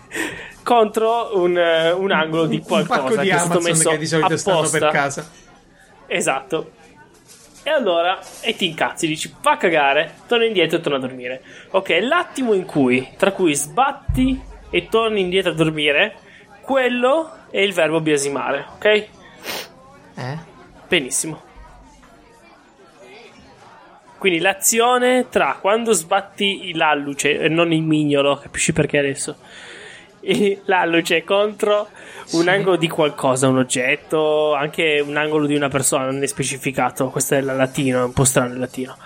contro 0.62 1.38
un, 1.38 1.57
un 1.96 2.11
angolo 2.12 2.46
di 2.46 2.57
Un 2.57 2.62
qualcosa 2.62 3.01
pacco 3.01 3.16
di 3.16 3.29
che 3.29 3.35
è 3.35 3.38
stato 3.38 3.61
messo 3.61 3.90
che 3.90 3.99
di 3.99 4.07
solito 4.07 4.37
stanno 4.37 4.59
apposta. 4.59 4.79
per 4.79 4.90
casa. 4.90 5.31
Esatto. 6.07 6.70
E 7.62 7.70
allora, 7.70 8.18
e 8.40 8.55
ti 8.55 8.66
incazzi, 8.66 9.07
dici, 9.07 9.35
fa 9.40 9.57
cagare, 9.57 10.14
torna 10.27 10.46
indietro 10.46 10.79
e 10.79 10.81
torna 10.81 10.96
a 10.96 11.01
dormire. 11.01 11.42
Ok, 11.70 11.99
l'attimo 12.01 12.55
in 12.55 12.64
cui, 12.64 13.07
tra 13.18 13.33
cui 13.33 13.55
sbatti 13.55 14.40
e 14.70 14.88
torni 14.88 15.20
indietro 15.20 15.51
a 15.53 15.55
dormire, 15.55 16.16
quello 16.62 17.31
è 17.51 17.59
il 17.59 17.75
verbo 17.75 18.01
biasimare, 18.01 18.64
ok? 18.77 18.85
Eh? 18.85 20.38
Benissimo. 20.88 21.49
Quindi 24.16 24.38
l'azione 24.38 25.29
tra 25.29 25.57
quando 25.61 25.92
sbatti 25.92 26.75
l'alluce 26.75 27.38
e 27.38 27.49
non 27.49 27.73
il 27.73 27.83
mignolo, 27.83 28.37
capisci 28.37 28.73
perché 28.73 28.99
adesso? 28.99 29.38
E 30.20 30.61
L'alluce 30.66 31.24
contro 31.24 31.88
un 32.33 32.48
angolo 32.48 32.76
di 32.76 32.88
qualcosa, 32.88 33.48
un 33.48 33.59
oggetto, 33.59 34.54
anche 34.54 35.02
un 35.04 35.16
angolo 35.16 35.46
di 35.46 35.54
una 35.54 35.68
persona, 35.68 36.04
non 36.04 36.22
è 36.22 36.26
specificato. 36.26 37.09
Questo 37.09 37.35
è 37.35 37.38
il 37.38 37.46
latino, 37.46 38.00
è 38.00 38.04
un 38.04 38.12
po' 38.12 38.24
strano 38.24 38.52
il 38.52 38.59
latino. 38.59 38.96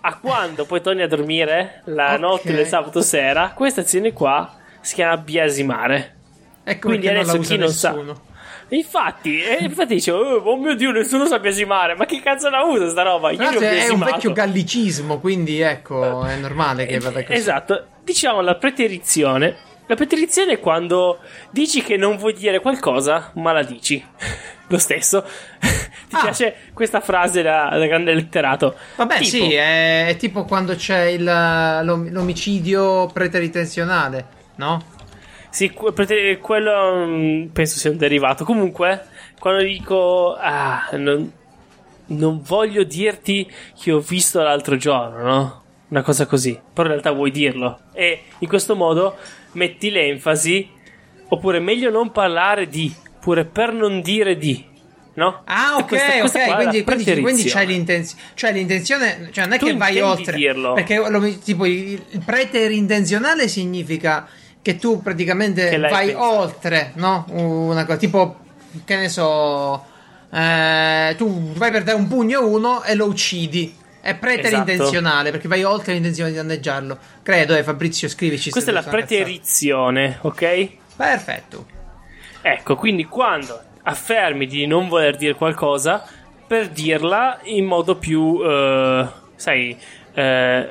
A 0.00 0.18
quando 0.18 0.64
poi 0.64 0.80
torni 0.80 1.02
a 1.02 1.08
dormire 1.08 1.82
la 1.86 2.14
Ok. 2.14 2.18
notte 2.20 2.52
del 2.54 2.66
sabato 2.66 3.00
sera, 3.02 3.52
questa 3.54 3.82
azione 3.82 4.12
qua 4.12 4.54
si 4.80 4.94
chiama 4.94 5.16
biasimare. 5.18 6.14
Ecco 6.64 6.88
Quindi 6.88 7.06
la 7.06 7.20
adesso 7.20 7.38
chi 7.38 7.56
non 7.56 7.68
sa- 7.68 7.90
nessuno. 7.92 8.20
Infatti, 8.68 9.42
eh, 9.42 9.58
infatti 9.64 9.94
dicevo, 9.94 10.18
oh, 10.18 10.36
oh 10.52 10.56
mio 10.56 10.74
dio, 10.74 10.90
nessuno 10.90 11.26
sa 11.26 11.38
biasimare. 11.38 11.94
Ma 11.94 12.06
che 12.06 12.20
cazzo 12.20 12.48
la 12.48 12.62
usa 12.64 12.88
sta 12.88 13.02
roba? 13.02 13.30
Io 13.30 13.42
ho 13.50 13.60
è 13.60 13.88
un 13.90 13.98
vecchio 14.00 14.32
gallicismo, 14.32 15.20
quindi 15.20 15.60
ecco, 15.60 16.24
è 16.24 16.36
normale 16.36 16.86
che 16.86 16.98
vada 16.98 17.22
così. 17.22 17.38
Esatto, 17.38 17.86
diciamo 18.02 18.40
la 18.40 18.54
preterizione. 18.56 19.72
La 19.86 19.96
preterizione 19.96 20.52
è 20.54 20.60
quando 20.60 21.18
dici 21.50 21.82
che 21.82 21.96
non 21.96 22.16
vuoi 22.16 22.32
dire 22.32 22.60
qualcosa, 22.60 23.30
ma 23.34 23.52
la 23.52 23.62
dici. 23.62 24.02
Lo 24.68 24.78
stesso. 24.78 25.22
Ti 25.60 26.16
Ah. 26.16 26.20
piace 26.22 26.54
questa 26.72 27.00
frase 27.00 27.42
da, 27.42 27.68
da 27.76 27.86
grande 27.86 28.14
letterato? 28.14 28.74
Vabbè, 28.96 29.16
Tipo, 29.18 29.28
sì, 29.28 29.52
è, 29.52 30.06
è 30.06 30.16
tipo 30.16 30.44
quando 30.44 30.74
c'è 30.76 31.06
il, 31.06 31.24
l'om- 31.24 32.08
l'omicidio 32.10 33.06
preteritenzionale, 33.12 34.26
no? 34.56 34.82
Sì, 35.50 35.70
que- 35.70 36.38
quello 36.40 37.06
mm, 37.06 37.46
penso 37.48 37.78
sia 37.78 37.90
un 37.90 37.96
derivato. 37.96 38.44
Comunque, 38.44 39.04
quando 39.38 39.62
dico, 39.62 40.34
ah, 40.38 40.88
non, 40.92 41.30
non 42.06 42.40
voglio 42.42 42.84
dirti 42.84 43.50
che 43.78 43.92
ho 43.92 43.98
visto 44.00 44.40
l'altro 44.40 44.76
giorno, 44.76 45.22
no? 45.22 45.62
Una 45.88 46.02
cosa 46.02 46.26
così. 46.26 46.58
Però 46.72 46.86
in 46.86 46.92
realtà 46.92 47.10
vuoi 47.12 47.30
dirlo. 47.30 47.80
E 47.92 48.22
in 48.38 48.48
questo 48.48 48.74
modo 48.76 49.16
metti 49.54 49.90
l'enfasi. 49.90 50.68
Oppure 51.28 51.58
meglio 51.58 51.90
non 51.90 52.12
parlare 52.12 52.68
di. 52.68 52.94
Oppure 53.16 53.44
per 53.46 53.72
non 53.72 54.00
dire 54.02 54.36
di. 54.36 54.72
No? 55.14 55.42
Ah, 55.44 55.76
E 55.78 55.82
ok, 55.82 55.86
questa- 55.88 56.18
questa 56.18 56.38
ok. 56.48 56.54
Quindi, 56.56 56.84
quindi, 56.84 57.20
quindi 57.20 57.44
c'hai 57.44 57.66
l'intenzione. 57.66 58.22
Cioè, 58.34 58.52
l'intenzione. 58.52 59.28
Cioè, 59.32 59.44
non 59.44 59.54
è 59.54 59.58
Tu 59.58 59.66
che 59.66 59.76
vai 59.76 60.00
oltre. 60.00 60.36
dirlo. 60.36 60.72
Perché 60.74 60.96
lo- 61.08 61.38
tipo 61.38 61.64
il, 61.66 62.02
preterintenzionale 62.24 63.48
significa 63.48 64.26
che 64.60 64.76
tu 64.76 65.02
praticamente 65.02 65.68
Che 65.68 65.78
vai 65.78 66.06
pensato. 66.08 66.24
oltre, 66.38 66.92
no? 66.96 67.26
Una 67.30 67.84
cosa 67.84 67.98
tipo, 67.98 68.36
che 68.84 68.96
ne 68.96 69.08
so. 69.08 69.84
eh, 70.32 71.14
tu 71.16 71.52
vai 71.52 71.70
per 71.70 71.84
dare 71.84 71.96
un 71.96 72.08
pugno 72.08 72.40
a 72.40 72.44
uno 72.44 72.82
e 72.82 72.94
lo 72.96 73.06
uccidi. 73.06 73.72
È 74.04 74.14
preterintenzionale 74.16 75.30
perché 75.30 75.48
vai 75.48 75.64
oltre 75.64 75.94
l'intenzione 75.94 76.28
di 76.28 76.36
danneggiarlo. 76.36 76.98
Credo, 77.22 77.56
eh, 77.56 77.62
Fabrizio, 77.62 78.06
scrivici. 78.06 78.50
Questa 78.50 78.70
è 78.70 78.74
la 78.74 78.82
preterizione, 78.82 80.18
ok? 80.20 80.68
Perfetto. 80.94 81.66
Ecco, 82.42 82.76
quindi 82.76 83.06
quando 83.06 83.58
affermi 83.82 84.46
di 84.46 84.66
non 84.66 84.88
voler 84.88 85.16
dire 85.16 85.32
qualcosa, 85.32 86.06
per 86.46 86.68
dirla 86.68 87.40
in 87.44 87.64
modo 87.64 87.96
più, 87.96 88.42
eh, 88.44 89.08
sai, 89.36 89.74
eh, 90.12 90.68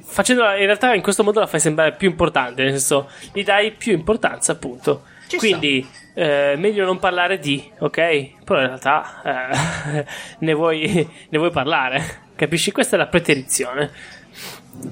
facendola 0.00 0.56
in 0.56 0.66
realtà 0.66 0.94
in 0.94 1.02
questo 1.02 1.24
modo 1.24 1.40
la 1.40 1.48
fai 1.48 1.58
sembrare 1.58 1.94
più 1.96 2.08
importante, 2.08 2.62
nel 2.62 2.70
senso, 2.70 3.10
gli 3.32 3.42
dai 3.42 3.72
più 3.72 3.92
importanza, 3.92 4.52
appunto. 4.52 5.02
Ci 5.26 5.36
quindi, 5.38 5.84
eh, 6.14 6.54
meglio 6.56 6.84
non 6.84 7.00
parlare 7.00 7.40
di, 7.40 7.68
ok? 7.80 8.44
Però 8.44 8.60
in 8.60 8.66
realtà 8.66 9.50
eh, 9.90 10.06
ne, 10.38 10.52
vuoi, 10.54 11.10
ne 11.28 11.38
vuoi 11.38 11.50
parlare, 11.50 12.24
capisci? 12.36 12.70
Questa 12.72 12.96
è 12.96 12.98
la 12.98 13.06
preterizione. 13.06 13.90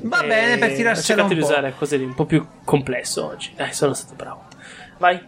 Va 0.03 0.23
Eh, 0.23 0.27
bene 0.27 0.59
per 0.59 0.71
Ho 0.73 0.75
tirarsela 0.75 1.03
cercato 1.05 1.29
un 1.29 1.35
di 1.35 1.41
po'. 1.41 1.47
usare 1.47 1.75
cose 1.79 1.99
di 1.99 2.05
un 2.05 2.15
po' 2.15 2.25
più 2.25 2.45
complesso 2.65 3.27
oggi. 3.27 3.53
Dai, 3.55 3.73
sono 3.73 3.93
stato 3.95 4.15
bravo. 4.15 4.45
Vai. 4.99 5.21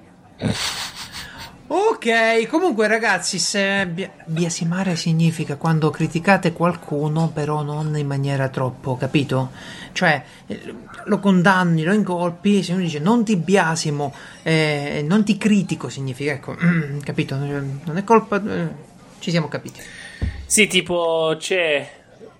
Ok, 1.69 2.47
comunque 2.47 2.87
ragazzi, 2.87 3.41
se 3.41 3.87
bia- 3.89 4.13
biasimare 4.25 4.95
significa 4.95 5.57
quando 5.57 5.91
criticate 5.91 6.53
qualcuno, 6.53 7.31
però 7.35 7.63
non 7.63 7.97
in 7.99 8.07
maniera 8.07 8.49
troppo, 8.49 8.97
capito? 8.97 9.51
Cioè, 9.91 10.23
eh, 10.47 10.75
lo 11.07 11.19
condanni, 11.19 11.83
lo 11.83 11.93
incolpi, 11.93 12.63
se 12.63 12.73
uno 12.73 12.83
dice 12.83 13.01
non 13.01 13.25
ti 13.25 13.37
biasimo, 13.37 14.15
eh, 14.45 15.05
non 15.07 15.25
ti 15.25 15.37
critico, 15.37 15.89
significa, 15.89 16.31
ecco, 16.33 16.55
capito? 17.03 17.35
Non 17.35 17.97
è 17.97 18.05
colpa... 18.05 18.41
eh, 18.41 18.69
ci 19.19 19.31
siamo 19.33 19.49
capiti. 19.49 19.81
Sì, 20.47 20.69
tipo 20.69 21.35
c'è 21.37 21.96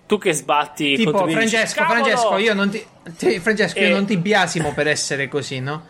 tu 0.07 0.17
che 0.17 0.33
sbatti 0.33 0.95
Tipo, 0.95 1.11
e 1.11 1.23
dici, 1.25 1.35
Francesco! 1.35 1.83
Francesco, 1.83 2.37
io 2.37 2.53
non 2.55 2.69
ti... 2.69 2.83
ti- 3.17 3.39
Francesco, 3.39 3.79
io 3.79 3.87
Eh. 3.87 3.91
non 3.91 4.05
ti 4.05 4.17
biasimo 4.17 4.73
per 4.73 4.87
essere 4.87 5.27
così, 5.27 5.59
no? 5.59 5.83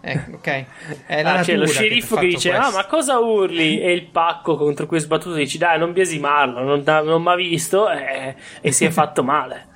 Ecco, 0.00 0.36
ok. 0.36 0.64
È 1.06 1.22
la 1.22 1.34
Ah, 1.34 1.40
c'è 1.42 1.54
lo 1.54 1.60
natura 1.60 1.66
che 1.66 1.72
sceriffo 1.72 2.14
che, 2.16 2.20
fatto 2.20 2.26
dice: 2.26 2.50
questo. 2.50 2.66
Ah, 2.68 2.70
ma 2.72 2.86
cosa 2.86 3.18
urli? 3.18 3.80
E 3.80 3.92
il 3.92 4.04
pacco 4.04 4.56
contro 4.56 4.86
cui 4.86 4.98
è 4.98 5.00
sbattuto 5.00 5.34
dici: 5.34 5.56
Dai, 5.58 5.78
non 5.78 5.92
biasimarlo, 5.92 6.62
non, 6.62 6.82
non 6.84 7.22
mi 7.22 7.28
ha 7.30 7.34
visto 7.34 7.90
e, 7.90 8.34
e 8.60 8.72
si 8.72 8.84
è 8.84 8.90
fatto 8.90 9.22
male. 9.22 9.66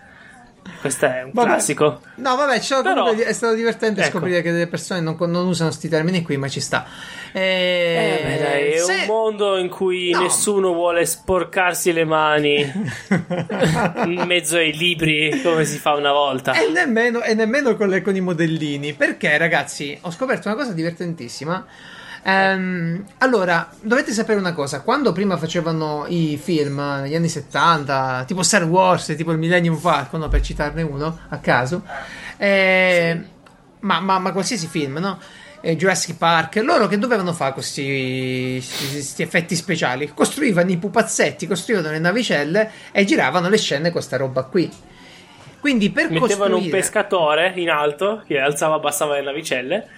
Questo 0.80 1.06
è 1.06 1.22
un 1.24 1.30
Vabbè. 1.32 1.48
classico. 1.48 2.00
No, 2.16 2.36
vabbè, 2.36 2.60
Però- 2.82 3.10
è 3.12 3.32
stato 3.32 3.54
divertente 3.54 4.00
Ecco. 4.02 4.10
scoprire 4.18 4.42
che 4.42 4.52
delle 4.52 4.66
persone 4.68 5.00
non, 5.00 5.16
non 5.18 5.46
usano 5.46 5.68
questi 5.70 5.88
termini 5.88 6.22
qui, 6.22 6.36
ma 6.36 6.48
ci 6.48 6.60
sta. 6.60 6.86
Eh, 7.32 7.40
Eh, 7.40 8.22
beh, 8.22 8.38
dai, 8.38 8.70
è 8.72 8.76
se- 8.78 8.92
un 9.00 9.06
mondo 9.06 9.56
in 9.58 9.68
cui 9.68 10.10
No. 10.10 10.22
nessuno 10.22 10.72
vuole 10.72 11.04
sporcarsi 11.04 11.92
le 11.92 12.04
mani 12.04 12.60
in 14.06 14.22
mezzo 14.26 14.56
ai 14.56 14.72
libri 14.76 15.40
come 15.42 15.64
si 15.64 15.78
fa 15.78 15.94
una 15.94 16.12
volta. 16.12 16.52
E 16.52 16.70
nemmeno, 16.70 17.22
e 17.22 17.34
nemmeno 17.34 17.76
con, 17.76 17.88
le- 17.88 18.02
con 18.02 18.14
i 18.16 18.20
modellini. 18.20 18.94
Perché, 18.94 19.36
ragazzi, 19.36 19.98
ho 20.02 20.10
scoperto 20.10 20.48
una 20.48 20.56
cosa 20.56 20.72
divertentissima. 20.72 21.66
Ehm, 22.28 23.04
allora, 23.18 23.70
dovete 23.80 24.12
sapere 24.12 24.38
una 24.38 24.52
cosa: 24.52 24.82
quando 24.82 25.12
prima 25.12 25.38
facevano 25.38 26.04
i 26.08 26.38
film 26.40 26.78
negli 27.02 27.14
anni 27.14 27.28
70, 27.28 28.24
tipo 28.26 28.42
Star 28.42 28.64
Wars, 28.64 29.14
tipo 29.16 29.32
il 29.32 29.38
Millennium 29.38 29.76
Falcon, 29.76 30.20
no, 30.20 30.28
per 30.28 30.42
citarne 30.42 30.82
uno 30.82 31.20
a 31.30 31.38
caso, 31.38 31.82
eh, 32.36 33.18
ma, 33.80 34.00
ma- 34.00 34.18
ma 34.18 34.32
qualsiasi 34.32 34.66
film, 34.66 34.98
no? 34.98 35.18
Eh, 35.62 35.74
Jurassic 35.74 36.18
Park, 36.18 36.56
loro 36.56 36.86
che 36.86 36.98
dovevano 36.98 37.32
fare 37.32 37.54
questi, 37.54 38.62
questi 38.90 39.22
effetti 39.22 39.56
speciali? 39.56 40.12
Costruivano 40.12 40.70
i 40.70 40.76
pupazzetti, 40.76 41.46
costruivano 41.46 41.90
le 41.90 41.98
navicelle 41.98 42.70
e 42.92 43.04
giravano 43.04 43.48
le 43.48 43.56
scene 43.56 43.90
con 43.90 44.02
sta 44.02 44.18
roba 44.18 44.42
qui. 44.44 44.70
Quindi 45.60 45.90
per 45.90 46.10
Mettevano 46.10 46.56
un 46.56 46.60
costruire... 46.60 46.76
pescatore 46.76 47.52
in 47.56 47.70
alto 47.70 48.22
che 48.26 48.38
alzava 48.38 48.74
e 48.74 48.76
abbassava 48.76 49.14
le 49.14 49.22
navicelle. 49.22 49.88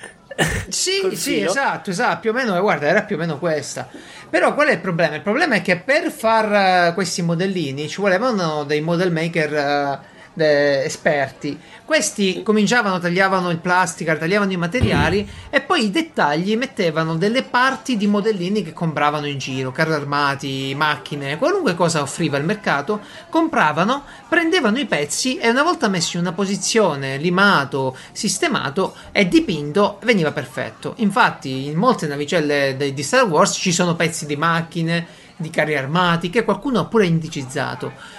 Sì, 0.68 1.14
sì, 1.16 1.42
esatto, 1.42 1.90
esatto, 1.90 2.20
più 2.20 2.30
o 2.30 2.32
meno, 2.32 2.58
guarda, 2.60 2.86
era 2.86 3.02
più 3.02 3.16
o 3.16 3.18
meno 3.18 3.38
questa. 3.38 3.88
Però 4.28 4.54
qual 4.54 4.68
è 4.68 4.72
il 4.72 4.80
problema? 4.80 5.16
Il 5.16 5.22
problema 5.22 5.56
è 5.56 5.62
che 5.62 5.78
per 5.78 6.10
far 6.10 6.88
eh, 6.88 6.94
questi 6.94 7.22
modellini 7.22 7.88
ci 7.88 8.00
volevano 8.00 8.64
dei 8.64 8.80
model 8.80 9.12
maker 9.12 10.00
eh, 10.34 10.82
esperti. 10.84 11.58
Questi 11.84 12.42
cominciavano, 12.42 12.98
tagliavano 12.98 13.50
il 13.50 13.58
plastica, 13.58 14.16
tagliavano 14.16 14.52
i 14.52 14.56
materiali 14.56 15.28
e 15.50 15.60
poi 15.60 15.86
i 15.86 15.90
dettagli 15.90 16.56
mettevano 16.56 17.16
delle 17.16 17.42
parti 17.42 17.96
di 17.96 18.06
modellini 18.06 18.62
che 18.62 18.72
compravano 18.72 19.26
in 19.26 19.38
giro, 19.38 19.72
carri 19.72 19.92
armati, 19.92 20.72
macchine, 20.76 21.36
qualunque 21.36 21.74
cosa 21.74 22.00
offriva 22.00 22.36
il 22.36 22.44
mercato, 22.44 23.00
compravano, 23.28 24.04
prendevano 24.28 24.78
i 24.78 24.86
pezzi 24.86 25.36
e 25.38 25.50
una 25.50 25.64
volta 25.64 25.88
messi 25.88 26.16
in 26.16 26.22
una 26.22 26.32
posizione, 26.32 27.16
limato, 27.16 27.96
sistemato 28.12 28.94
e 29.10 29.26
dipinto, 29.26 29.98
veniva 30.04 30.30
perfetto. 30.30 30.94
Infatti, 30.98 31.66
in 31.66 31.76
molte 31.76 32.06
navicelle 32.06 32.76
di 32.94 33.02
Star 33.02 33.24
Wars 33.24 33.54
ci 33.54 33.72
sono 33.72 33.96
pezzi 33.96 34.26
di 34.26 34.36
macchine, 34.36 35.06
di 35.36 35.50
carri 35.50 35.76
armati 35.76 36.30
che 36.30 36.44
qualcuno 36.44 36.80
ha 36.80 36.84
pure 36.84 37.06
indicizzato. 37.06 38.18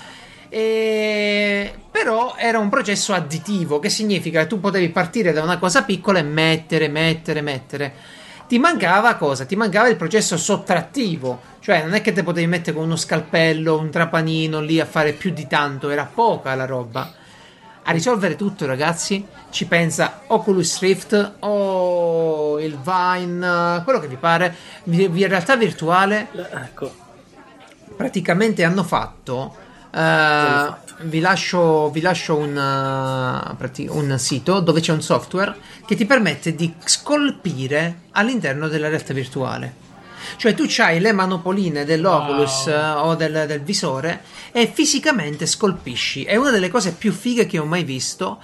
E... 0.54 1.74
Però 1.90 2.36
era 2.38 2.60
un 2.60 2.68
processo 2.68 3.14
additivo, 3.14 3.80
che 3.80 3.88
significa 3.88 4.42
che 4.42 4.48
tu 4.48 4.60
potevi 4.60 4.90
partire 4.90 5.32
da 5.32 5.42
una 5.44 5.58
cosa 5.58 5.84
piccola 5.84 6.20
e 6.20 6.24
mettere, 6.24 6.90
mettere, 6.90 7.40
mettere. 7.40 7.94
Ti 8.50 8.60
mancava 8.60 9.16
cosa? 9.16 9.46
Ti 9.46 9.56
mancava 9.56 9.88
il 9.88 9.96
processo 9.96 10.36
sottrattivo, 10.36 11.40
cioè 11.62 11.84
non 11.84 11.94
è 11.94 12.02
che 12.02 12.12
te 12.12 12.22
potevi 12.22 12.48
mettere 12.48 12.76
con 12.76 12.86
uno 12.86 12.98
scalpello, 12.98 13.78
un 13.78 13.90
trapanino 13.90 14.60
lì 14.60 14.82
a 14.82 14.86
fare 14.86 15.14
più 15.14 15.32
di 15.32 15.48
tanto, 15.48 15.90
era 15.90 16.04
poca 16.14 16.54
la 16.54 16.66
roba. 16.66 17.14
A 17.84 17.92
risolvere 17.92 18.36
tutto, 18.36 18.66
ragazzi, 18.66 19.26
ci 19.52 19.66
pensa 19.68 20.24
Oculus 20.28 20.82
Rift 20.82 21.36
o 21.40 22.60
il 22.60 22.78
Vine, 22.78 23.82
quello 23.86 24.00
che 24.00 24.08
vi 24.08 24.18
pare, 24.18 24.54
vi- 24.84 25.28
realtà 25.28 25.56
virtuale 25.56 26.28
Ecco. 26.34 26.94
praticamente 27.96 28.66
hanno 28.66 28.84
fatto. 28.84 29.61
Eh, 29.94 30.74
vi 31.02 31.20
lascio, 31.20 31.90
vi 31.90 32.02
lascio 32.02 32.36
un, 32.36 32.54
prati- 33.58 33.88
un 33.90 34.18
sito 34.18 34.60
dove 34.60 34.82
c'è 34.82 34.92
un 34.92 35.02
software 35.02 35.56
che 35.86 35.96
ti 35.96 36.06
permette 36.06 36.56
di 36.56 36.74
scolpire 36.84 38.02
all'interno 38.12 38.68
della 38.68 38.88
realtà 38.90 39.14
virtuale. 39.14 39.76
Cioè 40.38 40.54
tu 40.54 40.66
hai 40.78 41.00
le 41.00 41.12
manopoline 41.12 41.84
dell'Oculus 41.84 42.68
Wow. 42.68 42.76
eh, 42.76 42.90
o 43.02 43.16
del, 43.16 43.46
del 43.48 43.62
visore 43.62 44.22
e 44.52 44.72
fisicamente 44.72 45.46
scolpisci. 45.46 46.24
È 46.24 46.36
una 46.36 46.52
delle 46.52 46.70
cose 46.70 46.94
più 46.94 47.12
fighe 47.12 47.46
che 47.46 47.60
ho 47.60 47.66
mai 47.66 47.84
visto. 47.84 48.40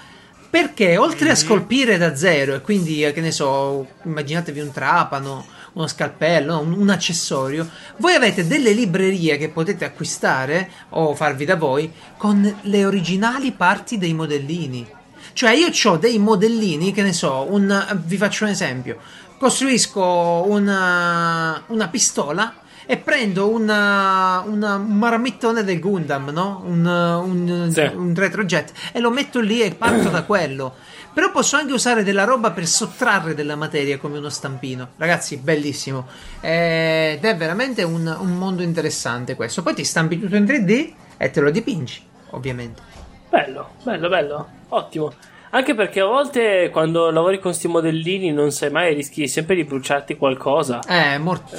Perché 0.50 0.98
oltre 0.98 1.30
a 1.30 1.36
scolpire 1.36 1.98
da 1.98 2.16
zero, 2.16 2.56
e 2.56 2.62
quindi, 2.62 3.00
che 3.14 3.20
ne 3.20 3.32
so, 3.32 3.86
immaginatevi 4.04 4.62
un 4.62 4.72
trapano, 4.72 5.45
uno 5.78 5.88
scalpello, 5.88 6.59
un, 6.59 6.73
un 6.73 6.89
accessorio, 6.89 7.69
voi 7.97 8.15
avete 8.15 8.47
delle 8.47 8.71
librerie 8.71 9.38
che 9.38 9.49
potete 9.49 9.86
acquistare 9.86 10.69
o 10.89 11.13
farvi 11.13 11.45
da 11.45 11.55
voi 11.55 11.91
con 12.17 12.57
le 12.61 12.86
originali 12.86 13.51
parti 13.51 13.97
dei 13.99 14.13
modellini. 14.13 14.86
Cioè, 15.34 15.51
io 15.51 15.67
ho 15.91 15.97
dei 15.97 16.17
modellini, 16.17 16.91
che 16.91 17.03
ne 17.03 17.13
so, 17.13 17.45
un, 17.49 18.01
vi 18.05 18.17
faccio 18.17 18.45
un 18.45 18.49
esempio. 18.49 18.97
Costruisco 19.38 20.45
una, 20.47 21.61
una 21.67 21.88
pistola 21.89 22.55
e 22.88 22.97
prendo 22.97 23.47
una, 23.49 24.41
una- 24.47 24.75
un 24.78 24.97
marmittone 24.97 25.63
del 25.63 25.80
Gundam, 25.80 26.30
no? 26.30 26.63
Un, 26.65 26.84
un, 26.86 27.69
Sì. 27.71 27.82
un 27.93 28.15
retrojet 28.15 28.71
e 28.91 28.99
lo 28.99 29.11
metto 29.11 29.39
lì 29.39 29.61
e 29.61 29.75
parto 29.75 30.09
da 30.09 30.23
quello. 30.23 30.75
Però 31.18 31.32
posso 31.32 31.55
anche 31.55 31.74
usare 31.74 32.03
della 32.03 32.26
roba 32.26 32.51
per 32.51 32.68
sottrarre 32.68 33.34
della 33.34 33.55
materia 33.55 33.97
come 33.97 34.20
uno 34.20 34.30
stampino. 34.30 34.89
Ragazzi, 34.97 35.38
bellissimo. 35.38 36.05
Ed 36.39 37.26
è 37.26 37.36
veramente 37.36 37.82
un, 37.82 38.05
un 38.20 38.38
mondo 38.38 38.61
interessante 38.61 39.34
questo. 39.34 39.63
Poi 39.63 39.74
ti 39.74 39.84
stampi 39.84 40.20
tutto 40.20 40.36
in 40.36 40.43
3D 40.43 40.93
e 41.18 41.32
te 41.32 41.39
lo 41.41 41.49
dipingi, 41.49 42.03
ovviamente. 42.30 42.84
Bello, 43.30 43.70
bello, 43.82 44.09
bello. 44.09 44.47
Ottimo. 44.70 45.11
Anche 45.49 45.74
perché 45.74 46.01
a 46.01 46.05
volte 46.05 46.70
quando 46.72 47.09
lavori 47.09 47.38
con 47.39 47.49
questi 47.49 47.68
modellini 47.68 48.32
non 48.32 48.51
sai 48.51 48.70
mai, 48.70 48.93
rischi 48.93 49.28
sempre 49.28 49.55
di 49.55 49.63
bruciarti 49.63 50.18
qualcosa. 50.18 50.82
Eh, 50.88 51.18
mort- 51.18 51.51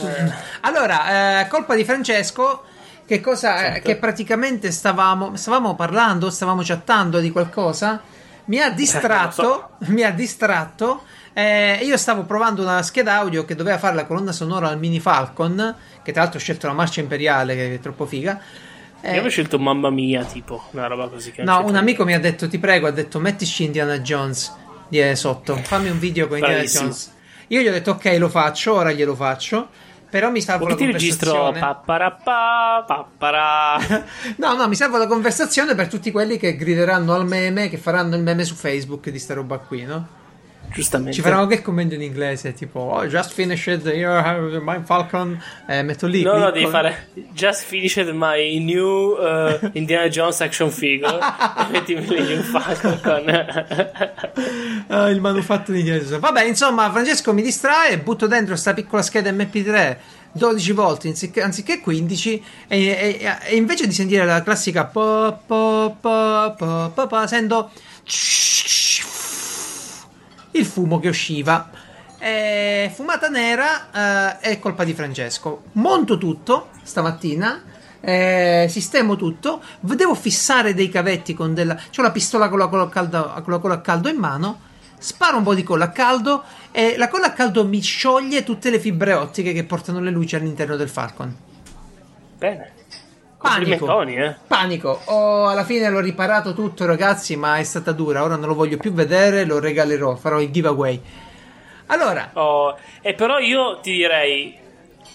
Allora, 0.61 1.41
eh, 1.41 1.49
colpa 1.49 1.75
di 1.75 1.83
Francesco. 1.83 2.63
Che 3.05 3.21
cosa? 3.21 3.57
eh, 3.57 3.73
Certo. 3.73 3.89
che 3.89 3.97
praticamente 3.97 4.71
stavamo, 4.71 5.35
stavamo 5.35 5.75
parlando, 5.75 6.31
stavamo 6.31 6.61
chattando 6.63 7.19
di 7.19 7.33
qualcosa. 7.33 8.01
Mi 8.49 8.59
ha 8.61 8.71
distratto. 8.71 9.71
Mi 9.89 10.03
ha 10.03 10.11
distratto. 10.11 11.03
eh, 11.33 11.79
io 11.83 11.97
stavo 11.97 12.25
provando 12.25 12.63
una 12.63 12.83
scheda 12.83 13.15
audio 13.15 13.45
che 13.45 13.55
doveva 13.55 13.79
fare 13.79 13.95
la 13.95 14.05
colonna 14.07 14.33
sonora 14.33 14.69
al 14.69 14.79
Mini 14.79 15.01
Falcon. 15.01 15.75
Che 16.03 16.13
tra 16.13 16.23
l'altro 16.23 16.39
ho 16.39 16.43
scelto 16.43 16.67
la 16.67 16.73
marcia 16.73 17.01
imperiale, 17.01 17.55
che 17.55 17.75
è 17.75 17.81
troppo 17.81 18.07
figa. 18.07 18.41
Eh, 19.01 19.07
Io 19.09 19.13
avevo 19.13 19.29
scelto 19.29 19.59
Mamma 19.59 19.91
Mia, 19.91 20.25
tipo, 20.25 20.65
una 20.73 20.87
roba 20.87 21.09
così. 21.09 21.33
No, 21.39 21.65
un 21.65 21.77
amico 21.77 22.05
mi 22.05 22.15
ha 22.15 22.21
detto: 22.21 22.49
Ti 22.49 22.59
prego, 22.59 22.87
ha 22.89 22.91
detto 22.91 23.21
mettici 23.21 23.65
Indiana 23.65 23.99
Jones 24.01 24.53
di 24.89 25.01
eh, 25.01 25.15
sotto. 25.15 25.55
Fammi 25.57 25.89
un 25.91 25.99
video 25.99 26.27
con 26.27 26.39
Indiana. 26.39 26.63
Jones. 26.65 27.15
Io 27.49 27.61
gli 27.61 27.69
ho 27.69 27.73
detto: 27.73 27.93
Ok, 27.93 28.17
lo 28.19 28.29
faccio, 28.29 28.75
ora 28.75 28.93
glielo 28.93 29.15
faccio. 29.15 29.69
Però 30.11 30.31
mi 30.31 30.41
salvo 30.41 30.65
Vuoi 30.67 30.79
la 30.79 30.85
conversazione. 30.85 31.61
papparappa, 31.61 32.85
pappara. 32.87 33.77
No, 34.37 34.55
no, 34.55 34.67
mi 34.69 34.75
salvo 34.75 34.97
la 34.97 35.07
conversazione 35.07 35.75
per 35.75 35.89
tutti 35.89 36.11
quelli 36.11 36.39
che 36.39 36.57
grideranno 36.57 37.13
al 37.15 37.27
meme, 37.27 37.69
che 37.69 37.77
faranno 37.77 38.17
il 38.17 38.23
meme 38.23 38.45
su 38.45 38.55
Facebook 38.55 39.11
di 39.11 39.19
sta 39.19 39.35
roba 39.35 39.59
qui, 39.59 39.85
no? 39.85 40.17
Giustamente. 40.73 41.13
Ci 41.13 41.21
faranno 41.21 41.43
anche 41.43 41.55
il 41.55 41.63
commento 41.63 41.95
in 41.95 42.03
inglese, 42.03 42.53
tipo, 42.53 42.81
oh, 42.81 43.07
just 43.07 43.33
finished 43.33 43.85
your 43.87 44.61
my 44.61 44.81
Falcon. 44.85 45.41
Eh, 45.67 45.83
metto 45.83 46.07
lì. 46.07 46.23
No, 46.23 46.37
no, 46.37 46.51
devi 46.51 46.67
fare 46.67 47.09
Just 47.33 47.65
finished 47.65 48.11
my 48.13 48.59
new 48.59 49.17
uh, 49.17 49.71
Indiana 49.73 50.09
Jones 50.09 50.41
action 50.41 50.71
figure 50.71 51.19
e 51.19 51.71
metti 51.71 51.95
lì 51.95 52.35
un 52.35 52.43
falco 52.43 52.99
con 53.03 53.25
Ah, 54.89 55.09
il 55.11 55.21
manufatto 55.21 55.73
di 55.73 55.85
Gesù. 55.85 56.19
Vabbè, 56.19 56.45
insomma, 56.45 56.91
Francesco 56.91 57.33
mi 57.33 57.43
distrae, 57.43 57.99
butto 57.99 58.27
dentro 58.27 58.57
sta 58.57 58.73
piccola 58.73 59.03
scheda 59.03 59.31
MP3 59.31 59.97
12 60.33 60.73
volte 60.73 61.09
anziché, 61.09 61.43
anziché 61.43 61.81
15 61.81 62.45
e, 62.69 62.87
e- 62.87 63.37
e 63.47 63.57
invece 63.57 63.87
di 63.87 63.93
sentire 63.93 64.25
la 64.25 64.43
classica 64.43 64.85
po, 64.85 65.41
po, 65.47 65.97
po, 66.01 66.55
po, 66.57 66.93
po, 66.95 67.07
po, 67.07 67.27
sento 67.27 67.71
il 70.53 70.65
fumo 70.65 70.99
che 70.99 71.09
usciva. 71.09 71.71
E 72.19 72.91
fumata 72.95 73.29
nera 73.29 74.39
eh, 74.41 74.51
è 74.51 74.59
colpa 74.59 74.85
di 74.85 74.95
Francesco. 74.95 75.65
Monto 75.73 76.19
tutto 76.19 76.71
stamattina. 76.83 77.63
eh, 78.01 78.67
sistemo 78.69 79.17
tutto. 79.17 79.63
Devo 79.81 80.15
fissare 80.15 80.75
dei 80.75 80.89
cavetti 80.89 81.35
con 81.35 81.55
della. 81.55 81.75
C'ho 81.75 82.03
la 82.03 82.11
pistola 82.11 82.49
con 82.49 82.59
la 82.59 82.69
colla 82.69 82.85
a 82.85 82.89
caldo, 82.89 83.33
con 83.43 83.53
la 83.53 83.59
colla 83.59 83.75
a 83.75 83.81
caldo 83.81 84.09
in 84.09 84.17
mano. 84.17 84.61
Sparo 84.99 85.37
un 85.37 85.45
po' 85.45 85.55
di 85.55 85.63
colla 85.63 85.85
a 85.85 85.91
caldo 85.91 86.43
e 86.73 86.97
la 86.97 87.09
colla 87.09 87.27
a 87.27 87.33
caldo 87.33 87.65
mi 87.65 87.81
scioglie 87.81 88.43
tutte 88.43 88.69
le 88.69 88.81
fibre 88.81 89.13
ottiche 89.13 89.53
che 89.53 89.63
portano 89.65 90.01
le 90.01 90.11
luci 90.11 90.35
all'interno 90.35 90.75
del 90.75 90.89
Falcon. 90.89 91.37
Bene. 92.37 92.78
Panico. 93.41 94.03
Eh. 94.03 94.35
Panico. 94.47 95.01
Oh, 95.07 95.47
alla 95.47 95.65
fine 95.65 95.89
l'ho 95.89 96.01
riparato 96.01 96.55
tutto, 96.55 96.87
ragazzi, 96.87 97.37
ma 97.37 97.59
è 97.59 97.63
stata 97.63 97.93
dura. 97.93 98.23
Ora 98.25 98.37
non 98.37 98.49
lo 98.49 98.55
voglio 98.55 98.77
più 98.77 98.93
vedere, 98.93 99.45
lo 99.45 99.59
regalerò, 99.61 100.17
farò 100.17 100.41
il 100.41 100.51
giveaway. 100.51 101.01
Allora, 101.87 102.31
Oh, 102.35 102.77
e 103.01 103.15
però 103.15 103.39
io 103.39 103.79
ti 103.81 103.93
direi 103.93 104.57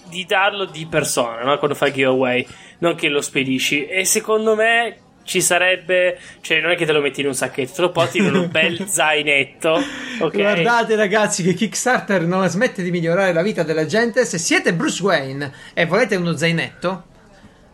di 0.08 0.24
darlo 0.26 0.64
di 0.64 0.86
persona 0.86 1.42
no? 1.44 1.58
quando 1.58 1.76
fai 1.76 1.88
il 1.88 1.94
giveaway, 1.94 2.46
non 2.78 2.94
che 2.94 3.08
lo 3.08 3.20
spedisci. 3.20 3.86
E 3.86 4.04
secondo 4.04 4.54
me 4.56 4.96
ci 5.24 5.40
sarebbe, 5.40 6.18
cioè 6.40 6.60
non 6.60 6.72
è 6.72 6.76
che 6.76 6.84
te 6.84 6.92
lo 6.92 7.00
metti 7.00 7.20
in 7.20 7.28
un 7.28 7.34
sacchetto, 7.34 7.72
te 7.74 7.80
lo 7.82 7.90
porti 7.90 8.18
in 8.18 8.34
un 8.34 8.48
bel 8.50 8.86
zainetto. 8.88 9.80
ok? 10.20 10.32
Guardate 10.36 10.96
ragazzi 10.96 11.42
che 11.42 11.54
Kickstarter 11.54 12.22
non 12.22 12.48
smette 12.48 12.82
di 12.82 12.90
migliorare 12.90 13.32
la 13.32 13.42
vita 13.42 13.62
della 13.62 13.86
gente. 13.86 14.24
Se 14.24 14.38
siete 14.38 14.74
Bruce 14.74 15.02
Wayne 15.02 15.52
e 15.74 15.86
volete 15.86 16.16
uno 16.16 16.36
zainetto, 16.36 17.04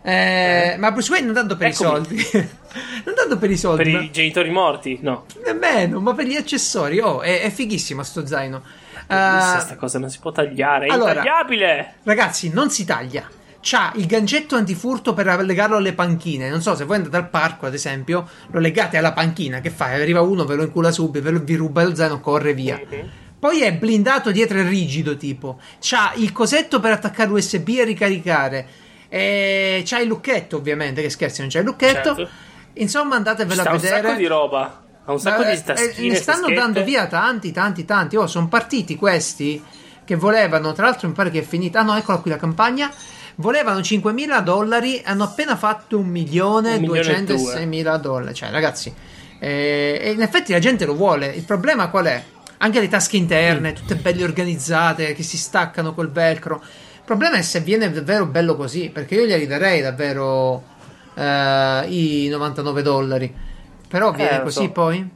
eh, 0.02 0.76
ma 0.78 0.90
Bruce 0.92 1.10
Wayne 1.10 1.26
non 1.26 1.34
tanto 1.34 1.56
per 1.56 1.68
Eccomi. 1.68 1.88
i 1.88 1.92
soldi, 1.92 2.30
non 3.04 3.14
tanto 3.14 3.36
per 3.38 3.50
i 3.50 3.56
soldi, 3.56 3.82
Per 3.84 3.92
ma 3.92 4.00
i 4.00 4.10
genitori 4.10 4.50
morti? 4.50 4.98
No. 5.02 5.26
nemmeno, 5.44 6.00
ma 6.00 6.14
per 6.14 6.26
gli 6.26 6.36
accessori. 6.36 6.98
Oh, 7.00 7.20
è, 7.20 7.40
è 7.42 7.50
fighissimo 7.50 8.02
sto 8.02 8.26
zaino. 8.26 8.62
Questa 9.06 9.56
Eh, 9.58 9.60
sta 9.60 9.76
cosa 9.76 9.98
non 9.98 10.08
si 10.10 10.18
può 10.20 10.30
tagliare, 10.32 10.86
è 10.86 10.90
allora- 10.90 11.10
intagliabile! 11.10 11.94
Ragazzi, 12.04 12.50
non 12.52 12.70
si 12.70 12.84
taglia. 12.84 13.28
C'ha 13.62 13.92
il 13.96 14.06
gancetto 14.06 14.56
antifurto 14.56 15.12
per 15.12 15.26
legarlo 15.44 15.76
alle 15.76 15.92
panchine. 15.92 16.48
Non 16.48 16.62
so 16.62 16.74
se 16.74 16.84
voi 16.84 16.96
andate 16.96 17.16
al 17.18 17.28
parco, 17.28 17.66
ad 17.66 17.74
esempio, 17.74 18.26
lo 18.52 18.58
legate 18.58 18.96
alla 18.96 19.12
panchina. 19.12 19.60
Che 19.60 19.68
fai? 19.68 20.00
Arriva 20.00 20.22
uno, 20.22 20.44
ve 20.46 20.54
lo 20.54 20.62
incula 20.62 20.90
subito, 20.90 21.22
ve 21.24 21.30
lo, 21.32 21.40
vi 21.40 21.56
ruba 21.56 21.82
lo 21.82 21.94
zaino, 21.94 22.20
corre 22.20 22.54
via. 22.54 22.80
Poi 23.38 23.60
è 23.62 23.72
blindato 23.74 24.30
dietro 24.30 24.58
e 24.58 24.62
rigido, 24.62 25.16
tipo. 25.18 25.60
C'ha 25.78 26.12
il 26.16 26.32
cosetto 26.32 26.80
per 26.80 26.92
attaccare 26.92 27.30
USB 27.30 27.68
e 27.68 27.84
ricaricare. 27.84 28.66
E 29.12 29.82
c'ha 29.84 29.98
il 29.98 30.06
lucchetto, 30.06 30.56
ovviamente. 30.56 31.02
Che 31.02 31.10
scherzi, 31.10 31.40
non 31.40 31.50
c'è 31.50 31.58
il 31.58 31.64
lucchetto. 31.64 32.14
Certo. 32.16 32.28
Insomma, 32.74 33.16
andatevelo 33.16 33.60
Sta 33.60 33.70
a 33.70 33.74
un 33.74 33.78
vedere. 33.80 34.02
sacco 34.08 34.18
di 34.18 34.26
roba. 34.26 34.82
Ha 35.04 35.12
un 35.12 35.18
sacco 35.18 35.42
Eh, 35.42 35.56
di 35.56 35.62
taschine. 35.64 36.06
eh, 36.06 36.08
ne 36.10 36.14
stanno 36.14 36.38
taschette. 36.42 36.60
dando 36.60 36.84
via 36.84 37.06
tanti, 37.08 37.50
tanti, 37.52 37.84
tanti. 37.84 38.16
Oh, 38.16 38.26
sono 38.28 38.46
partiti 38.48 38.94
questi 38.94 39.62
che 40.04 40.14
volevano. 40.14 40.72
Tra 40.72 40.84
l'altro, 40.86 41.08
mi 41.08 41.14
pare 41.14 41.30
che 41.30 41.40
è 41.40 41.42
finita. 41.42 41.80
Ah, 41.80 41.82
no, 41.82 41.96
eccola 41.96 42.18
qui 42.18 42.30
la 42.30 42.36
campagna. 42.36 42.88
Volevano 43.36 43.80
5.000 43.80 44.40
dollari. 44.42 45.02
Hanno 45.04 45.24
appena 45.24 45.56
fatto 45.56 45.98
un 45.98 46.06
milione 46.06 46.74
Un 46.76 46.80
milione 46.82 47.16
e 47.16 47.24
206.000 47.24 47.96
dollari. 47.98 48.34
Cioè, 48.34 48.50
ragazzi, 48.50 48.94
eh, 49.40 50.12
in 50.14 50.22
effetti 50.22 50.52
la 50.52 50.58
gente 50.60 50.84
lo 50.86 50.94
vuole. 50.94 51.26
Il 51.26 51.42
problema 51.44 51.88
qual 51.88 52.04
è? 52.06 52.22
Anche 52.58 52.78
le 52.78 52.88
tasche 52.88 53.16
interne, 53.16 53.72
tutte 53.72 53.96
belle 53.96 54.22
organizzate, 54.22 55.14
che 55.14 55.22
si 55.24 55.36
staccano 55.38 55.94
col 55.94 56.10
velcro. 56.12 56.62
Il 57.10 57.16
problema 57.16 57.38
è 57.38 57.42
se 57.42 57.58
viene 57.58 57.90
davvero 57.90 58.24
bello 58.26 58.54
così. 58.54 58.88
Perché 58.88 59.16
io 59.16 59.26
glieli 59.26 59.48
darei 59.48 59.80
davvero 59.80 60.62
eh, 61.14 61.86
i 61.88 62.28
99 62.28 62.82
dollari. 62.82 63.34
Però 63.88 64.12
viene 64.12 64.36
lo 64.36 64.42
così 64.44 64.64
so. 64.64 64.70
poi? 64.70 65.10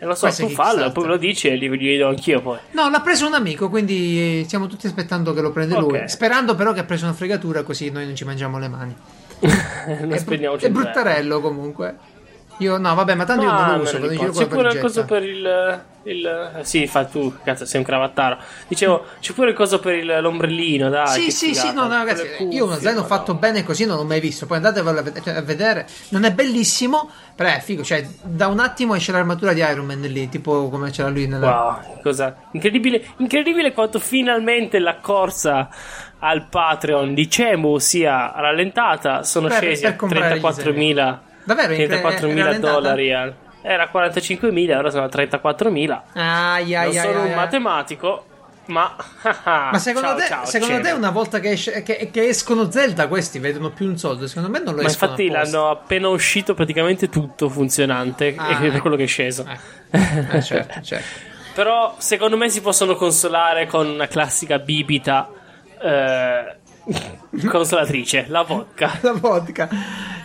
Eh, 0.00 0.04
lo 0.04 0.14
so, 0.16 0.26
Questo 0.26 0.46
tu 0.46 0.52
fallo, 0.52 0.90
poi 0.90 1.04
me 1.04 1.10
lo 1.10 1.16
dici 1.16 1.46
e 1.46 1.54
li, 1.54 1.68
li 1.68 1.96
do 1.96 2.08
anch'io 2.08 2.40
poi. 2.40 2.58
No, 2.72 2.90
l'ha 2.90 3.00
preso 3.00 3.24
un 3.26 3.34
amico, 3.34 3.68
quindi 3.68 4.42
stiamo 4.46 4.66
tutti 4.66 4.88
aspettando 4.88 5.32
che 5.32 5.40
lo 5.42 5.52
prende 5.52 5.74
Ok. 5.76 5.80
lui. 5.80 6.08
Sperando 6.08 6.56
però 6.56 6.72
che 6.72 6.80
ha 6.80 6.84
preso 6.84 7.04
una 7.04 7.14
fregatura 7.14 7.62
così 7.62 7.90
noi 7.90 8.06
non 8.06 8.16
ci 8.16 8.24
mangiamo 8.24 8.58
le 8.58 8.68
mani. 8.68 8.96
È, 9.40 10.22
bru- 10.24 10.58
è 10.58 10.70
bruttarello 10.70 11.40
comunque. 11.40 11.96
Io 12.60 12.76
no, 12.78 12.94
vabbè, 12.94 13.14
ma 13.14 13.24
tanto 13.24 13.44
io 13.44 13.52
non 13.52 13.76
lo 13.76 13.82
uso, 13.82 13.92
me 13.94 14.00
vado 14.00 14.12
in 14.12 14.18
giro 14.18 14.32
C'è 14.32 14.46
pure 14.46 14.68
il 14.72 14.78
coso 14.80 15.04
per 15.06 15.22
il. 15.22 15.82
il 16.02 16.50
sì, 16.60 16.86
fa 16.86 17.04
tu, 17.06 17.34
cazzo, 17.42 17.64
sei 17.64 17.80
un 17.80 17.86
cravattaro. 17.86 18.36
Dicevo, 18.68 19.04
c'è 19.18 19.32
pure 19.32 19.50
il 19.50 19.56
coso 19.56 19.78
per 19.80 19.94
il- 19.94 20.18
l'ombrellino, 20.20 20.90
dai. 20.90 21.08
Sì, 21.08 21.30
sì, 21.30 21.54
sì, 21.54 21.72
no, 21.72 21.86
no, 21.86 21.94
ragazzi, 21.96 22.26
cuffie, 22.36 22.56
io 22.58 22.64
uno 22.66 22.74
zaino 22.76 23.02
fatto 23.04 23.32
bene 23.34 23.64
così 23.64 23.86
non 23.86 23.96
l'ho 23.96 24.04
mai 24.04 24.20
visto. 24.20 24.44
Poi 24.44 24.58
andatevelo 24.58 24.98
a 24.98 25.02
ved- 25.02 25.28
a 25.28 25.40
vedere. 25.42 25.86
Non 26.10 26.24
è 26.24 26.32
bellissimo, 26.32 27.08
però 27.34 27.48
è 27.48 27.60
figo. 27.60 27.82
Cioè, 27.82 28.06
da 28.22 28.48
un 28.48 28.60
attimo 28.60 28.94
esce 28.94 29.10
l'armatura 29.12 29.54
di 29.54 29.60
Iron 29.60 29.86
Man 29.86 30.00
lì, 30.02 30.28
tipo 30.28 30.68
come 30.68 30.90
c'era 30.90 31.08
lui 31.08 31.26
nella. 31.26 31.80
Wow, 31.86 32.00
cosa 32.02 32.36
incredibile, 32.52 33.02
incredibile 33.16 33.72
quanto 33.72 33.98
finalmente 33.98 34.78
la 34.78 34.96
corsa 34.96 35.70
al 36.18 36.46
Patreon 36.48 37.14
di 37.14 37.30
Cemu 37.30 37.78
sia 37.78 38.32
rallentata. 38.36 39.22
Sono 39.22 39.48
Per- 39.48 39.56
scesi 39.56 39.82
per 39.84 39.92
a 39.92 39.96
comprare 39.96 40.36
gli 40.36 40.40
34.000 40.40 41.28
Davvero, 41.44 41.72
in- 41.74 41.80
è 41.82 41.86
34.000 42.00 42.44
rallentata? 42.44 42.72
dollari. 42.72 43.12
al- 43.12 43.34
Era 43.62 43.90
45.000, 43.92 44.76
ora 44.78 44.90
sono 44.90 45.04
a 45.04 45.08
34.000. 45.08 46.02
Ai, 46.14 46.74
ai, 46.74 46.86
non 46.94 46.96
ai, 46.96 47.06
sono 47.06 47.22
ai, 47.22 47.28
un 47.28 47.34
matematico, 47.34 48.24
ma. 48.66 48.94
Ma 49.44 49.78
secondo 49.78 50.08
ciao, 50.08 50.16
te, 50.16 50.24
ciao, 50.26 50.44
secondo 50.46 50.80
te 50.80 50.90
una 50.92 51.10
volta 51.10 51.40
che, 51.40 51.50
esce- 51.50 51.82
che- 51.82 52.08
che 52.10 52.28
escono 52.28 52.70
Zelda 52.70 53.06
questi 53.08 53.38
vedono 53.38 53.70
più 53.70 53.86
un 53.86 53.98
soldo? 53.98 54.26
Secondo 54.26 54.48
me 54.48 54.58
non 54.64 54.74
lo 54.76 54.82
Ma 54.82 54.88
escono 54.88 55.10
infatti 55.12 55.28
apposta. 55.34 55.58
l'hanno 55.58 55.70
appena 55.70 56.08
uscito 56.08 56.54
praticamente 56.54 57.08
tutto 57.08 57.48
funzionante 57.48 58.34
Ah, 58.36 58.52
e 58.52 58.56
per 58.56 58.66
ecco. 58.66 58.80
quello 58.80 58.96
che 58.96 59.04
è 59.04 59.06
sceso. 59.06 59.46
Eh, 59.90 60.36
eh, 60.36 60.42
certo, 60.42 60.80
certo. 60.84 61.28
Però 61.52 61.96
secondo 61.98 62.36
me 62.36 62.48
si 62.48 62.60
possono 62.62 62.94
consolare 62.94 63.66
con 63.66 63.86
una 63.88 64.06
classica 64.06 64.58
bibita 64.60 65.28
eh, 65.82 66.56
consolatrice, 67.48 68.26
la 68.28 68.42
vodka. 68.42 68.98
La 69.02 69.12
vodka. 69.12 69.68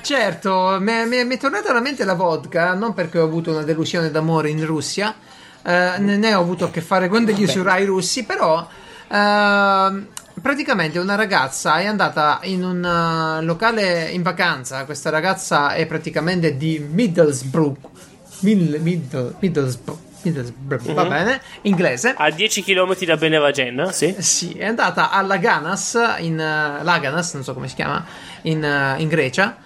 Certo, 0.01 0.77
mi 0.79 0.91
è 0.91 1.37
tornata 1.37 1.71
alla 1.71 1.81
mente 1.81 2.03
la 2.03 2.13
vodka, 2.13 2.73
non 2.75 2.93
perché 2.93 3.17
ho 3.17 3.23
avuto 3.23 3.51
una 3.51 3.63
delusione 3.63 4.11
d'amore 4.11 4.49
in 4.49 4.63
Russia, 4.63 5.15
eh, 5.63 5.97
ne, 5.97 6.33
ho 6.35 6.39
avuto 6.39 6.65
a 6.65 6.69
che 6.69 6.81
fare 6.81 7.07
con 7.07 7.25
degli 7.25 7.41
usurai 7.41 7.85
russi, 7.85 8.23
però 8.23 8.67
ehm, 9.07 10.07
praticamente 10.39 10.99
una 10.99 11.15
ragazza 11.15 11.77
è 11.77 11.87
andata 11.87 12.39
in 12.43 12.63
un 12.63 12.85
eh, 12.85 13.43
locale 13.43 14.09
in 14.11 14.21
vacanza, 14.21 14.85
questa 14.85 15.09
ragazza 15.09 15.73
è 15.73 15.87
praticamente 15.87 16.55
di 16.55 16.77
Middlesbrough, 16.77 17.77
Middle- 18.41 19.33
Middlesbrough, 19.39 19.99
va 20.31 21.03
Mhm. 21.03 21.09
bene, 21.09 21.41
inglese. 21.61 22.13
A 22.17 22.29
10 22.29 22.63
km 22.63 22.95
da 23.05 23.17
Benevagen, 23.17 23.89
sì? 23.91 24.15
Sì, 24.19 24.53
è 24.53 24.65
andata 24.65 25.09
a 25.11 25.21
Laganas, 25.21 25.97
in 26.19 26.39
eh, 26.39 26.83
Laganas, 26.83 27.33
non 27.33 27.43
so 27.43 27.53
come 27.53 27.67
si 27.67 27.75
chiama, 27.75 28.03
in, 28.43 28.63
eh, 28.63 28.95
in 29.01 29.07
Grecia. 29.07 29.57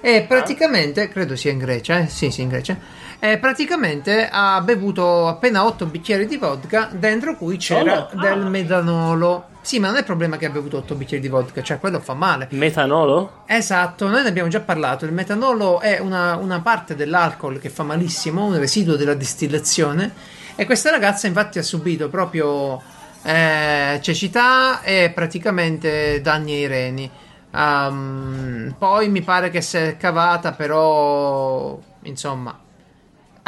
E 0.00 0.24
praticamente, 0.26 1.08
credo 1.08 1.36
sia 1.36 1.50
in 1.50 1.58
Grecia, 1.58 1.98
eh? 1.98 2.06
sì, 2.08 2.30
sì, 2.30 2.40
in 2.42 2.48
Grecia. 2.48 2.76
E 3.18 3.36
praticamente 3.36 4.26
ha 4.32 4.60
bevuto 4.62 5.28
appena 5.28 5.66
8 5.66 5.84
bicchieri 5.84 6.26
di 6.26 6.38
vodka, 6.38 6.88
dentro 6.90 7.36
cui 7.36 7.58
c'era 7.58 8.08
Solo? 8.10 8.22
del 8.22 8.40
Ah. 8.40 8.48
metanolo. 8.48 9.48
Sì, 9.62 9.78
ma 9.78 9.88
non 9.88 9.96
è 9.96 9.98
il 10.00 10.04
problema 10.04 10.36
che 10.36 10.46
ha 10.46 10.50
bevuto 10.50 10.78
8 10.78 10.94
bicchieri 10.94 11.22
di 11.22 11.28
vodka, 11.28 11.62
cioè 11.62 11.78
quello 11.78 12.00
fa 12.00 12.14
male. 12.14 12.48
Metanolo? 12.50 13.42
Esatto, 13.46 14.08
noi 14.08 14.22
ne 14.22 14.28
abbiamo 14.28 14.48
già 14.48 14.60
parlato. 14.60 15.04
Il 15.04 15.12
metanolo 15.12 15.80
è 15.80 15.98
una, 15.98 16.36
una 16.36 16.60
parte 16.60 16.96
dell'alcol 16.96 17.60
che 17.60 17.68
fa 17.68 17.82
malissimo, 17.82 18.46
un 18.46 18.58
residuo 18.58 18.96
della 18.96 19.14
distillazione. 19.14 20.12
E 20.56 20.64
questa 20.64 20.90
ragazza, 20.90 21.26
infatti, 21.26 21.58
ha 21.58 21.62
subito 21.62 22.08
proprio 22.08 22.80
eh, 23.22 23.98
cecità 24.02 24.82
e 24.82 25.12
praticamente 25.14 26.20
danni 26.22 26.52
ai 26.54 26.66
reni. 26.66 27.10
Um, 27.52 28.74
poi 28.78 29.08
mi 29.08 29.22
pare 29.22 29.50
che 29.50 29.60
si 29.60 29.76
è 29.76 29.96
cavata, 29.96 30.52
però 30.52 31.78
insomma. 32.02 32.58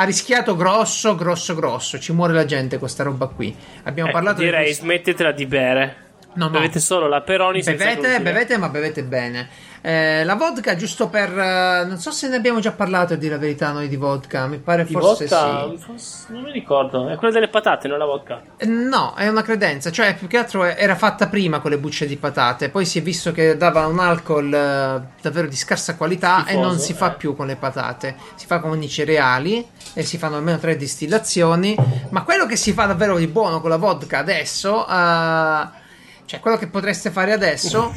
Ha 0.02 0.04
rischiato 0.04 0.56
grosso, 0.56 1.14
grosso, 1.14 1.54
grosso. 1.54 1.96
Ci 2.00 2.12
muore 2.12 2.32
la 2.32 2.44
gente 2.44 2.76
con 2.76 2.88
sta 2.88 3.04
roba 3.04 3.28
qui. 3.28 3.54
Abbiamo 3.84 4.08
Ecco, 4.08 4.18
parlato 4.18 4.40
di 4.40 4.46
direi 4.46 4.64
questo- 4.64 4.82
smettetela 4.82 5.30
di 5.30 5.46
bere. 5.46 5.96
No, 6.34 6.46
no. 6.46 6.50
Bevete 6.50 6.80
solo 6.80 7.08
la 7.08 7.20
Peroni 7.20 7.62
Bevete, 7.62 8.20
bevete, 8.20 8.56
ma 8.56 8.68
bevete 8.68 9.02
bene. 9.02 9.48
Eh, 9.84 10.22
la 10.24 10.36
vodka, 10.36 10.76
giusto 10.76 11.08
per. 11.08 11.28
eh, 11.36 11.84
non 11.84 11.98
so 11.98 12.12
se 12.12 12.28
ne 12.28 12.36
abbiamo 12.36 12.60
già 12.60 12.70
parlato, 12.70 13.14
a 13.14 13.16
dire 13.16 13.34
la 13.34 13.40
verità, 13.40 13.72
noi 13.72 13.88
di 13.88 13.96
vodka. 13.96 14.46
Mi 14.46 14.58
pare 14.58 14.84
Di 14.84 14.92
forse 14.92 15.26
vodka? 15.26 15.68
sì. 15.70 15.76
Forse- 15.78 16.26
non 16.28 16.42
mi 16.42 16.52
ricordo. 16.52 17.08
È 17.08 17.16
quella 17.16 17.34
delle 17.34 17.48
patate, 17.48 17.88
non 17.88 17.98
la 17.98 18.04
vodka. 18.04 18.40
Eh, 18.56 18.66
No, 18.66 19.14
è 19.16 19.26
una 19.28 19.42
credenza. 19.42 19.90
Cioè, 19.90 20.14
più 20.14 20.28
che 20.28 20.38
altro 20.38 20.64
era 20.64 20.94
fatta 20.94 21.26
prima 21.26 21.58
con 21.58 21.70
le 21.72 21.78
bucce 21.78 22.06
di 22.06 22.16
patate. 22.16 22.68
Poi 22.68 22.84
si 22.86 23.00
è 23.00 23.02
visto 23.02 23.32
che 23.32 23.56
dava 23.56 23.86
un 23.86 23.98
alcol 23.98 24.54
eh, 24.54 25.02
davvero 25.20 25.48
di 25.48 25.56
scarsa 25.56 25.96
qualità 25.96 26.38
e 26.46 26.52
Schifoso, 26.52 26.66
non 26.68 26.78
si 26.78 26.92
fa 26.94 27.12
eh. 27.12 27.16
più 27.16 27.34
con 27.34 27.46
le 27.48 27.56
patate. 27.56 28.16
Si 28.36 28.46
fa 28.46 28.60
con 28.60 28.80
i 28.80 28.88
cereali 28.88 29.66
e 29.94 30.02
si 30.04 30.16
fanno 30.16 30.36
almeno 30.36 30.58
tre 30.58 30.76
distillazioni. 30.76 31.76
Ma 32.10 32.22
quello 32.22 32.46
che 32.46 32.54
si 32.56 32.72
fa 32.72 32.86
davvero 32.86 33.16
di 33.16 33.26
buono 33.26 33.60
con 33.60 33.68
la 33.70 33.76
vodka 33.78 34.18
adesso. 34.18 34.86
Eh, 36.24 36.28
cioè, 36.28 36.40
quello 36.40 36.56
che 36.56 36.68
potreste 36.68 37.10
fare 37.10 37.32
adesso. 37.32 37.92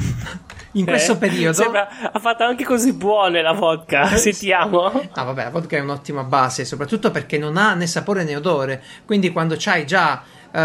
In 0.72 0.84
questo 0.86 1.12
Eh? 1.12 1.16
periodo. 1.16 1.54
Sembra, 1.62 1.88
ha 2.12 2.18
fatto 2.18 2.44
anche 2.44 2.64
cose 2.64 2.92
buone 2.92 3.40
la 3.42 3.52
vodka. 3.52 4.16
Sentiamo. 4.16 4.90
No, 4.92 5.24
vabbè, 5.24 5.44
la 5.44 5.50
vodka 5.50 5.76
è 5.76 5.80
un'ottima 5.80 6.22
base, 6.24 6.64
soprattutto 6.64 7.10
perché 7.10 7.38
non 7.38 7.56
ha 7.56 7.74
né 7.74 7.86
sapore 7.86 8.24
né 8.24 8.36
odore. 8.36 8.82
Quindi, 9.04 9.30
quando 9.32 9.54
c'hai 9.58 9.86
già 9.86 10.22
eh, 10.52 10.60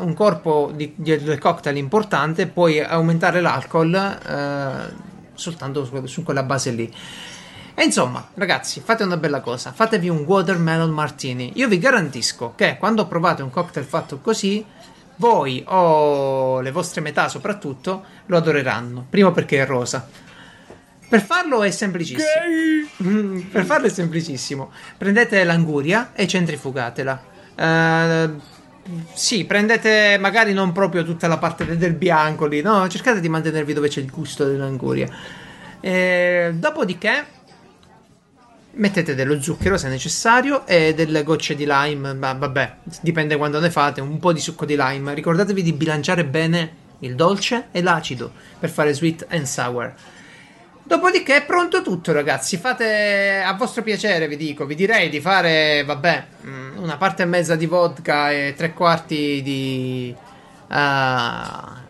un 0.00 0.12
corpo 0.14 0.70
di, 0.74 0.92
di- 0.96 1.22
del 1.22 1.38
cocktail 1.38 1.76
importante, 1.76 2.46
puoi 2.46 2.80
aumentare 2.80 3.40
l'alcol 3.40 3.94
eh, 3.94 5.12
soltanto 5.34 5.84
su, 5.84 6.04
su 6.06 6.22
quella 6.22 6.42
base 6.42 6.70
lì. 6.70 6.92
E 7.76 7.82
insomma, 7.82 8.28
ragazzi, 8.34 8.80
fate 8.80 9.02
una 9.02 9.16
bella 9.16 9.40
cosa: 9.40 9.72
fatevi 9.72 10.08
un 10.08 10.18
watermelon 10.18 10.90
martini. 10.90 11.52
Io 11.56 11.68
vi 11.68 11.78
garantisco 11.78 12.52
che 12.54 12.76
quando 12.78 13.06
provate 13.06 13.42
un 13.42 13.50
cocktail 13.50 13.86
fatto 13.86 14.18
così. 14.20 14.64
Voi 15.16 15.62
o 15.68 16.60
le 16.60 16.70
vostre 16.70 17.00
metà 17.00 17.28
soprattutto 17.28 18.04
lo 18.26 18.36
adoreranno. 18.36 19.06
Primo 19.08 19.32
perché 19.32 19.62
è 19.62 19.66
rosa. 19.66 20.08
Per 21.08 21.22
farlo 21.22 21.62
è 21.62 21.70
semplicissimo. 21.70 22.28
Mm, 23.02 23.40
per 23.52 23.64
farlo 23.64 23.86
è 23.86 23.90
semplicissimo. 23.90 24.72
Prendete 24.96 25.44
l'anguria 25.44 26.12
e 26.14 26.26
centrifugatela. 26.26 27.22
Eh, 27.54 28.30
sì, 29.12 29.44
prendete 29.44 30.18
magari 30.18 30.52
non 30.52 30.72
proprio 30.72 31.04
tutta 31.04 31.28
la 31.28 31.38
parte 31.38 31.64
de- 31.64 31.76
del 31.76 31.94
bianco 31.94 32.46
lì, 32.46 32.60
no? 32.60 32.86
Cercate 32.88 33.20
di 33.20 33.28
mantenervi 33.28 33.72
dove 33.72 33.88
c'è 33.88 34.00
il 34.00 34.10
gusto 34.10 34.44
dell'anguria. 34.44 35.08
Eh, 35.80 36.52
dopodiché 36.54 37.26
mettete 38.76 39.14
dello 39.14 39.40
zucchero 39.40 39.76
se 39.76 39.88
necessario 39.88 40.66
e 40.66 40.94
delle 40.94 41.22
gocce 41.22 41.54
di 41.54 41.64
lime, 41.66 42.14
ma 42.14 42.32
vabbè, 42.32 42.76
dipende 43.00 43.36
quando 43.36 43.60
ne 43.60 43.70
fate, 43.70 44.00
un 44.00 44.18
po' 44.18 44.32
di 44.32 44.40
succo 44.40 44.64
di 44.64 44.76
lime. 44.78 45.14
Ricordatevi 45.14 45.62
di 45.62 45.72
bilanciare 45.72 46.24
bene 46.24 46.82
il 47.00 47.14
dolce 47.14 47.68
e 47.70 47.82
l'acido 47.82 48.32
per 48.58 48.70
fare 48.70 48.92
sweet 48.92 49.26
and 49.30 49.44
sour. 49.44 49.94
Dopodiché 50.86 51.36
è 51.36 51.44
pronto 51.44 51.80
tutto, 51.80 52.12
ragazzi. 52.12 52.58
Fate 52.58 53.42
a 53.42 53.54
vostro 53.54 53.82
piacere, 53.82 54.28
vi 54.28 54.36
dico. 54.36 54.66
Vi 54.66 54.74
direi 54.74 55.08
di 55.08 55.18
fare, 55.18 55.82
vabbè, 55.82 56.26
mm, 56.44 56.76
una 56.76 56.98
parte 56.98 57.22
e 57.22 57.26
mezza 57.26 57.56
di 57.56 57.64
vodka 57.64 58.30
e 58.30 58.54
tre 58.54 58.74
quarti 58.74 59.40
di. 59.42 60.14
Uh, 60.68 61.82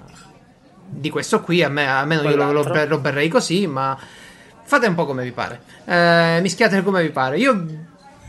di 0.87 1.11
questo 1.11 1.41
qui. 1.41 1.64
A 1.64 1.68
me, 1.68 1.89
almeno 1.89 2.22
io 2.30 2.37
lo, 2.37 2.53
lo, 2.53 2.85
lo, 2.87 2.99
berrei 2.99 3.28
così, 3.28 3.66
ma 3.66 3.99
fate 4.65 4.87
un 4.87 4.95
po' 4.95 5.07
come 5.07 5.23
vi 5.23 5.33
pare. 5.33 5.61
Eh, 5.85 6.39
mischiate 6.41 6.83
come 6.83 7.03
vi 7.03 7.11
pare. 7.11 7.39
Io 7.39 7.67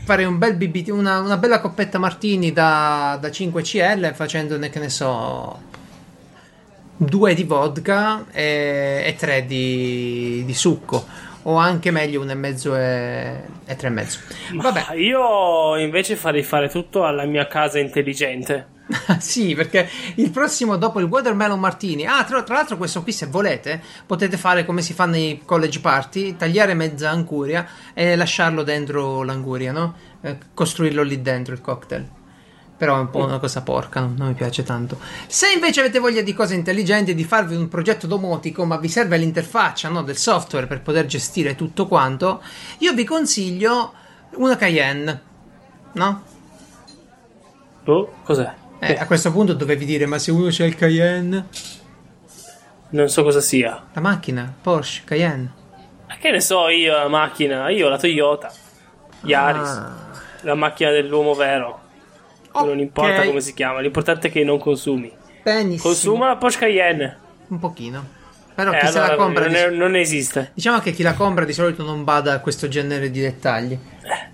farei 0.04 0.24
un 0.24 0.38
bel 0.38 0.54
BBT, 0.54 0.88
una, 0.88 1.20
una 1.20 1.36
bella 1.36 1.60
coppetta 1.60 1.98
Martini 1.98 2.52
da, 2.52 3.18
da 3.20 3.30
5 3.30 3.62
CL 3.62 4.14
facendone, 4.14 4.70
che 4.70 4.78
ne 4.78 4.88
so, 4.88 5.58
due 6.96 7.34
di 7.34 7.44
vodka 7.44 8.24
e, 8.32 9.02
e 9.04 9.14
tre 9.18 9.44
di, 9.44 10.42
di, 10.46 10.54
succo 10.54 11.04
o 11.42 11.56
anche 11.56 11.90
meglio 11.90 12.22
un 12.22 12.30
e 12.30 12.34
mezzo 12.34 12.74
e, 12.74 13.42
e 13.66 13.76
tre 13.76 13.88
e 13.88 13.90
mezzo 13.90 14.18
vabbè 14.54 14.94
io 14.94 15.76
invece 15.76 16.16
farei 16.16 16.42
fare 16.42 16.68
tutto 16.68 17.04
alla 17.04 17.24
mia 17.24 17.46
casa 17.46 17.78
intelligente 17.78 18.74
sì, 19.18 19.54
perché 19.54 19.88
il 20.16 20.30
prossimo 20.30 20.76
dopo 20.76 21.00
il 21.00 21.06
Watermelon 21.06 21.58
Martini. 21.58 22.06
Ah, 22.06 22.22
tra, 22.24 22.42
tra, 22.42 22.54
l'altro, 22.54 22.76
questo 22.76 23.02
qui, 23.02 23.12
se 23.12 23.26
volete, 23.26 23.82
potete 24.06 24.36
fare 24.36 24.64
come 24.64 24.82
si 24.82 24.92
fa 24.92 25.06
nei 25.06 25.42
college 25.44 25.80
party: 25.80 26.36
tagliare 26.36 26.74
mezza 26.74 27.10
anguria 27.10 27.66
e 27.94 28.14
lasciarlo 28.14 28.62
dentro 28.62 29.22
l'anguria, 29.22 29.72
no? 29.72 29.94
Eh, 30.20 30.38
costruirlo 30.54 31.02
lì 31.02 31.20
dentro 31.20 31.54
il 31.54 31.60
cocktail 31.60 32.08
però 32.76 32.96
è 32.96 33.00
un 33.00 33.08
po' 33.08 33.24
una 33.24 33.38
cosa 33.38 33.62
porca, 33.62 34.00
non, 34.00 34.16
non, 34.18 34.28
mi 34.28 34.34
piace 34.34 34.62
tanto. 34.62 34.98
Se 35.26 35.50
invece 35.50 35.80
avete 35.80 35.98
voglia 35.98 36.20
di 36.20 36.34
cose 36.34 36.54
intelligenti, 36.54 37.14
di 37.14 37.24
farvi 37.24 37.56
un 37.56 37.68
progetto 37.68 38.06
domotico, 38.06 38.66
ma 38.66 38.76
vi 38.76 38.88
serve 38.88 39.16
l'interfaccia 39.16 39.88
no, 39.88 40.02
del 40.02 40.18
software 40.18 40.66
per 40.66 40.82
poter 40.82 41.06
gestire 41.06 41.54
tutto 41.54 41.86
quanto, 41.86 42.42
io 42.78 42.92
vi 42.92 43.04
consiglio 43.04 43.94
una 44.34 44.56
Cayenne, 44.56 45.22
no? 45.92 46.22
Oh, 47.86 48.12
cos'è? 48.24 48.64
Eh, 48.78 48.94
a 48.98 49.06
questo 49.06 49.32
punto 49.32 49.54
dovevi 49.54 49.84
dire, 49.84 50.06
ma 50.06 50.18
se 50.18 50.30
uno 50.30 50.48
c'è 50.48 50.64
il 50.64 50.74
Cayenne... 50.74 51.46
Non 52.88 53.08
so 53.08 53.22
cosa 53.22 53.40
sia. 53.40 53.86
La 53.92 54.00
macchina, 54.00 54.54
Porsche, 54.60 55.02
Cayenne. 55.04 55.52
Ma 56.06 56.16
che 56.18 56.30
ne 56.30 56.40
so 56.40 56.68
io 56.68 56.94
la 56.94 57.08
macchina? 57.08 57.68
Io 57.68 57.88
la 57.88 57.98
Toyota, 57.98 58.52
Yaris, 59.22 59.68
ah. 59.68 59.94
la 60.42 60.54
macchina 60.54 60.90
dell'uomo 60.90 61.34
vero. 61.34 61.80
Okay. 62.52 62.66
Non 62.66 62.78
importa 62.78 63.24
come 63.24 63.40
si 63.40 63.52
chiama, 63.54 63.80
l'importante 63.80 64.28
è 64.28 64.30
che 64.30 64.44
non 64.44 64.58
consumi. 64.58 65.12
Benissimo. 65.42 65.82
Consuma 65.82 66.28
la 66.28 66.36
Porsche 66.36 66.60
Cayenne. 66.60 67.18
Un 67.48 67.58
pochino. 67.58 68.14
Però 68.54 68.72
eh, 68.72 68.78
chi 68.78 68.86
allora, 68.86 69.04
se 69.04 69.10
la 69.10 69.16
compra 69.16 69.44
non, 69.44 69.54
è, 69.54 69.70
non, 69.70 69.96
esiste. 69.96 70.52
Diciamo 70.54 70.78
che 70.78 70.92
chi 70.92 71.02
la 71.02 71.12
compra 71.12 71.44
di 71.44 71.52
solito 71.52 71.82
non 71.82 72.04
bada 72.04 72.32
a 72.32 72.40
questo 72.40 72.68
genere 72.68 73.10
di 73.10 73.20
dettagli. 73.20 73.78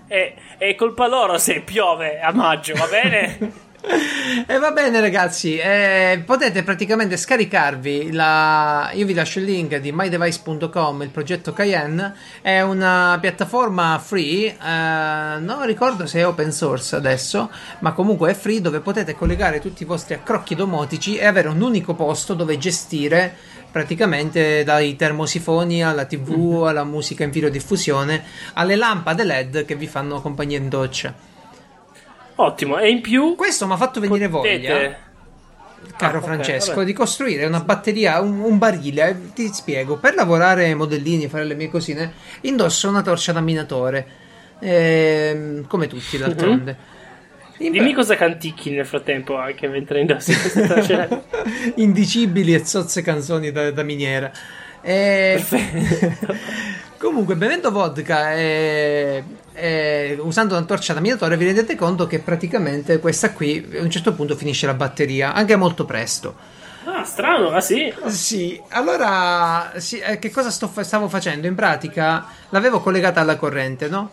Eh, 0.07 0.34
è 0.59 0.74
colpa 0.76 1.09
loro 1.09 1.38
se 1.38 1.62
piove 1.62 2.20
a 2.20 2.32
maggio, 2.32 2.74
va 2.74 2.86
bene? 2.86 3.38
E 4.47 4.59
va 4.59 4.70
bene, 4.70 5.01
ragazzi. 5.01 5.57
Eh, 5.57 6.22
potete 6.24 6.62
praticamente 6.62 7.16
scaricarvi 7.16 8.12
la. 8.12 8.91
Io 8.95 9.05
vi 9.07 9.14
lascio 9.14 9.41
il 9.41 9.47
link 9.47 9.76
di 9.76 9.91
mydevice.com. 9.93 11.03
Il 11.03 11.11
progetto 11.11 11.53
Cayenne 11.53 12.14
è 12.41 12.61
una 12.61 13.18
piattaforma 13.20 14.01
free. 14.03 14.47
Eh, 14.47 15.39
non 15.41 15.66
ricordo 15.66 16.07
se 16.07 16.20
è 16.20 16.26
open 16.26 16.53
source 16.53 16.95
adesso, 16.95 17.51
ma 17.80 17.93
comunque 17.93 18.30
è 18.30 18.35
free 18.35 18.61
dove 18.61 18.80
potete 18.80 19.14
collegare 19.14 19.59
tutti 19.59 19.83
i 19.83 19.87
vostri 19.87 20.14
accrocchi 20.14 20.55
domotici 20.55 21.16
e 21.16 21.26
avere 21.26 21.49
un 21.49 21.61
unico 21.61 21.95
posto 21.95 22.35
dove 22.35 22.59
gestire 22.59 23.35
praticamente 23.72 24.62
dai 24.64 24.95
termosifoni 24.95 25.83
alla 25.83 26.05
tv, 26.05 26.37
mm-hmm. 26.37 26.62
alla 26.64 26.85
musica 26.85 27.24
in 27.24 27.30
videodiffusione, 27.30 28.22
alle 28.55 28.76
lampade 28.76 29.24
LED 29.24 29.64
che 29.64 29.74
vi 29.74 29.87
fanno 29.89 30.20
compagnia 30.20 30.59
in 30.59 30.68
doccia. 30.68 31.30
Ottimo, 32.37 32.78
e 32.78 32.89
in 32.89 33.01
più... 33.01 33.35
Questo 33.35 33.66
mi 33.66 33.72
ha 33.72 33.76
fatto 33.76 34.01
venire 34.01 34.28
potete... 34.28 34.68
voglia, 34.68 34.97
caro 35.97 36.18
ah, 36.18 36.22
Francesco, 36.22 36.72
okay, 36.72 36.85
di 36.85 36.93
costruire 36.93 37.47
una 37.47 37.61
batteria, 37.61 38.20
un, 38.20 38.41
un, 38.41 38.59
barile. 38.59 39.30
Ti 39.35 39.49
spiego, 39.53 39.97
per 39.97 40.14
lavorare 40.14 40.74
modellini, 40.74 41.28
fare 41.28 41.45
le 41.45 41.55
mie 41.55 41.68
cosine, 41.68 42.12
indosso 42.43 42.89
una 42.89 43.03
torcia 43.03 43.33
da 43.33 43.41
minatore, 43.41 44.07
ehm, 44.59 45.66
come 45.66 45.87
tutti 45.87 46.16
d'altronde. 46.18 46.76
Mm-hmm. 47.62 47.72
Dimmi 47.72 47.93
cosa 47.93 48.16
canticchi 48.16 48.70
nel 48.70 48.87
frattempo 48.87 49.37
anche 49.37 49.68
mentre 49.68 50.01
indossi 50.01 50.35
questa 50.35 50.66
torcia. 50.66 51.22
Indicibili 51.76 52.55
e 52.55 52.64
zozze 52.64 53.03
canzoni 53.03 53.53
da, 53.53 53.70
da 53.70 53.83
miniera. 53.83 54.33
E... 54.80 55.35
Perfetto. 55.37 56.35
Comunque, 56.99 57.37
bevendo 57.37 57.70
vodka 57.70 58.35
e, 58.35 59.22
e, 59.53 60.16
usando 60.20 60.57
una 60.57 60.64
torcia 60.64 60.94
da 60.94 61.00
minatore, 61.00 61.36
vi 61.36 61.44
rendete 61.44 61.74
conto 61.76 62.07
che 62.07 62.18
praticamente 62.18 62.98
questa 62.98 63.32
qui 63.32 63.76
a 63.78 63.82
un 63.82 63.90
certo 63.90 64.12
punto 64.14 64.36
finisce 64.36 64.66
la 64.66 64.74
batteria, 64.74 65.32
anche 65.32 65.57
molto 65.57 65.84
presto. 65.84 66.34
Ah, 66.84 67.05
strano, 67.05 67.50
ah 67.50 67.61
sì? 67.61 67.92
Sì, 68.07 68.61
allora 68.70 69.72
sì, 69.76 69.98
eh, 69.98 70.18
che 70.18 70.30
cosa 70.30 70.50
sto, 70.50 70.70
stavo 70.80 71.09
facendo? 71.09 71.46
In 71.46 71.55
pratica 71.55 72.26
l'avevo 72.48 72.80
collegata 72.80 73.20
alla 73.20 73.36
corrente, 73.36 73.88
no? 73.88 74.11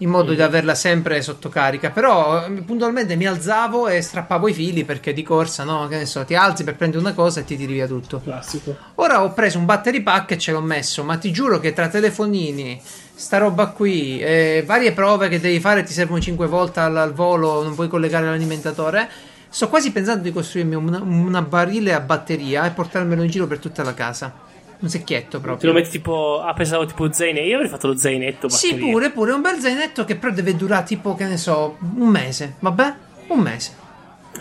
In 0.00 0.10
modo 0.10 0.32
mm. 0.32 0.34
di 0.34 0.42
averla 0.42 0.74
sempre 0.74 1.22
sotto 1.22 1.48
carica. 1.48 1.90
Però 1.90 2.46
eh, 2.46 2.50
puntualmente 2.62 3.16
mi 3.16 3.26
alzavo 3.26 3.88
e 3.88 4.00
strappavo 4.00 4.48
i 4.48 4.52
fili 4.52 4.84
perché 4.84 5.12
di 5.12 5.22
corsa, 5.22 5.64
no? 5.64 5.86
Che 5.88 5.96
ne 5.96 6.06
so, 6.06 6.24
ti 6.24 6.34
alzi 6.34 6.64
per 6.64 6.76
prendere 6.76 7.02
una 7.02 7.14
cosa 7.14 7.40
e 7.40 7.44
ti 7.44 7.56
tiri 7.56 7.72
via 7.72 7.86
tutto. 7.86 8.20
Classico. 8.20 8.76
Ora 8.96 9.22
ho 9.22 9.32
preso 9.32 9.58
un 9.58 9.64
battery 9.64 10.02
pack 10.02 10.32
e 10.32 10.38
ce 10.38 10.52
l'ho 10.52 10.60
messo, 10.60 11.02
ma 11.04 11.16
ti 11.16 11.30
giuro 11.30 11.58
che 11.58 11.72
tra 11.72 11.88
telefonini, 11.88 12.80
sta 13.14 13.38
roba 13.38 13.66
qui, 13.68 14.20
e 14.20 14.62
varie 14.66 14.92
prove 14.92 15.28
che 15.28 15.40
devi 15.40 15.60
fare, 15.60 15.82
ti 15.82 15.92
servono 15.92 16.20
5 16.20 16.46
volte 16.46 16.80
al, 16.80 16.96
al 16.96 17.12
volo, 17.12 17.62
non 17.62 17.74
puoi 17.74 17.88
collegare 17.88 18.26
l'alimentatore. 18.26 19.08
Sto 19.48 19.68
quasi 19.68 19.90
pensando 19.90 20.22
di 20.22 20.32
costruirmi 20.32 20.76
una, 20.76 21.00
una 21.02 21.42
barile 21.42 21.92
a 21.92 22.00
batteria 22.00 22.66
e 22.66 22.70
portarmelo 22.70 23.22
in 23.22 23.30
giro 23.30 23.46
per 23.46 23.58
tutta 23.58 23.82
la 23.82 23.94
casa 23.94 24.48
un 24.80 24.88
secchietto 24.88 25.40
proprio. 25.40 25.58
Te 25.58 25.66
lo 25.66 25.72
metti 25.72 25.90
tipo. 25.90 26.40
Ah, 26.40 26.54
pensavo 26.54 26.86
tipo 26.86 27.12
zainetto. 27.12 27.46
Io 27.46 27.54
avrei 27.56 27.70
fatto 27.70 27.86
lo 27.86 27.96
zainetto. 27.96 28.48
Batteria. 28.48 28.76
Sì, 28.76 28.90
pure, 28.90 29.10
pure. 29.10 29.32
Un 29.32 29.40
bel 29.40 29.58
zainetto 29.58 30.04
che 30.04 30.16
però 30.16 30.32
deve 30.32 30.56
durare 30.56 30.84
tipo, 30.84 31.14
che 31.14 31.24
ne 31.24 31.36
so, 31.36 31.76
un 31.80 32.08
mese. 32.08 32.54
Vabbè? 32.58 32.94
Un 33.28 33.38
mese. 33.38 33.80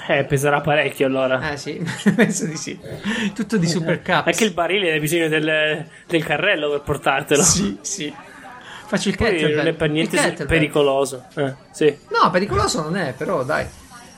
Eh, 0.07 0.23
peserà 0.23 0.61
parecchio 0.61 1.07
allora. 1.07 1.51
Eh 1.51 1.57
sì, 1.57 1.83
penso 2.15 2.45
di 2.45 2.55
sì. 2.55 2.79
Tutto 3.33 3.57
di 3.57 3.67
super 3.67 4.01
caps. 4.01 4.27
Anche 4.27 4.45
il 4.45 4.53
barile 4.53 4.93
hai 4.93 4.99
bisogno 4.99 5.27
del, 5.27 5.85
del, 6.07 6.23
carrello 6.23 6.69
per 6.69 6.81
portartelo. 6.81 7.43
Sì, 7.43 7.77
sì. 7.81 8.13
Faccio 8.87 9.09
il 9.09 9.17
kettlebell. 9.17 9.55
Non 9.55 9.67
è 9.67 9.73
per 9.73 9.89
niente 9.89 10.45
pericoloso. 10.45 11.25
Eh, 11.35 11.53
sì. 11.71 11.95
No, 12.09 12.29
pericoloso 12.31 12.81
non 12.81 12.97
è, 12.97 13.13
però 13.15 13.43
dai. 13.43 13.65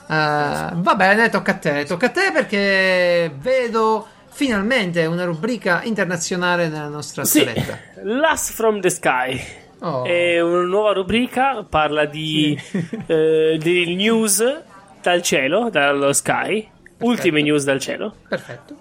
Uh, 0.06 0.80
va 0.80 0.94
bene, 0.96 1.30
tocca 1.30 1.52
a 1.52 1.56
te. 1.56 1.84
Tocca 1.84 2.06
a 2.06 2.10
te 2.10 2.30
perché 2.32 3.32
vedo 3.38 4.06
finalmente 4.32 5.06
una 5.06 5.24
rubrica 5.24 5.82
internazionale 5.84 6.68
nella 6.68 6.88
nostra 6.88 7.24
sì, 7.24 7.40
scaletta. 7.40 7.78
Last 8.02 8.52
from 8.52 8.80
the 8.80 8.90
Sky. 8.90 9.40
Oh. 9.80 10.04
È 10.04 10.40
una 10.40 10.62
nuova 10.62 10.92
rubrica, 10.92 11.64
parla 11.68 12.04
di, 12.04 12.56
sì. 12.60 12.88
eh, 13.06 13.58
di 13.60 13.94
news 13.94 14.62
dal 15.00 15.22
cielo, 15.22 15.70
dallo 15.70 16.12
sky, 16.12 16.62
Perfetto. 16.62 17.04
ultime 17.04 17.42
news 17.42 17.64
dal 17.64 17.80
cielo. 17.80 18.14
Perfetto. 18.28 18.76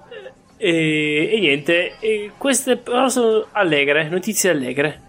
E, 0.58 1.32
e 1.34 1.40
niente, 1.40 1.94
e 2.00 2.32
queste 2.38 2.78
però 2.78 3.10
sono 3.10 3.48
allegre, 3.52 4.10
notizie 4.10 4.52
allegre. 4.52 5.02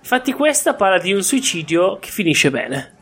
Infatti 0.00 0.32
questa 0.34 0.74
parla 0.74 0.98
di 0.98 1.12
un 1.14 1.22
suicidio 1.22 1.98
che 1.98 2.10
finisce 2.10 2.50
bene. 2.50 2.92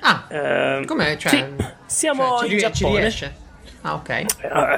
Ah, 0.00 0.26
eh, 0.28 0.84
com'è? 0.86 1.16
Cioè, 1.16 1.30
sì, 1.30 1.46
siamo 1.86 2.38
cioè, 2.38 2.46
ci, 2.46 2.52
in 2.52 2.58
Giappone. 2.58 3.40
Ah, 3.82 3.94
ok. 3.94 4.08
Eh, 4.08 4.26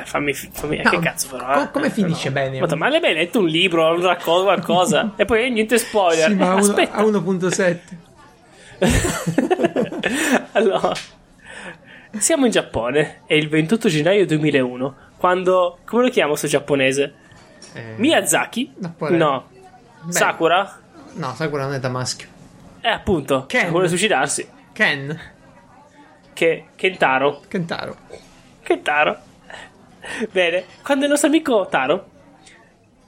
fammi, 0.04 0.32
fammi 0.32 0.80
no, 0.82 0.90
che 0.90 0.98
cazzo 0.98 1.28
però. 1.36 1.52
Co- 1.52 1.70
come 1.72 1.86
eh, 1.86 1.90
finisce 1.90 2.28
no. 2.28 2.34
bene? 2.34 2.60
Ma, 2.60 2.74
ma 2.74 2.88
l'hai 2.88 3.00
mai 3.00 3.14
letto 3.14 3.40
un 3.40 3.46
libro, 3.46 3.86
un 3.94 4.00
racconto, 4.00 4.44
qualcosa? 4.44 5.12
e 5.16 5.24
poi 5.26 5.50
niente 5.50 5.76
spoiler. 5.78 6.30
Sì, 6.30 6.34
ma 6.34 6.52
a, 6.52 7.04
uno, 7.04 7.18
a 7.18 7.20
1.7. 7.22 7.78
allora, 10.52 10.92
siamo 12.18 12.46
in 12.46 12.50
Giappone, 12.50 13.22
è 13.26 13.34
il 13.34 13.48
28 13.48 13.88
gennaio 13.88 14.26
2001, 14.26 14.94
quando... 15.18 15.78
come 15.84 16.04
lo 16.04 16.08
chiamo 16.08 16.34
sto 16.34 16.46
giapponese? 16.46 17.14
Eh, 17.74 17.94
Miyazaki? 17.96 18.72
Napoleone. 18.78 19.24
No. 19.24 19.48
Beh, 20.02 20.12
Sakura? 20.12 20.78
No, 21.14 21.34
Sakura 21.34 21.64
non 21.64 21.74
è 21.74 21.78
da 21.78 21.88
maschio. 21.88 22.28
Eh, 22.80 22.88
appunto. 22.88 23.44
Ken. 23.46 23.70
Vuole 23.70 23.88
suicidarsi. 23.88 24.48
Ken. 24.72 25.18
Che, 26.32 26.64
Kentaro. 26.74 27.42
Kentaro. 27.48 27.96
Che 28.64 28.82
Taro. 28.82 29.16
Bene, 30.32 30.64
quando 30.82 31.04
il 31.04 31.10
nostro 31.10 31.28
amico 31.28 31.66
Taro 31.70 32.10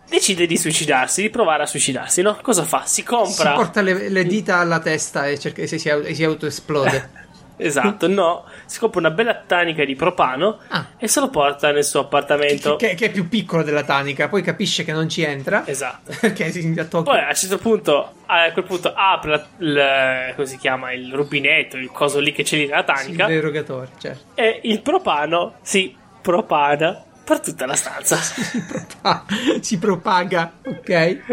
decide 0.09 0.47
di 0.47 0.57
suicidarsi, 0.57 1.23
di 1.23 1.31
provare 1.31 1.63
a 1.65 1.67
suicidarsi, 1.67 2.23
no? 2.23 2.39
Cosa 2.43 2.65
fa? 2.65 2.83
Si 2.85 2.97
Si 2.97 3.03
compra... 3.03 3.55
porta 3.55 3.81
le, 3.81 4.09
le 4.09 4.25
dita 4.25 4.59
alla 4.59 4.79
testa 4.79 5.27
e, 5.27 5.39
cerca, 5.39 5.63
e 5.63 5.67
si, 5.67 5.79
si, 5.79 5.91
si 6.15 6.25
autoesplode. 6.25 7.25
Esatto, 7.59 8.07
no, 8.09 8.45
si 8.67 8.79
compra 8.79 9.01
una 9.01 9.11
bella 9.11 9.35
tanica 9.35 9.85
di 9.85 9.95
propano 9.97 10.59
Ah. 10.69 10.87
e 10.99 11.09
se 11.09 11.21
lo 11.21 11.29
porta 11.31 11.73
nel 11.73 11.85
suo 11.85 12.01
appartamento. 12.01 12.77
che, 12.77 12.95
che 12.95 13.07
è 13.07 13.11
più 13.11 13.29
piccolo 13.29 13.63
della 13.63 13.83
tanica, 13.83 14.29
poi 14.29 14.43
capisce 14.43 14.85
che 14.85 14.93
non 14.93 15.09
ci 15.09 15.23
entra. 15.23 15.67
Esatto. 15.67 16.13
Perché 16.21 16.51
si 16.51 16.75
attocca. 16.79 17.11
Poi 17.11 17.21
a 17.21 17.29
un 17.29 17.35
certo 17.35 17.59
punto, 17.59 18.13
a 18.27 18.51
quel 18.53 18.65
punto 18.65 18.93
apre 18.95 19.31
la- 19.31 19.47
il, 19.59 20.35
come 20.35 20.47
si 20.47 20.59
chiama, 20.59 20.93
il 20.93 21.13
rubinetto, 21.15 21.77
il 21.77 21.91
coso 21.91 22.19
lì 22.21 22.33
che 22.33 22.43
c'è 22.43 22.57
lì 22.57 22.67
nella 22.67 22.85
tanica 22.85 23.27
L'erogatore, 23.27 23.89
certo. 23.99 24.25
e 24.35 24.61
il 24.65 24.83
propano 24.83 25.55
si 25.63 25.97
propana 26.21 27.03
per 27.25 27.41
tutta 27.41 27.67
la 27.67 27.75
stanza. 27.75 28.17
Si, 28.47 28.61
propa- 28.63 29.25
si 29.61 29.79
propaga, 29.79 30.53
ok? 30.65 31.25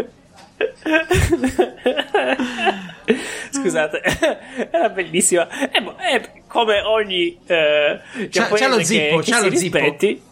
Scusate, 3.50 4.00
era 4.70 4.88
bellissima. 4.88 5.48
È, 5.70 5.80
bo- 5.80 5.96
è 5.96 6.42
come 6.46 6.80
ogni 6.82 7.38
eh, 7.46 8.00
giapponese 8.28 8.64
c'ha 8.64 8.68
lo 8.70 8.76
che- 8.76 8.84
zippo, 8.84 9.16
che, 9.18 9.30
c'ha 9.30 9.38
si 9.38 9.50
lo 9.50 9.56
zippo. 9.56 9.78
rispetti. 9.78 10.22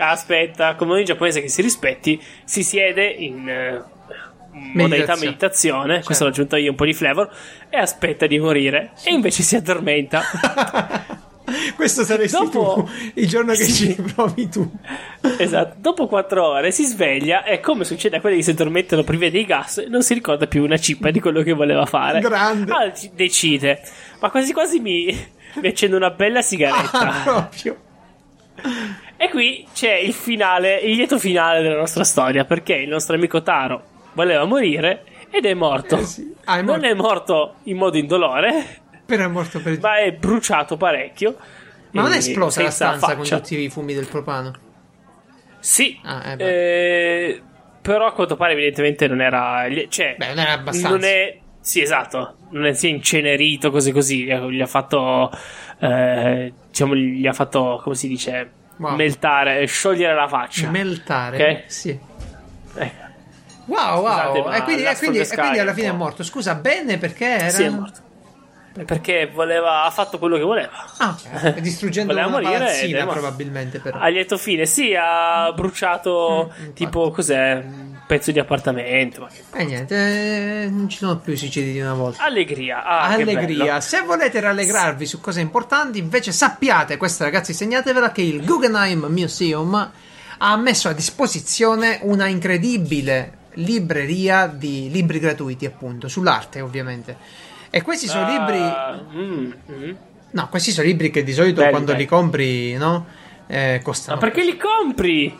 Aspetta, 0.00 0.74
come 0.76 0.92
ogni 0.92 1.04
giapponese 1.04 1.40
che 1.40 1.48
si 1.48 1.60
rispetti, 1.62 2.22
si 2.44 2.62
siede 2.62 3.04
in 3.06 3.48
eh, 3.48 3.82
modalità 4.52 5.14
Meditazione. 5.16 5.24
meditazione. 5.26 5.94
Questo 6.02 6.12
Certo. 6.12 6.24
l'ho 6.24 6.30
aggiunto 6.30 6.56
io 6.56 6.70
un 6.70 6.76
po' 6.76 6.84
di 6.84 6.94
flavor. 6.94 7.28
E 7.68 7.76
aspetta 7.78 8.26
di 8.26 8.38
morire. 8.38 8.92
E 9.04 9.12
invece 9.12 9.42
si 9.42 9.56
addormenta. 9.56 10.22
Questo 11.76 12.04
saresti 12.04 12.36
Dopo- 12.36 12.82
tu, 12.84 12.88
il 13.14 13.28
giorno 13.28 13.52
che 13.52 13.64
Sì. 13.64 13.94
ci 13.94 14.02
provi 14.14 14.48
tu. 14.48 14.70
esatto. 15.38 15.74
Dopo 15.78 16.06
quattro 16.06 16.46
ore 16.46 16.70
si 16.70 16.84
sveglia. 16.84 17.44
E 17.44 17.60
come 17.60 17.84
succede 17.84 18.16
a 18.16 18.20
quelli 18.20 18.36
che 18.36 18.42
si 18.42 18.50
addormentano 18.50 19.02
privi 19.04 19.30
dei 19.30 19.44
gas, 19.44 19.78
non 19.88 20.02
si 20.02 20.14
ricorda 20.14 20.46
più 20.46 20.62
una 20.62 20.78
cippa 20.78 21.10
di 21.10 21.20
quello 21.20 21.42
che 21.42 21.52
voleva 21.52 21.86
fare. 21.86 22.20
Grande. 22.20 22.70
Allora 22.72 22.92
ci- 22.92 23.10
decide. 23.14 23.80
Ma 24.20 24.30
quasi 24.30 24.52
quasi 24.52 24.78
mi, 24.80 25.06
mi 25.54 25.68
accendo 25.68 25.96
una 25.96 26.10
bella 26.10 26.42
sigaretta. 26.42 26.98
Ah, 27.08 27.22
proprio. 27.22 27.76
E 29.16 29.28
qui 29.30 29.66
c'è 29.72 29.94
il 29.94 30.12
finale, 30.12 30.78
il 30.78 30.96
lieto 30.96 31.18
finale 31.18 31.62
della 31.62 31.76
nostra 31.76 32.04
storia, 32.04 32.44
perché 32.44 32.74
il 32.74 32.88
nostro 32.88 33.14
amico 33.14 33.42
Taro 33.42 33.82
voleva 34.14 34.44
morire 34.44 35.04
ed 35.30 35.44
è 35.44 35.54
morto. 35.54 35.98
Eh 35.98 36.04
sì. 36.04 36.34
Ah, 36.44 36.58
è 36.58 36.62
Non 36.62 36.76
morto. 36.80 36.86
è 36.86 36.94
morto 36.94 37.54
in 37.64 37.76
modo 37.76 37.96
indolore, 37.98 38.80
È 39.16 39.26
morto 39.26 39.60
per... 39.60 39.80
ma 39.80 39.98
è 39.98 40.12
bruciato 40.12 40.76
parecchio. 40.76 41.36
Ma 41.92 42.02
non 42.02 42.12
è 42.12 42.16
esplosa 42.18 42.62
la 42.62 42.70
stanza 42.70 43.06
faccia. 43.06 43.16
con 43.16 43.26
tutti 43.26 43.58
i 43.58 43.70
fumi 43.70 43.94
del 43.94 44.06
propano? 44.06 44.52
Sì, 45.60 45.98
Ah, 46.04 46.34
eh, 46.36 46.44
eh, 46.44 47.42
però 47.80 48.06
a 48.06 48.12
quanto 48.12 48.36
pare 48.36 48.52
evidentemente 48.52 49.08
non 49.08 49.22
era... 49.22 49.64
Cioè, 49.88 50.16
Beh, 50.18 50.26
non 50.26 50.38
era 50.38 50.52
abbastanza. 50.52 50.88
non 50.90 51.04
è... 51.04 51.38
Sì, 51.58 51.80
esatto, 51.80 52.36
non 52.50 52.66
è, 52.66 52.74
si 52.74 52.86
è 52.86 52.90
incenerito 52.90 53.70
così 53.70 53.92
così, 53.92 54.24
gli 54.24 54.60
ha 54.60 54.66
fatto... 54.66 55.30
eh, 55.80 56.52
diciamo, 56.68 56.94
gli 56.94 57.26
ha 57.26 57.32
fatto, 57.32 57.80
come 57.82 57.94
si 57.94 58.08
dice... 58.08 58.52
Wow. 58.76 58.94
Meltare, 58.94 59.64
sciogliere 59.66 60.14
la 60.14 60.28
faccia. 60.28 60.68
Meltare. 60.68 61.62
Ok. 61.64 61.64
Sì. 61.66 61.98
Eh, 62.76 62.92
Wow, 63.64 64.02
wow. 64.02 64.34
Scusate, 64.34 64.56
e, 64.56 64.62
quindi, 64.62 64.82
e, 64.84 64.96
quindi, 64.96 65.18
e 65.18 65.28
quindi 65.28 65.58
alla 65.58 65.74
fine 65.74 65.88
è 65.88 65.92
morto. 65.92 66.22
Scusa, 66.22 66.54
bene 66.54 66.96
perché 66.98 67.26
era... 67.26 67.48
Sì, 67.48 67.64
è 67.64 67.68
morto. 67.70 68.00
Perché 68.84 69.30
voleva, 69.32 69.84
ha 69.84 69.90
fatto 69.90 70.18
quello 70.18 70.36
che 70.36 70.42
voleva. 70.42 70.70
Ah, 70.98 71.16
distruggendo 71.60 72.12
Voleva 72.12 72.28
una 72.28 72.36
morire 72.40 72.58
palazzina 72.58 73.06
probabilmente 73.06 73.78
però. 73.80 73.98
A 73.98 74.08
lieto 74.08 74.36
fine, 74.38 74.66
sì, 74.66 74.94
ha 74.98 75.52
bruciato 75.52 76.52
Mm, 76.60 76.70
tipo 76.72 77.10
cos'è? 77.10 77.62
Un 77.64 77.96
pezzo 78.06 78.30
di 78.32 78.38
appartamento. 78.38 79.20
ma 79.22 79.28
che- 79.28 79.58
E 79.58 79.64
niente, 79.64 79.94
eh, 80.64 80.68
non 80.70 80.88
ci 80.88 80.98
sono 80.98 81.18
più 81.18 81.32
i 81.34 81.36
suicidi 81.36 81.72
di 81.72 81.80
una 81.80 81.94
volta. 81.94 82.22
Allegria. 82.24 82.82
Ah, 82.84 83.08
Allegria. 83.08 83.80
Se 83.80 84.00
volete 84.02 84.40
rallegrarvi 84.40 85.04
su 85.06 85.20
cose 85.20 85.40
importanti, 85.40 85.98
invece 85.98 86.32
sappiate, 86.32 86.96
questa 86.96 87.24
ragazzi 87.24 87.52
segnatevela, 87.52 88.10
che 88.12 88.22
il 88.22 88.44
Guggenheim 88.44 89.06
Museum 89.10 89.90
ha 90.40 90.56
messo 90.56 90.88
a 90.88 90.92
disposizione 90.92 91.98
una 92.02 92.26
incredibile 92.28 93.32
libreria 93.54 94.46
di 94.46 94.88
libri 94.90 95.18
gratuiti, 95.18 95.66
appunto, 95.66 96.08
sull'arte 96.08 96.60
ovviamente. 96.60 97.16
E 97.70 97.82
questi 97.82 98.06
sono 98.06 98.26
libri... 98.28 98.58
Ah, 98.58 98.98
mm, 99.12 99.52
mm. 99.70 99.90
No, 100.30 100.48
questi 100.48 100.70
sono 100.72 100.86
libri 100.86 101.10
che 101.10 101.22
di 101.22 101.32
solito 101.32 101.60
Belli, 101.60 101.70
quando 101.70 101.92
belli. 101.92 102.02
li 102.04 102.08
compri, 102.08 102.72
no? 102.76 103.06
Eh, 103.46 103.76
Ma 103.78 103.82
costano. 103.82 104.18
perché 104.18 104.44
li 104.44 104.56
compri? 104.56 105.38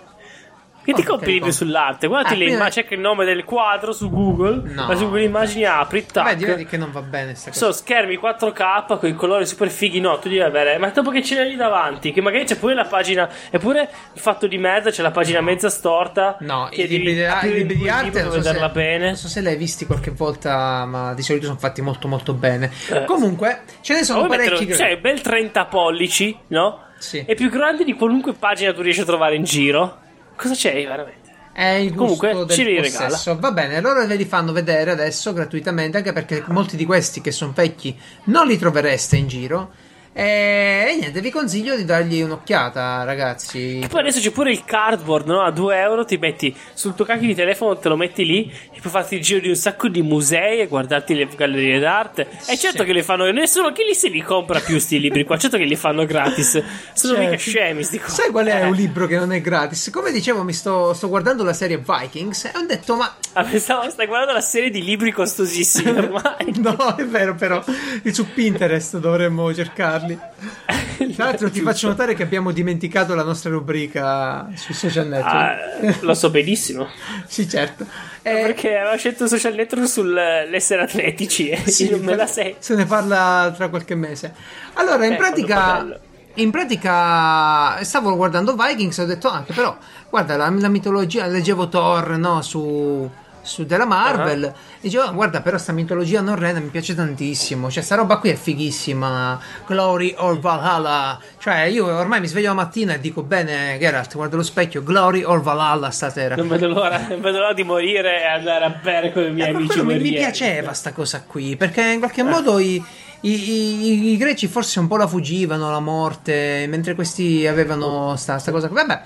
Che 0.88 0.94
ti 0.94 1.02
compri? 1.02 1.52
sull'arte? 1.52 2.06
Guardati 2.06 2.32
Ah, 2.32 2.36
le 2.38 2.44
immagini, 2.46 2.70
cerca 2.70 2.94
il 2.94 3.00
nome 3.00 3.26
del 3.26 3.44
quadro 3.44 3.92
su 3.92 4.08
Google. 4.08 4.62
No. 4.72 4.86
Ma 4.86 4.94
su 4.94 5.04
Google 5.04 5.24
Immagini 5.24 5.64
apri, 5.64 6.06
tac. 6.06 6.24
Beh, 6.24 6.36
direi 6.36 6.64
che 6.64 6.78
non 6.78 6.90
va 6.90 7.02
bene 7.02 7.34
sta 7.34 7.50
cosa. 7.50 7.58
Sono 7.60 7.72
schermi 7.72 8.18
4K 8.18 8.98
con 8.98 9.06
i 9.06 9.14
colori 9.14 9.44
super 9.44 9.68
fighi. 9.68 10.00
No, 10.00 10.18
tu 10.18 10.28
devi 10.28 10.40
avere. 10.40 10.78
Ma 10.78 10.88
dopo 10.88 11.10
che 11.10 11.22
ce 11.22 11.34
l'hai 11.34 11.50
lì 11.50 11.56
davanti, 11.56 12.10
che 12.10 12.22
magari 12.22 12.44
c'è 12.46 12.56
pure 12.56 12.72
la 12.72 12.86
pagina. 12.86 13.28
Eppure 13.50 13.90
il 14.14 14.20
fatto 14.20 14.46
di 14.46 14.56
mezzo 14.56 14.88
c'è 14.88 15.02
la 15.02 15.10
pagina 15.10 15.42
mezza 15.42 15.68
storta. 15.68 16.38
No, 16.40 16.68
che 16.70 16.82
i 16.82 16.88
libri, 16.88 17.14
devi 17.14 17.52
libri 17.52 17.76
di 17.76 17.88
arte 17.90 18.22
non 18.22 18.32
so, 18.32 18.40
se, 18.40 18.48
vederla 18.48 18.68
bene. 18.70 19.06
non 19.08 19.16
so 19.16 19.28
se 19.28 19.42
l'hai 19.42 19.56
visti 19.56 19.84
qualche 19.84 20.10
volta, 20.10 20.86
ma 20.86 21.12
di 21.12 21.20
solito 21.22 21.44
sono 21.44 21.58
fatti 21.58 21.82
molto 21.82 22.08
molto 22.08 22.32
bene. 22.32 22.72
Eh. 22.90 23.04
Comunque, 23.04 23.60
ce 23.82 23.92
ne 23.92 24.04
sono 24.04 24.26
parecchi. 24.26 24.64
mettere, 24.64 24.74
cioè, 24.74 24.96
bel 24.98 25.20
30 25.20 25.66
pollici, 25.66 26.34
no? 26.46 26.84
Sì. 26.96 27.22
È 27.26 27.34
più 27.34 27.50
grande 27.50 27.84
di 27.84 27.92
qualunque 27.92 28.32
pagina 28.32 28.72
tu 28.72 28.80
riesci 28.80 29.02
a 29.02 29.04
trovare 29.04 29.34
in 29.34 29.44
giro. 29.44 30.06
Cosa 30.38 30.54
c'è 30.54 30.72
veramente? 30.86 31.28
È 31.52 31.66
il 31.66 31.92
gusto 31.92 32.28
Comunque, 32.28 32.46
del 32.46 32.56
ci 32.56 32.62
regala. 32.62 33.20
Va 33.40 33.50
bene, 33.50 33.80
loro 33.80 34.06
ve 34.06 34.14
li 34.14 34.24
fanno 34.24 34.52
vedere 34.52 34.92
adesso 34.92 35.32
gratuitamente, 35.32 35.96
anche 35.96 36.12
perché 36.12 36.44
molti 36.46 36.76
di 36.76 36.84
questi 36.84 37.20
che 37.20 37.32
sono 37.32 37.50
vecchi 37.52 37.98
non 38.24 38.46
li 38.46 38.56
trovereste 38.56 39.16
in 39.16 39.26
giro. 39.26 39.72
E, 40.12 40.86
e 40.88 40.96
niente, 40.98 41.20
vi 41.20 41.30
consiglio 41.30 41.76
di 41.76 41.84
dargli 41.84 42.20
un'occhiata, 42.22 43.04
ragazzi. 43.04 43.78
Che 43.82 43.88
poi 43.88 44.00
adesso 44.00 44.18
c'è 44.20 44.30
pure 44.30 44.50
il 44.50 44.64
cardboard, 44.64 45.26
no? 45.28 45.42
A 45.42 45.50
2 45.52 45.78
euro 45.78 46.04
ti 46.04 46.16
metti 46.16 46.54
sul 46.74 46.94
tuo 46.94 47.04
cacchio 47.04 47.26
di 47.28 47.34
telefono, 47.34 47.76
te 47.78 47.88
lo 47.88 47.96
metti 47.96 48.24
lì 48.24 48.50
e 48.72 48.80
puoi 48.80 48.92
farti 48.92 49.14
il 49.16 49.22
giro 49.22 49.40
di 49.40 49.48
un 49.48 49.54
sacco 49.54 49.86
di 49.88 50.02
musei 50.02 50.60
e 50.60 50.66
guardarti 50.66 51.14
le 51.14 51.28
gallerie 51.36 51.78
d'arte. 51.78 52.26
E 52.48 52.56
certo 52.56 52.78
Sì. 52.80 52.84
che 52.86 52.92
li 52.92 53.02
fanno, 53.02 53.30
nessuno 53.30 53.70
chi 53.72 53.84
li 53.84 53.94
se 53.94 54.08
li 54.08 54.20
compra 54.22 54.58
più 54.60 54.78
sti 54.78 54.98
libri 54.98 55.24
qua, 55.24 55.36
certo 55.38 55.56
che 55.56 55.64
li 55.64 55.76
fanno 55.76 56.04
gratis. 56.04 56.62
Sono 56.94 57.14
Certo. 57.14 57.20
mica 57.30 57.36
scemi 57.36 57.82
sti 57.84 57.98
qua. 58.00 58.08
Sai 58.08 58.30
qual 58.30 58.46
è 58.46 58.62
Eh. 58.62 58.66
un 58.66 58.74
libro 58.74 59.06
che 59.06 59.18
non 59.18 59.32
è 59.32 59.40
gratis? 59.40 59.90
Come 59.92 60.10
dicevo, 60.10 60.42
mi 60.42 60.52
sto, 60.52 60.94
sto 60.94 61.08
guardando 61.08 61.44
la 61.44 61.52
serie 61.52 61.78
Vikings 61.78 62.46
e 62.46 62.52
ho 62.56 62.64
detto, 62.66 62.96
ma 62.96 63.14
Ah, 63.34 63.44
pensavo, 63.44 63.88
stai 63.88 64.06
guardando 64.06 64.32
la 64.32 64.40
serie 64.40 64.68
di 64.70 64.82
libri 64.82 65.12
costosissimi 65.12 65.90
ormai. 65.96 66.52
No, 66.56 66.96
è 66.96 67.04
vero, 67.04 67.36
però 67.36 67.62
su 68.10 68.26
Pinterest 68.32 68.98
dovremmo 68.98 69.54
cercarli. 69.54 70.07
Tra 71.14 71.24
l'altro, 71.24 71.50
ti 71.50 71.60
faccio 71.60 71.88
notare 71.88 72.14
che 72.14 72.22
abbiamo 72.22 72.50
dimenticato 72.52 73.14
la 73.14 73.22
nostra 73.22 73.50
rubrica 73.50 74.48
sui 74.54 74.74
social 74.74 75.06
network. 75.08 75.34
Ah, 75.34 75.96
lo 76.00 76.14
so 76.14 76.30
benissimo. 76.30 76.88
sì, 77.26 77.48
certo. 77.48 77.84
Eh, 78.22 78.42
Perché 78.42 78.76
aveva 78.76 78.96
scelto 78.96 79.26
social 79.26 79.54
network 79.54 79.88
sull'essere 79.88 80.82
atletici 80.82 81.48
e 81.50 81.58
sì, 81.70 81.88
io 81.88 81.96
non 81.96 82.04
me 82.06 82.16
la 82.16 82.26
sei. 82.26 82.56
Se 82.58 82.74
ne 82.74 82.84
parla 82.84 83.52
tra 83.56 83.68
qualche 83.68 83.94
mese. 83.94 84.32
Allora, 84.74 85.04
in 85.06 85.12
Eh, 85.12 85.16
quando 85.16 85.44
pratica. 85.44 86.00
In 86.34 86.50
pratica 86.52 87.82
stavo 87.82 88.14
guardando 88.14 88.54
Vikings 88.54 88.98
e 88.98 89.02
ho 89.02 89.06
detto 89.06 89.28
anche 89.28 89.52
però 89.52 89.76
guarda 90.08 90.36
la, 90.36 90.48
la 90.48 90.68
mitologia 90.68 91.26
leggevo 91.26 91.68
Thor 91.68 92.10
no, 92.16 92.42
su, 92.42 93.10
su 93.48 93.64
della 93.64 93.86
Marvel. 93.86 94.42
Uh-huh. 94.42 94.48
e 94.48 94.52
dicevo 94.82 95.04
"Oh, 95.04 95.12
guarda 95.14 95.40
però 95.40 95.58
sta 95.58 95.72
mitologia 95.72 96.20
norrena 96.20 96.60
mi 96.60 96.68
piace 96.68 96.94
tantissimo. 96.94 97.70
Cioè 97.70 97.82
sta 97.82 97.96
roba 97.96 98.18
qui 98.18 98.30
è 98.30 98.34
fighissima. 98.36 99.40
Glory 99.66 100.14
or 100.18 100.38
Valhalla. 100.38 101.18
Cioè 101.38 101.62
io 101.62 101.86
ormai 101.86 102.20
mi 102.20 102.26
sveglio 102.28 102.48
la 102.48 102.54
mattina 102.54 102.94
e 102.94 103.00
dico 103.00 103.22
bene 103.22 103.76
Geralt 103.80 104.14
guarda 104.14 104.36
lo 104.36 104.42
specchio. 104.42 104.82
Glory 104.82 105.22
or 105.22 105.40
Valhalla 105.40 105.90
stasera. 105.90 106.36
Non 106.36 106.46
vedo 106.48 106.68
l'ora, 106.68 106.98
non 107.08 107.20
vedo 107.20 107.38
l'ora 107.38 107.52
di 107.54 107.64
morire 107.64 108.20
e 108.22 108.26
andare 108.26 108.64
a 108.64 108.70
bere 108.70 109.12
con 109.12 109.22
i 109.24 109.30
miei 109.32 109.50
Eh, 109.50 109.54
amici 109.54 109.82
mi, 109.82 109.98
mi 109.98 110.10
piaceva 110.12 110.72
sta 110.72 110.92
cosa 110.92 111.22
qui, 111.26 111.56
perché 111.56 111.82
in 111.82 111.98
qualche 111.98 112.22
modo 112.22 112.58
i, 112.58 112.82
i- 113.22 113.30
i- 113.30 114.12
i 114.12 114.16
greci 114.16 114.46
forse 114.46 114.78
un 114.78 114.86
po' 114.86 114.96
la 114.96 115.06
fuggivano 115.06 115.70
la 115.70 115.80
morte, 115.80 116.66
mentre 116.68 116.94
questi 116.94 117.46
avevano 117.46 118.14
sta, 118.16 118.38
sta 118.38 118.50
cosa. 118.52 118.68
Vabbè, 118.68 119.02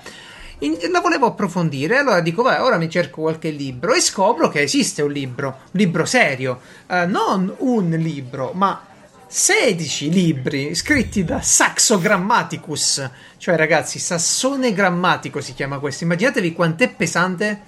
in- 0.65 0.91
la 0.91 0.99
volevo 0.99 1.27
approfondire, 1.27 1.97
allora 1.97 2.19
dico, 2.21 2.41
vai, 2.41 2.59
ora 2.59 2.77
mi 2.77 2.89
cerco 2.89 3.21
qualche 3.21 3.49
libro 3.49 3.93
e 3.93 4.01
scopro 4.01 4.49
che 4.49 4.61
esiste 4.61 5.01
un 5.01 5.11
libro, 5.11 5.47
un 5.47 5.69
libro 5.71 6.05
serio, 6.05 6.59
eh, 6.87 7.05
non 7.05 7.53
un 7.59 7.89
libro, 7.89 8.51
ma 8.53 8.85
16 9.27 10.11
libri 10.11 10.75
scritti 10.75 11.23
da 11.23 11.41
Saxo 11.41 11.99
Grammaticus, 11.99 13.09
cioè 13.37 13.55
ragazzi, 13.55 13.97
Sassone 13.99 14.73
Grammatico 14.73 15.41
si 15.41 15.53
chiama 15.53 15.79
questo, 15.79 16.03
immaginatevi 16.03 16.53
quant'è 16.53 16.89
pesante 16.93 17.61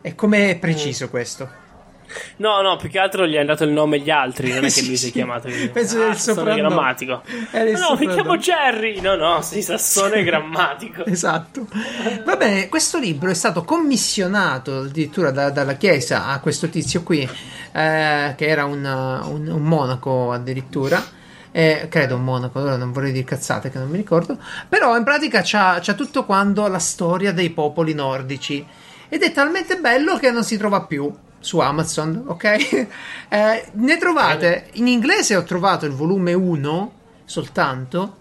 e 0.00 0.14
com'è 0.14 0.56
preciso 0.58 1.08
questo. 1.08 1.64
No, 2.36 2.60
no, 2.62 2.76
più 2.76 2.88
che 2.88 2.98
altro 2.98 3.26
gli 3.26 3.36
hanno 3.36 3.46
dato 3.46 3.64
il 3.64 3.70
nome 3.70 3.98
gli 4.00 4.10
altri, 4.10 4.52
non 4.52 4.64
è 4.64 4.70
che 4.70 4.82
lui 4.82 4.96
si 4.96 5.08
è 5.08 5.12
chiamato. 5.12 5.48
Penso 5.72 6.02
ah, 6.02 6.06
del 6.06 6.16
Sassone 6.16 6.54
grammatico. 6.56 7.22
Il 7.26 7.40
No, 7.52 7.62
mi 7.62 7.76
soprannome. 7.76 8.12
chiamo 8.14 8.36
Jerry. 8.38 9.00
No, 9.00 9.14
no, 9.16 9.42
sei 9.42 9.62
Sassone 9.62 10.22
grammatico. 10.24 11.04
Esatto. 11.16 11.66
Va 12.24 12.36
bene, 12.36 12.68
questo 12.68 12.98
libro 12.98 13.30
è 13.30 13.34
stato 13.34 13.64
commissionato 13.64 14.78
addirittura 14.80 15.30
da- 15.30 15.50
dalla 15.50 15.74
Chiesa 15.74 16.26
a 16.26 16.40
questo 16.40 16.68
tizio 16.68 17.02
qui, 17.02 17.22
eh, 17.72 18.34
che 18.36 18.46
era 18.46 18.64
un, 18.64 18.84
un- 18.84 19.48
un 19.48 19.62
monaco 19.62 20.32
addirittura. 20.32 21.02
Eh, 21.50 21.86
credo 21.88 22.16
un 22.16 22.24
monaco, 22.24 22.60
ora 22.60 22.76
non 22.76 22.92
vorrei 22.92 23.12
dire 23.12 23.24
cazzate 23.24 23.70
che 23.70 23.78
non 23.78 23.88
mi 23.88 23.96
ricordo. 23.96 24.36
Però 24.68 24.94
in 24.96 25.04
pratica 25.04 25.40
c'ha, 25.42 25.78
c'ha 25.80 25.94
tutto 25.94 26.24
quanto 26.26 26.66
la 26.68 26.78
storia 26.78 27.32
dei 27.32 27.48
popoli 27.50 27.94
nordici. 27.94 28.64
Ed 29.08 29.22
è 29.22 29.32
talmente 29.32 29.76
bello 29.78 30.18
che 30.18 30.30
non 30.30 30.44
si 30.44 30.58
trova 30.58 30.82
più 30.84 31.10
su 31.46 31.60
Amazon, 31.60 32.24
ok? 32.26 32.86
Eh, 33.28 33.66
ne 33.72 33.98
trovate 33.98 34.68
in 34.74 34.86
inglese 34.86 35.34
ho 35.34 35.42
trovato 35.42 35.84
il 35.84 35.90
volume 35.90 36.32
1 36.32 36.92
soltanto 37.24 38.18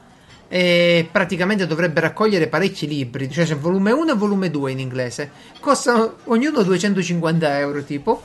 e 0.47 1.07
praticamente 1.11 1.67
dovrebbe 1.67 1.99
raccogliere 1.99 2.47
parecchi 2.47 2.87
libri, 2.87 3.29
cioè 3.29 3.45
c'è 3.45 3.55
volume 3.55 3.91
1 3.91 4.13
e 4.13 4.15
volume 4.15 4.49
2 4.49 4.71
in 4.71 4.79
inglese. 4.79 5.29
Costano 5.59 6.15
ognuno 6.25 6.63
250 6.63 7.59
euro 7.59 7.83
tipo. 7.83 8.19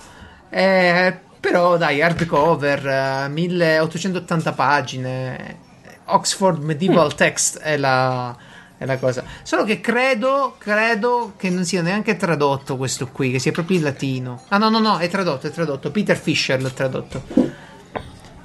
Eh, 0.49 1.15
però 1.39 1.77
dai, 1.77 2.01
hardcover, 2.01 2.87
eh, 2.87 3.29
1880 3.29 4.53
pagine, 4.53 5.59
Oxford 6.07 6.63
Medieval 6.63 7.15
Text 7.15 7.59
è 7.59 7.77
la, 7.77 8.35
è 8.81 8.87
la 8.87 8.97
cosa. 8.97 9.23
Solo 9.43 9.65
che 9.65 9.79
credo, 9.79 10.55
credo 10.57 11.35
che 11.37 11.51
non 11.51 11.67
sia 11.67 11.83
neanche 11.83 12.17
tradotto 12.17 12.79
questo 12.79 13.09
qui, 13.09 13.31
che 13.31 13.39
sia 13.39 13.53
proprio 13.53 13.77
in 13.77 13.83
latino. 13.83 14.43
Ah 14.49 14.57
no, 14.57 14.71
no, 14.71 14.79
no, 14.79 14.97
è 14.97 15.07
tradotto, 15.09 15.47
è 15.47 15.51
tradotto. 15.51 15.91
Peter 15.91 16.17
Fisher 16.17 16.63
l'ha 16.63 16.71
tradotto. 16.71 17.23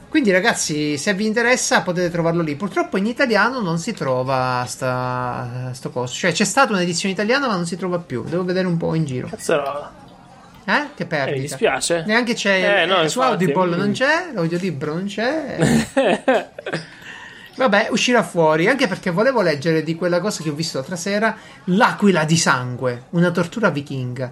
Quindi 0.09 0.31
ragazzi, 0.31 0.97
se 0.97 1.13
vi 1.13 1.25
interessa 1.25 1.83
potete 1.83 2.09
trovarlo 2.09 2.41
lì. 2.41 2.55
Purtroppo 2.55 2.97
in 2.97 3.05
italiano 3.05 3.61
non 3.61 3.79
si 3.79 3.93
trova 3.93 4.65
sta, 4.67 5.69
sto 5.73 5.89
coso. 5.89 6.13
Cioè 6.13 6.33
c'è 6.33 6.43
stata 6.43 6.73
un'edizione 6.73 7.13
italiana 7.13 7.47
ma 7.47 7.55
non 7.55 7.65
si 7.65 7.77
trova 7.77 7.97
più. 7.99 8.23
Devo 8.25 8.43
vedere 8.43 8.67
un 8.67 8.75
po' 8.75 8.93
in 8.93 9.05
giro. 9.05 9.27
Cazzo 9.29 9.55
no. 9.55 9.89
Eh? 10.65 10.87
Che 10.95 11.03
Eh, 11.03 11.05
perdita. 11.05 11.35
mi 11.35 11.41
dispiace. 11.41 12.03
Neanche 12.05 12.33
c'è 12.33 12.81
Eh, 12.81 12.85
no, 12.85 13.01
eh, 13.01 13.07
su 13.07 13.19
infatti, 13.19 13.43
Audible 13.45 13.75
non 13.77 13.91
c'è, 13.93 14.31
l'audiolibro 14.33 14.93
non 14.93 15.05
c'è. 15.05 15.57
Vabbè, 17.55 17.87
uscirà 17.91 18.21
fuori, 18.21 18.67
anche 18.67 18.87
perché 18.87 19.11
volevo 19.11 19.41
leggere 19.41 19.81
di 19.81 19.95
quella 19.95 20.19
cosa 20.19 20.43
che 20.43 20.49
ho 20.49 20.53
visto 20.53 20.77
l'altra 20.77 20.95
sera, 20.97 21.35
L'aquila 21.65 22.25
di 22.25 22.35
sangue, 22.37 23.03
una 23.11 23.31
tortura 23.31 23.69
vichinga. 23.69 24.31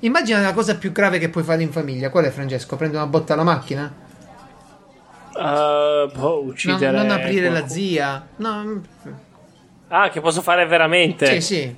Immagina 0.00 0.40
la 0.40 0.52
cosa 0.52 0.76
più 0.76 0.92
grave 0.92 1.18
che 1.18 1.28
puoi 1.30 1.42
fare 1.42 1.62
in 1.62 1.72
famiglia. 1.72 2.10
Qual 2.10 2.24
è 2.24 2.30
Francesco? 2.30 2.76
Prendi 2.76 2.96
una 2.96 3.06
botta 3.06 3.32
alla 3.32 3.42
macchina? 3.44 3.92
Uh, 5.34 6.10
boh, 6.12 6.44
uccidere. 6.44 6.96
non 6.96 7.10
aprire 7.10 7.46
la 7.48 7.60
qualcuno. 7.60 7.68
zia? 7.72 8.26
No, 8.36 8.82
Ah, 9.88 10.10
che 10.10 10.20
posso 10.20 10.42
fare 10.42 10.66
veramente? 10.66 11.40
sì, 11.40 11.54
sì. 11.54 11.74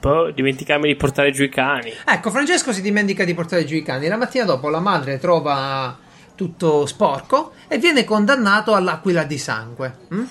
Boh, 0.00 0.30
dimenticarmi 0.30 0.88
di 0.88 0.96
portare 0.96 1.30
giù 1.30 1.42
i 1.44 1.50
cani. 1.50 1.92
Ecco, 2.06 2.30
Francesco 2.30 2.72
si 2.72 2.80
dimentica 2.80 3.24
di 3.24 3.34
portare 3.34 3.64
giù 3.64 3.74
i 3.76 3.82
cani. 3.82 4.08
La 4.08 4.16
mattina 4.16 4.44
dopo 4.44 4.68
la 4.70 4.80
madre 4.80 5.18
trova 5.18 5.96
tutto 6.40 6.86
sporco 6.86 7.52
e 7.68 7.76
viene 7.76 8.02
condannato 8.02 8.74
all'aquila 8.74 9.24
di 9.24 9.36
sangue. 9.36 9.98
Mm? 10.14 10.24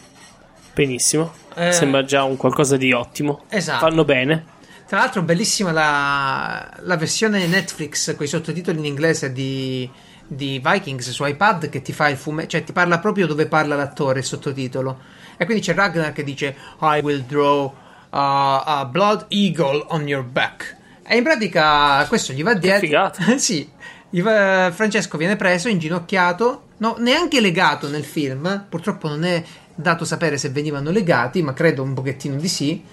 Benissimo. 0.73 1.31
Eh. 1.53 1.71
Sembra 1.71 2.03
già 2.03 2.23
un 2.23 2.35
qualcosa 2.35 2.77
di 2.77 2.91
ottimo. 2.91 3.43
Esatto. 3.47 3.87
Fanno 3.87 4.03
bene. 4.03 4.43
Tra 4.87 4.97
l'altro, 4.97 5.21
bellissima 5.21 5.71
la, 5.71 6.67
la 6.79 6.97
versione 6.97 7.45
Netflix 7.45 8.15
con 8.15 8.25
i 8.25 8.27
sottotitoli 8.27 8.79
in 8.79 8.85
inglese 8.85 9.31
di, 9.31 9.87
di 10.25 10.59
Vikings 10.63 11.11
su 11.11 11.23
iPad 11.23 11.69
che 11.69 11.83
ti 11.83 11.93
fa 11.93 12.09
il 12.09 12.17
fumetto, 12.17 12.49
cioè 12.49 12.63
ti 12.63 12.73
parla 12.73 12.97
proprio 12.97 13.27
dove 13.27 13.45
parla 13.45 13.75
l'attore 13.75 14.19
il 14.19 14.25
sottotitolo. 14.25 14.97
E 15.37 15.45
quindi 15.45 15.61
c'è 15.61 15.75
Ragnar 15.75 16.11
che 16.11 16.23
dice 16.23 16.55
I 16.81 17.01
will 17.03 17.23
draw 17.23 17.65
uh, 17.65 17.73
a 18.09 18.89
blood 18.89 19.27
eagle 19.27 19.85
on 19.89 20.07
your 20.07 20.23
back. 20.23 20.75
E 21.05 21.17
in 21.17 21.23
pratica 21.23 22.03
questo 22.07 22.33
gli 22.33 22.41
va 22.41 22.55
dietro. 22.55 22.79
figata. 22.79 23.23
sì. 23.37 23.77
Gli 24.09 24.21
va- 24.21 24.71
Francesco 24.73 25.17
viene 25.17 25.35
preso, 25.35 25.69
inginocchiato, 25.69 26.63
no, 26.77 26.95
neanche 26.99 27.39
legato 27.39 27.87
nel 27.87 28.03
film. 28.03 28.65
Purtroppo 28.67 29.07
non 29.07 29.23
è 29.23 29.43
dato 29.75 30.03
sapere 30.05 30.37
se 30.37 30.49
venivano 30.49 30.89
legati, 30.89 31.41
ma 31.43 31.53
credo 31.53 31.83
un 31.83 31.93
pochettino 31.93 32.35
di 32.35 32.47
sì. 32.47 32.83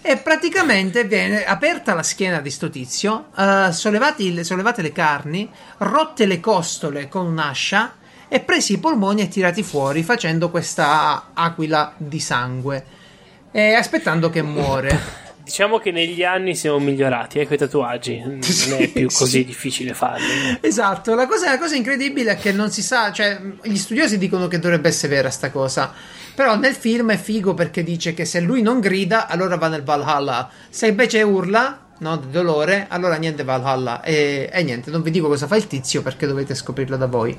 E 0.00 0.16
praticamente 0.18 1.04
viene 1.04 1.44
aperta 1.44 1.92
la 1.92 2.02
schiena 2.02 2.40
di 2.40 2.50
sto 2.50 2.70
tizio, 2.70 3.26
eh, 3.36 3.68
sollevati 3.72 4.26
il- 4.26 4.44
sollevate 4.44 4.80
le 4.80 4.92
carni, 4.92 5.50
rotte 5.78 6.26
le 6.26 6.40
costole 6.40 7.08
con 7.08 7.26
un'ascia 7.26 7.94
e 8.28 8.40
presi 8.40 8.74
i 8.74 8.78
polmoni 8.78 9.22
e 9.22 9.28
tirati 9.28 9.62
fuori 9.62 10.02
facendo 10.02 10.50
questa 10.50 11.30
aquila 11.34 11.92
di 11.96 12.20
sangue. 12.20 12.84
E 13.50 13.74
aspettando 13.74 14.30
che 14.30 14.42
muore. 14.42 15.24
Diciamo 15.46 15.78
che 15.78 15.92
negli 15.92 16.24
anni 16.24 16.56
siamo 16.56 16.80
migliorati, 16.80 17.38
eh, 17.38 17.44
con 17.46 17.54
i 17.54 17.58
tatuaggi. 17.58 18.18
Non 18.26 18.40
è 18.80 18.88
più 18.88 19.08
Sì, 19.08 19.16
così 19.16 19.38
sì. 19.38 19.44
difficile 19.44 19.94
farli. 19.94 20.58
Esatto, 20.60 21.14
la 21.14 21.28
cosa, 21.28 21.50
la 21.50 21.56
cosa 21.58 21.76
incredibile 21.76 22.32
è 22.32 22.36
che 22.36 22.50
non 22.50 22.72
si 22.72 22.82
sa, 22.82 23.12
cioè 23.12 23.40
gli 23.62 23.76
studiosi 23.76 24.18
dicono 24.18 24.48
che 24.48 24.58
dovrebbe 24.58 24.88
essere 24.88 25.14
vera 25.14 25.30
sta 25.30 25.52
cosa, 25.52 25.92
però 26.34 26.56
nel 26.58 26.74
film 26.74 27.12
è 27.12 27.16
figo 27.16 27.54
perché 27.54 27.84
dice 27.84 28.12
che 28.12 28.24
se 28.24 28.40
lui 28.40 28.60
non 28.60 28.80
grida 28.80 29.28
allora 29.28 29.56
va 29.56 29.68
nel 29.68 29.84
Valhalla, 29.84 30.50
se 30.68 30.88
invece 30.88 31.22
urla, 31.22 31.90
no, 31.98 32.16
di 32.16 32.28
dolore, 32.28 32.86
allora 32.88 33.14
niente 33.14 33.44
Valhalla 33.44 34.02
e, 34.02 34.50
e 34.52 34.62
niente, 34.64 34.90
non 34.90 35.00
vi 35.02 35.12
dico 35.12 35.28
cosa 35.28 35.46
fa 35.46 35.54
il 35.54 35.68
tizio 35.68 36.02
perché 36.02 36.26
dovete 36.26 36.56
scoprirlo 36.56 36.96
da 36.96 37.06
voi. 37.06 37.38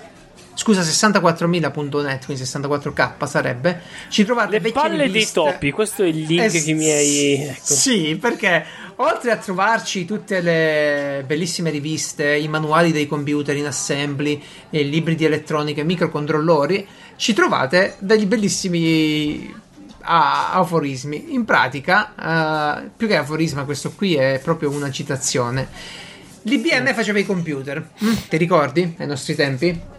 Scusa, 0.58 0.80
64.000.net, 0.80 2.24
quindi 2.24 2.42
64k 2.42 3.26
sarebbe. 3.26 3.80
Ci 4.08 4.24
trovate 4.24 4.58
Le 4.58 4.72
palle 4.72 5.08
dei 5.08 5.30
topi, 5.30 5.70
questo 5.70 6.02
è 6.02 6.08
il 6.08 6.22
link 6.22 6.52
Eh, 6.52 6.62
che 6.62 6.72
mi 6.72 6.90
hai... 6.90 7.34
Ecco. 7.48 7.74
Sì, 7.74 8.18
perché 8.20 8.64
oltre 8.96 9.30
a 9.30 9.36
trovarci 9.36 10.04
tutte 10.04 10.40
le 10.40 11.22
bellissime 11.24 11.70
riviste, 11.70 12.34
i 12.36 12.48
manuali 12.48 12.90
dei 12.90 13.06
computer 13.06 13.54
in 13.56 13.66
assembly, 13.66 14.42
i 14.70 14.88
libri 14.88 15.14
di 15.14 15.24
elettronica 15.24 15.82
e 15.82 15.84
microcontrollori, 15.84 16.84
ci 17.14 17.34
trovate 17.34 17.94
degli 18.00 18.26
bellissimi 18.26 19.54
aforismi. 20.00 21.34
In 21.34 21.44
pratica, 21.44 22.80
eh, 22.82 22.90
più 22.96 23.06
che 23.06 23.16
aforisma, 23.16 23.62
questo 23.62 23.92
qui 23.92 24.16
è 24.16 24.40
proprio 24.42 24.70
una 24.70 24.90
citazione. 24.90 25.68
L'IBM 26.42 26.92
faceva 26.94 27.20
i 27.20 27.24
computer, 27.24 27.90
Mm, 28.04 28.12
ti 28.28 28.36
ricordi? 28.36 28.96
Ai 28.98 29.06
nostri 29.06 29.36
tempi? 29.36 29.96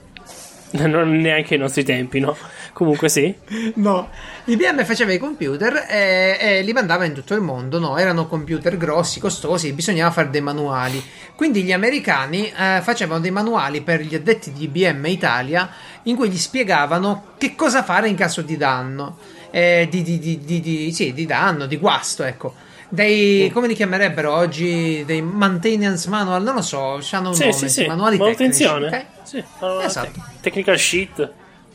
Non 0.88 1.17
neanche 1.20 1.55
ai 1.55 1.59
nostri 1.59 1.84
tempi, 1.84 2.20
no? 2.20 2.36
Comunque 2.74 3.09
sì. 3.09 3.34
No, 3.76 4.09
IBM 4.45 4.84
faceva 4.86 5.11
i 5.11 5.17
computer 5.17 5.86
e, 5.89 6.38
e 6.39 6.61
li 6.61 6.72
mandava 6.74 7.05
in 7.05 7.13
tutto 7.13 7.34
il 7.34 7.41
mondo, 7.41 7.80
no? 7.80 7.97
Erano 7.97 8.28
computer 8.28 8.78
grossi, 8.78 9.20
costosi, 9.20 9.74
bisognava 9.74 10.11
fare 10.11 10.30
dei 10.30 10.41
manuali. 10.41 11.03
Quindi 11.36 11.63
gli 11.63 11.72
americani 11.72 12.45
eh, 12.55 12.82
facevano 12.82 13.20
dei 13.20 13.32
manuali 13.32 13.82
per 13.82 14.01
gli 14.01 14.13
addetti 14.15 14.51
di 14.51 14.65
IBM 14.65 15.05
Italia 15.07 15.70
in 16.03 16.15
cui 16.15 16.30
gli 16.30 16.38
spiegavano 16.38 17.34
che 17.38 17.55
cosa 17.55 17.84
fare 17.84 18.07
in 18.07 18.15
caso 18.15 18.41
di 18.41 18.55
danno. 18.55 19.17
Eh, 19.51 19.88
di, 19.89 20.03
di, 20.03 20.20
di, 20.20 20.39
di- 20.43 20.61
di- 20.61 20.91
sì, 20.93 21.11
di 21.13 21.26
danno, 21.26 21.65
di 21.65 21.78
guasto, 21.78 22.24
ecco. 22.24 22.53
Dei, 22.88 23.49
come 23.51 23.67
li 23.67 23.74
chiamerebbero 23.76 24.32
oggi? 24.34 25.03
Dei 25.05 25.22
maintenance 25.22 26.07
manual? 26.09 26.41
Non 26.43 26.55
lo 26.55 26.61
so, 26.61 26.99
hanno 27.11 27.30
un 27.30 27.36
Sì, 27.36 27.41
nome, 27.45 27.53
sì, 27.53 27.70
sì, 27.70 27.86
manuali 27.88 28.17
manutenzione. 28.17 28.89
tecnici. 28.89 29.05
ok? 29.18 29.18
Sì, 29.30 29.43
Esatto. 29.84 30.11
te- 30.11 30.21
technical 30.41 30.77
shit. 30.80 31.32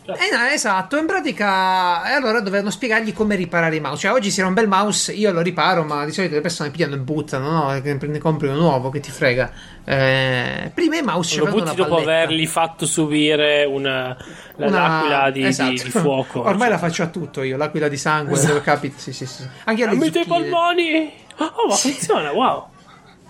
Eh, 0.07 0.37
no, 0.37 0.45
esatto, 0.53 0.99
in 0.99 1.07
pratica, 1.07 2.05
e 2.11 2.13
allora 2.13 2.41
dovevano 2.41 2.69
spiegargli 2.69 3.15
come 3.15 3.37
riparare 3.37 3.77
i 3.77 3.81
mouse. 3.81 4.01
Cioè, 4.03 4.13
oggi 4.13 4.31
si 4.31 4.43
rompe 4.43 4.61
il 4.61 4.69
mouse, 4.69 5.13
io 5.13 5.33
lo 5.33 5.41
riparo, 5.41 5.83
ma 5.83 6.05
di 6.05 6.13
solito 6.13 6.35
le 6.35 6.43
persone 6.43 6.71
pigliano 6.71 6.95
e 6.97 6.99
buttano, 6.99 7.49
no? 7.51 7.71
Ne 7.83 8.19
compri 8.19 8.49
uno 8.49 8.59
nuovo, 8.59 8.91
che 8.91 9.01
ti 9.01 9.11
frega. 9.11 9.51
Eh, 9.83 10.71
prima 10.75 10.99
i 10.99 11.03
mouse 11.03 11.39
Lo 11.39 11.47
butti 11.47 11.75
dopo 11.75 11.97
avergli 11.97 12.47
fatto 12.47 12.85
subire 12.85 13.65
una, 13.65 14.15
la- 14.57 14.67
Una- 14.67 14.81
l'aquila 14.89 15.31
di, 15.31 15.41
di- 15.41 15.47
esatto. 15.47 15.71
di 15.85 15.91
fuoco. 15.91 16.43
Ormai 16.43 16.69
la 16.69 16.77
faccio 16.79 17.03
a 17.03 17.07
tutto 17.07 17.43
io, 17.43 17.57
l'aquila 17.57 17.89
di 17.89 17.97
sangue, 17.97 18.39
dove 18.45 18.61
capita. 18.61 18.99
Sì, 18.99 19.13
sì, 19.15 19.25
sì. 19.25 19.49
Anche 19.65 19.85
alle 19.85 19.93
Dammi 19.97 20.07
i 20.09 20.13
zucchine. 20.13 20.27
polmoni! 20.27 21.13
Oh, 21.39 21.67
ma 21.69 21.75
funziona, 21.77 22.31
wow! 22.33 22.67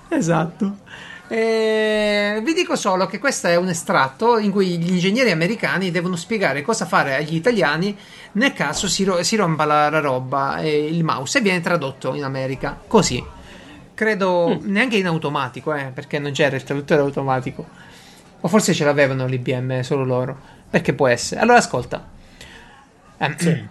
Esatto. 0.08 0.76
Eh, 1.26 2.40
vi 2.44 2.52
dico 2.52 2.76
solo 2.76 3.06
che 3.06 3.18
questo 3.18 3.46
è 3.46 3.56
un 3.56 3.68
estratto 3.68 4.38
in 4.38 4.50
cui 4.50 4.78
gli 4.78 4.92
ingegneri 4.92 5.30
americani 5.30 5.90
devono 5.90 6.16
spiegare 6.16 6.60
cosa 6.60 6.84
fare 6.84 7.14
agli 7.14 7.34
italiani 7.34 7.96
nel 8.32 8.52
caso 8.52 8.88
si, 8.88 9.04
ro- 9.04 9.22
si 9.22 9.36
rompa 9.36 9.64
la, 9.64 9.88
la 9.88 10.00
roba 10.00 10.58
e 10.58 10.86
il 10.86 11.02
mouse 11.02 11.38
e 11.38 11.40
viene 11.40 11.60
tradotto 11.60 12.14
in 12.14 12.24
America 12.24 12.78
così. 12.86 13.24
Credo 13.94 14.58
neanche 14.62 14.96
in 14.96 15.06
automatico, 15.06 15.72
eh, 15.72 15.92
perché 15.94 16.18
non 16.18 16.32
c'era 16.32 16.56
il 16.56 16.64
traduttore 16.64 17.00
automatico. 17.00 17.64
O 18.40 18.48
forse 18.48 18.74
ce 18.74 18.84
l'avevano 18.84 19.26
l'IBM 19.26 19.80
solo 19.80 20.04
loro. 20.04 20.36
Perché 20.68 20.94
può 20.94 21.06
essere. 21.06 21.40
Allora 21.40 21.58
ascolta. 21.58 22.04
Ehm, 23.18 23.68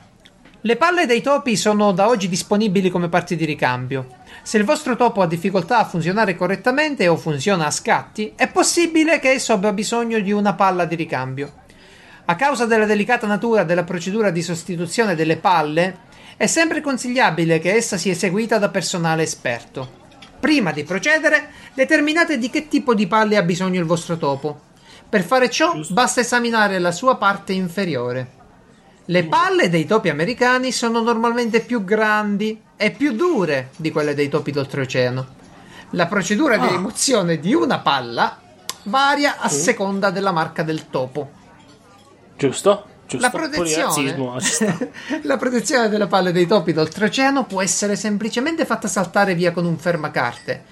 Le 0.61 0.77
palle 0.77 1.05
dei 1.05 1.21
topi 1.21 1.57
sono 1.57 1.91
da 1.91 2.07
oggi 2.07 2.29
disponibili 2.29 2.89
come 2.89 3.09
parti 3.09 3.35
di 3.35 3.43
ricambio. 3.43 4.07
Se 4.45 4.57
il 4.57 4.65
vostro 4.65 4.97
topo 4.97 5.21
ha 5.21 5.25
difficoltà 5.25 5.77
a 5.77 5.85
funzionare 5.85 6.35
correttamente 6.35 7.07
o 7.07 7.15
funziona 7.15 7.65
a 7.65 7.71
scatti, 7.71 8.33
è 8.35 8.49
possibile 8.49 9.19
che 9.19 9.31
esso 9.31 9.53
abbia 9.53 9.71
bisogno 9.71 10.19
di 10.19 10.33
una 10.33 10.53
palla 10.53 10.83
di 10.83 10.95
ricambio. 10.95 11.61
A 12.25 12.35
causa 12.35 12.65
della 12.65 12.85
delicata 12.85 13.25
natura 13.25 13.63
della 13.63 13.85
procedura 13.85 14.31
di 14.31 14.41
sostituzione 14.41 15.15
delle 15.15 15.37
palle, 15.37 16.11
è 16.35 16.45
sempre 16.45 16.81
consigliabile 16.81 17.59
che 17.59 17.73
essa 17.73 17.95
sia 17.95 18.11
eseguita 18.11 18.57
da 18.57 18.67
personale 18.67 19.23
esperto. 19.23 20.01
Prima 20.41 20.73
di 20.73 20.83
procedere, 20.83 21.47
determinate 21.73 22.37
di 22.37 22.49
che 22.49 22.67
tipo 22.67 22.93
di 22.93 23.07
palle 23.07 23.37
ha 23.37 23.43
bisogno 23.43 23.79
il 23.79 23.85
vostro 23.85 24.17
topo. 24.17 24.59
Per 25.07 25.23
fare 25.23 25.49
ciò, 25.49 25.79
basta 25.89 26.19
esaminare 26.19 26.79
la 26.79 26.91
sua 26.91 27.15
parte 27.15 27.53
inferiore. 27.53 28.42
Le 29.05 29.25
palle 29.25 29.69
dei 29.69 29.85
topi 29.85 30.09
americani 30.09 30.71
sono 30.71 31.01
normalmente 31.01 31.59
più 31.59 31.83
grandi 31.83 32.61
e 32.77 32.91
più 32.91 33.13
dure 33.13 33.69
di 33.75 33.91
quelle 33.91 34.13
dei 34.13 34.29
topi 34.29 34.51
d'oltreoceano. 34.51 35.27
La 35.91 36.07
procedura 36.07 36.57
di 36.57 36.67
Ah. 36.67 36.71
rimozione 36.71 37.39
di 37.39 37.53
una 37.53 37.79
palla 37.79 38.39
varia 38.83 39.37
a 39.39 39.49
seconda 39.49 40.09
della 40.09 40.31
marca 40.31 40.63
del 40.63 40.89
topo. 40.89 41.29
Giusto? 42.37 42.85
Giusto. 43.05 43.25
La 43.25 43.29
protezione, 43.29 44.15
la 45.23 45.37
protezione 45.37 45.89
delle 45.89 46.07
palle 46.07 46.31
dei 46.31 46.47
topi 46.47 46.71
d'oltreoceano 46.73 47.43
può 47.45 47.61
essere 47.61 47.95
semplicemente 47.97 48.65
fatta 48.65 48.87
saltare 48.87 49.35
via 49.35 49.51
con 49.51 49.65
un 49.65 49.77
fermacarte, 49.77 50.63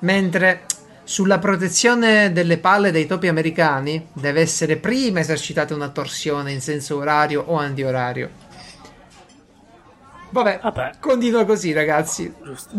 mentre 0.00 0.66
sulla 1.04 1.38
protezione 1.38 2.32
delle 2.32 2.58
palle 2.58 2.90
dei 2.90 3.06
topi 3.06 3.28
americani 3.28 4.08
deve 4.12 4.40
essere 4.40 4.76
prima 4.76 5.20
esercitata 5.20 5.74
una 5.74 5.88
torsione 5.88 6.52
in 6.52 6.60
senso 6.60 6.96
orario 6.96 7.42
o 7.46 7.56
antiorario. 7.56 8.48
Vabbè, 10.30 10.60
Vabbè. 10.62 10.90
continua 11.00 11.44
così, 11.44 11.72
ragazzi. 11.72 12.32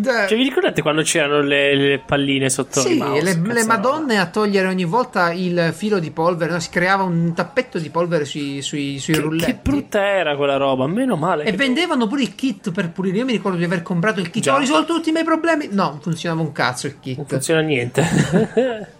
Cioè, 0.04 0.28
vi 0.30 0.44
ricordate 0.44 0.82
quando 0.82 1.02
c'erano 1.02 1.42
le, 1.42 1.76
le 1.76 2.00
palline 2.00 2.50
sotto 2.50 2.80
sì, 2.80 2.96
mouse? 2.98 3.22
le, 3.22 3.54
le 3.54 3.66
madonne 3.66 4.18
a 4.20 4.26
togliere 4.28 4.68
ogni 4.68 4.86
volta 4.86 5.32
il 5.34 5.72
filo 5.76 6.00
di 6.00 6.12
polvere, 6.12 6.52
no? 6.54 6.60
si 6.60 6.70
creava 6.70 7.04
un 7.04 7.34
tappetto 7.34 7.78
di 7.78 7.90
polvere 7.90 8.26
sui, 8.26 8.62
sui, 8.62 9.00
sui 9.00 9.14
Che, 9.14 9.20
rulletti. 9.20 9.52
che 9.52 9.60
brutta 9.62 10.02
era 10.02 10.36
quella 10.36 10.58
roba, 10.58 10.88
meno 10.88 11.16
male. 11.16 11.44
E 11.44 11.52
vendevano 11.52 12.08
pure 12.08 12.22
il 12.22 12.36
kit 12.36 12.72
per 12.72 12.90
pulire. 12.92 13.18
Io 13.18 13.26
mi 13.26 13.34
ricordo 13.34 13.58
di 13.58 13.64
aver 13.64 13.82
comprato 13.82 14.20
il 14.20 14.30
kit. 14.30 14.44
Già. 14.44 14.56
Ho 14.56 14.60
risolto 14.60 14.94
tutti 14.96 15.10
i 15.10 15.12
miei 15.12 15.26
problemi. 15.26 15.68
No, 15.72 15.90
non 15.90 16.00
funzionava 16.02 16.42
un 16.42 16.52
cazzo 16.52 16.88
il 16.88 16.94
Non 16.94 17.02
kit. 17.02 17.26
funziona 17.28 17.62
niente. 17.62 18.90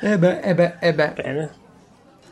E 0.00 0.16
beh, 0.16 0.40
e 0.42 0.54
beh, 0.54 0.74
e 0.78 0.94
beh. 0.94 1.12
Bene. 1.16 1.50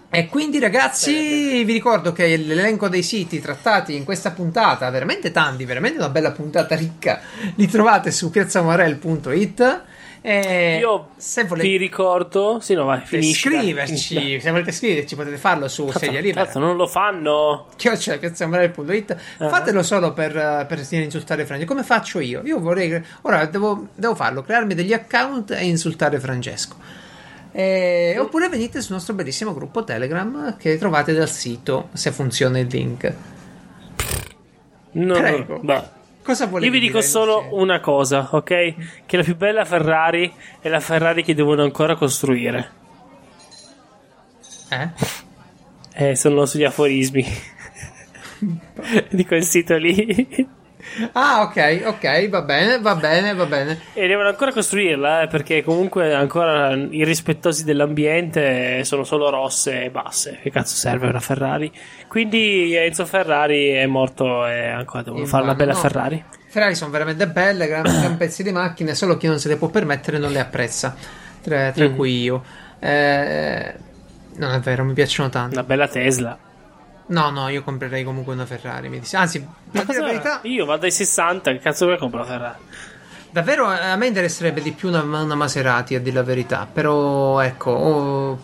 E 0.09 0.27
quindi, 0.29 0.59
ragazzi, 0.59 1.65
vi 1.65 1.73
ricordo 1.73 2.13
che 2.13 2.37
l'elenco 2.37 2.89
dei 2.89 3.03
siti 3.03 3.41
trattati 3.41 3.95
in 3.97 4.05
questa 4.05 4.31
puntata, 4.31 4.89
veramente 4.91 5.31
tanti, 5.31 5.65
veramente 5.65 5.99
una 5.99 6.09
bella 6.09 6.31
puntata 6.33 6.75
ricca, 6.77 7.21
li 7.57 7.67
trovate 7.67 8.11
su 8.11 8.31
piazzamorel.it. 8.31 9.83
E 10.23 10.79
Io 10.81 11.11
se 11.17 11.45
volete 11.45 11.69
vi 11.69 11.77
ricordo. 11.77 12.59
Sì, 12.61 12.75
no, 12.75 12.85
vai, 12.85 13.01
finisci. 13.05 13.49
dai, 13.49 13.59
scriverci, 13.61 14.41
se 14.41 14.51
volete 14.51 14.73
scriverci, 14.73 15.15
potete 15.15 15.37
farlo 15.37 15.69
su 15.69 15.85
Cazzo, 15.87 15.99
Sedia 16.01 16.21
Libera. 16.21 16.45
cazzo, 16.47 16.59
non 16.59 16.77
lo 16.77 16.87
fanno. 16.89 17.67
chiocciola 17.77 18.19
piazzamorel.it 18.19 19.17
Ah. 19.39 19.49
fatelo 19.49 19.83
solo 19.85 20.13
per, 20.13 20.37
eh, 20.37 20.65
per 20.67 20.85
insultare 20.91 21.45
Francesco 21.45 21.73
come 21.73 21.85
faccio 21.85 22.19
io 22.21 22.41
io 22.45 22.59
vorrei 22.59 23.01
ora 23.23 23.45
devo, 23.47 23.89
devo 23.95 24.15
farlo 24.17 24.43
crearmi 24.43 24.75
degli 24.75 24.93
account 24.93 25.51
e 25.53 25.65
insultare 25.67 26.19
Francesco 26.19 26.75
Eh, 27.59 28.17
oppure 28.19 28.51
venite 28.51 28.83
sul 28.83 28.95
nostro 28.97 29.15
bellissimo 29.15 29.55
gruppo 29.55 29.83
Telegram 29.83 30.59
che 30.59 30.77
trovate 30.77 31.15
dal 31.15 31.31
sito 31.31 31.89
se 31.95 32.13
funziona 32.13 32.59
il 32.59 32.67
link 32.67 33.15
No, 34.93 35.15
Prego. 35.15 35.61
beh. 35.61 35.83
cosa 36.23 36.45
volevi 36.47 36.67
Io 36.67 36.73
vi 36.81 36.87
dico 36.87 37.01
solo 37.01 37.47
Sì. 37.49 37.49
una 37.53 37.81
cosa, 37.81 38.29
ok? 38.31 38.75
Che 39.07 39.17
la 39.17 39.23
più 39.23 39.37
bella 39.37 39.65
Ferrari 39.65 40.31
è 40.61 40.69
la 40.69 40.81
Ferrari 40.81 41.23
che 41.23 41.35
devono 41.35 41.63
ancora 41.63 41.97
costruire. 41.97 42.71
eh? 44.69 44.91
Eh, 45.95 46.15
sono 46.17 46.45
sugli 46.45 46.65
aforismi. 46.65 47.25
di 49.11 49.25
quel 49.25 49.45
sito 49.45 49.77
lì. 49.77 50.47
Ah 51.13 51.43
ok 51.43 51.83
ok 51.87 52.29
va 52.29 52.43
bene 52.43 52.79
va 52.81 52.95
bene 52.95 53.35
va 53.35 53.45
bene 53.47 53.79
E 53.95 54.07
devono 54.07 54.29
ancora 54.29 54.53
costruirla, 54.53 55.23
eh, 55.23 55.27
perché 55.29 55.63
comunque 55.63 56.15
ancora 56.15 56.73
irrispettosi 56.75 57.65
dell'ambiente 57.65 58.85
sono 58.85 59.05
solo 59.05 59.29
rosse 59.31 59.85
e 59.85 59.91
basse. 59.91 60.39
Che 60.43 60.51
cazzo 60.51 60.75
serve 60.75 61.09
una 61.09 61.21
Ferrari? 61.21 61.71
Quindi 62.09 62.75
Enzo 62.75 63.05
Ferrari 63.07 63.69
è 63.71 63.87
morto 63.87 64.47
e 64.47 64.69
ancora 64.69 65.03
devono 65.03 65.23
In 65.23 65.29
fare 65.29 65.43
una 65.45 65.55
bella 65.55 65.73
no. 65.73 65.79
Ferrari. 65.79 66.25
Ferrari 66.49 66.75
sono 66.75 66.91
veramente 66.91 67.27
belle, 67.29 67.67
gran, 67.67 67.83
gran 68.01 68.17
pezzi 68.17 68.43
di 68.43 68.53
macchine, 68.53 68.95
solo 68.95 69.17
chi 69.17 69.27
non 69.27 69.39
se 69.39 69.49
le 69.49 69.57
può 69.57 69.69
permettere 69.69 70.19
non 70.19 70.33
le 70.33 70.41
apprezza, 70.41 70.95
tra, 71.43 71.71
tra 71.73 71.87
Mhm. 71.89 71.95
cui 71.97 72.23
io. 72.23 72.43
Eh, 72.79 73.75
non 74.37 74.53
è 74.53 74.61
vero, 74.61 74.85
mi 74.85 74.93
piacciono 74.95 75.29
tanto. 75.29 75.55
Una 75.55 75.65
bella 75.65 75.89
Tesla. 75.89 76.39
No, 77.09 77.31
no, 77.31 77.49
io 77.49 77.63
comprerei 77.63 78.03
comunque 78.03 78.33
una 78.35 78.47
Ferrari. 78.47 78.89
Mi 78.89 78.99
dis- 78.99 79.15
Anzi, 79.15 79.39
Ma 79.41 79.47
dire 79.71 79.85
la 79.85 79.85
cosa- 79.87 80.03
verità, 80.03 80.41
Io 80.43 80.65
vado 80.65 80.85
ai 80.87 80.91
60, 80.91 81.53
che 81.53 81.59
cazzo 81.59 81.87
vuoi 81.87 81.99
comprare 81.99 82.27
la 82.29 82.33
Ferrari? 82.33 82.59
davvero 83.31 83.71
eh, 83.73 83.85
a 83.85 83.97
me 83.97 84.07
interesserebbe 84.07 84.63
di 84.63 84.73
più 84.73 84.89
una, 84.89 85.03
una 85.03 85.35
Maserati, 85.35 85.95
a 85.95 86.01
dire 86.01 86.15
la 86.17 86.23
verità. 86.23 86.67
Però, 86.73 87.39
ecco, 87.41 87.71
oh, 87.71 88.39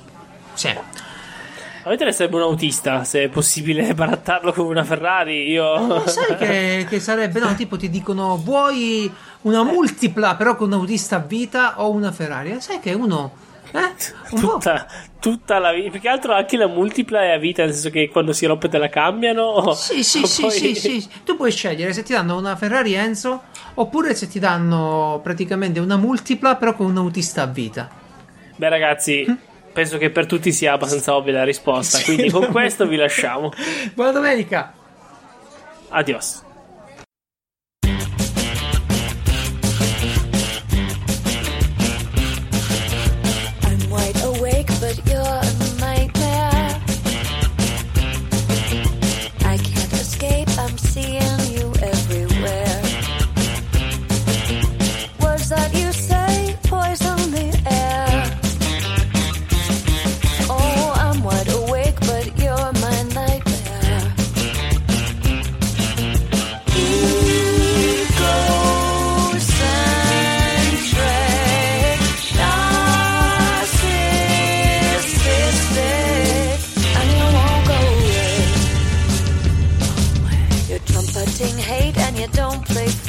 sì. 0.54 0.68
A 0.68 1.86
me 1.88 1.92
interesserebbe 1.92 2.36
un 2.36 2.42
autista, 2.42 3.02
se 3.02 3.24
è 3.24 3.28
possibile 3.28 3.92
barattarlo 3.94 4.52
con 4.52 4.66
una 4.66 4.84
Ferrari. 4.84 5.48
Io. 5.50 6.04
Eh, 6.04 6.08
Sai 6.08 6.36
che, 6.36 6.86
che 6.88 7.00
sarebbe, 7.00 7.40
no? 7.40 7.54
Tipo 7.56 7.76
ti 7.76 7.90
dicono 7.90 8.36
vuoi 8.36 9.12
una 9.42 9.64
multipla 9.64 10.36
però 10.36 10.54
con 10.54 10.68
un 10.68 10.74
autista 10.74 11.16
a 11.16 11.18
vita 11.20 11.80
o 11.82 11.90
una 11.90 12.12
Ferrari? 12.12 12.52
Eh, 12.52 12.60
Sai 12.60 12.78
che 12.78 12.92
uno... 12.92 13.32
Eh? 13.74 14.38
Tutta, 14.38 14.86
tutta 15.18 15.58
la 15.58 15.72
vita. 15.72 15.90
Più 15.90 16.00
che 16.00 16.08
altro 16.08 16.34
anche 16.34 16.56
la 16.56 16.66
multipla 16.66 17.22
è 17.22 17.30
a 17.30 17.38
vita, 17.38 17.62
nel 17.64 17.72
senso 17.72 17.90
che 17.90 18.08
quando 18.10 18.32
si 18.32 18.44
rompe 18.44 18.68
te 18.68 18.78
la 18.78 18.88
cambiano. 18.88 19.72
Sì, 19.72 20.02
sì, 20.04 20.20
o 20.22 20.26
sì, 20.26 20.42
poi- 20.42 20.50
sì, 20.50 20.74
sì. 20.74 21.08
Tu 21.24 21.36
puoi 21.36 21.50
scegliere 21.50 21.92
se 21.92 22.02
ti 22.02 22.12
danno 22.12 22.36
una 22.36 22.54
Ferrari 22.56 22.92
Enzo 22.94 23.42
oppure 23.74 24.14
se 24.14 24.28
ti 24.28 24.38
danno 24.38 25.20
praticamente 25.22 25.80
una 25.80 25.96
multipla 25.96 26.56
però 26.56 26.74
con 26.74 26.86
un 26.86 26.98
autista 26.98 27.42
a 27.42 27.46
vita. 27.46 27.88
Beh, 28.56 28.68
ragazzi, 28.68 29.24
penso 29.72 29.96
che 29.96 30.10
per 30.10 30.26
tutti 30.26 30.52
sia 30.52 30.74
abbastanza 30.74 31.16
ovvia 31.16 31.32
la 31.32 31.44
risposta. 31.44 31.96
Sì, 31.96 32.04
quindi 32.04 32.30
con 32.30 32.48
questo 32.50 32.86
vi 32.86 32.96
lasciamo. 32.96 33.50
Buona 33.94 34.12
domenica! 34.12 34.74
Adios. 35.88 36.42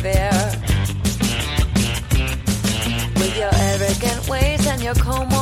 With 0.04 0.16
your 3.38 3.50
arrogant 3.54 4.28
ways 4.28 4.68
and 4.68 4.84
your 4.84 4.96
comb 4.96 5.33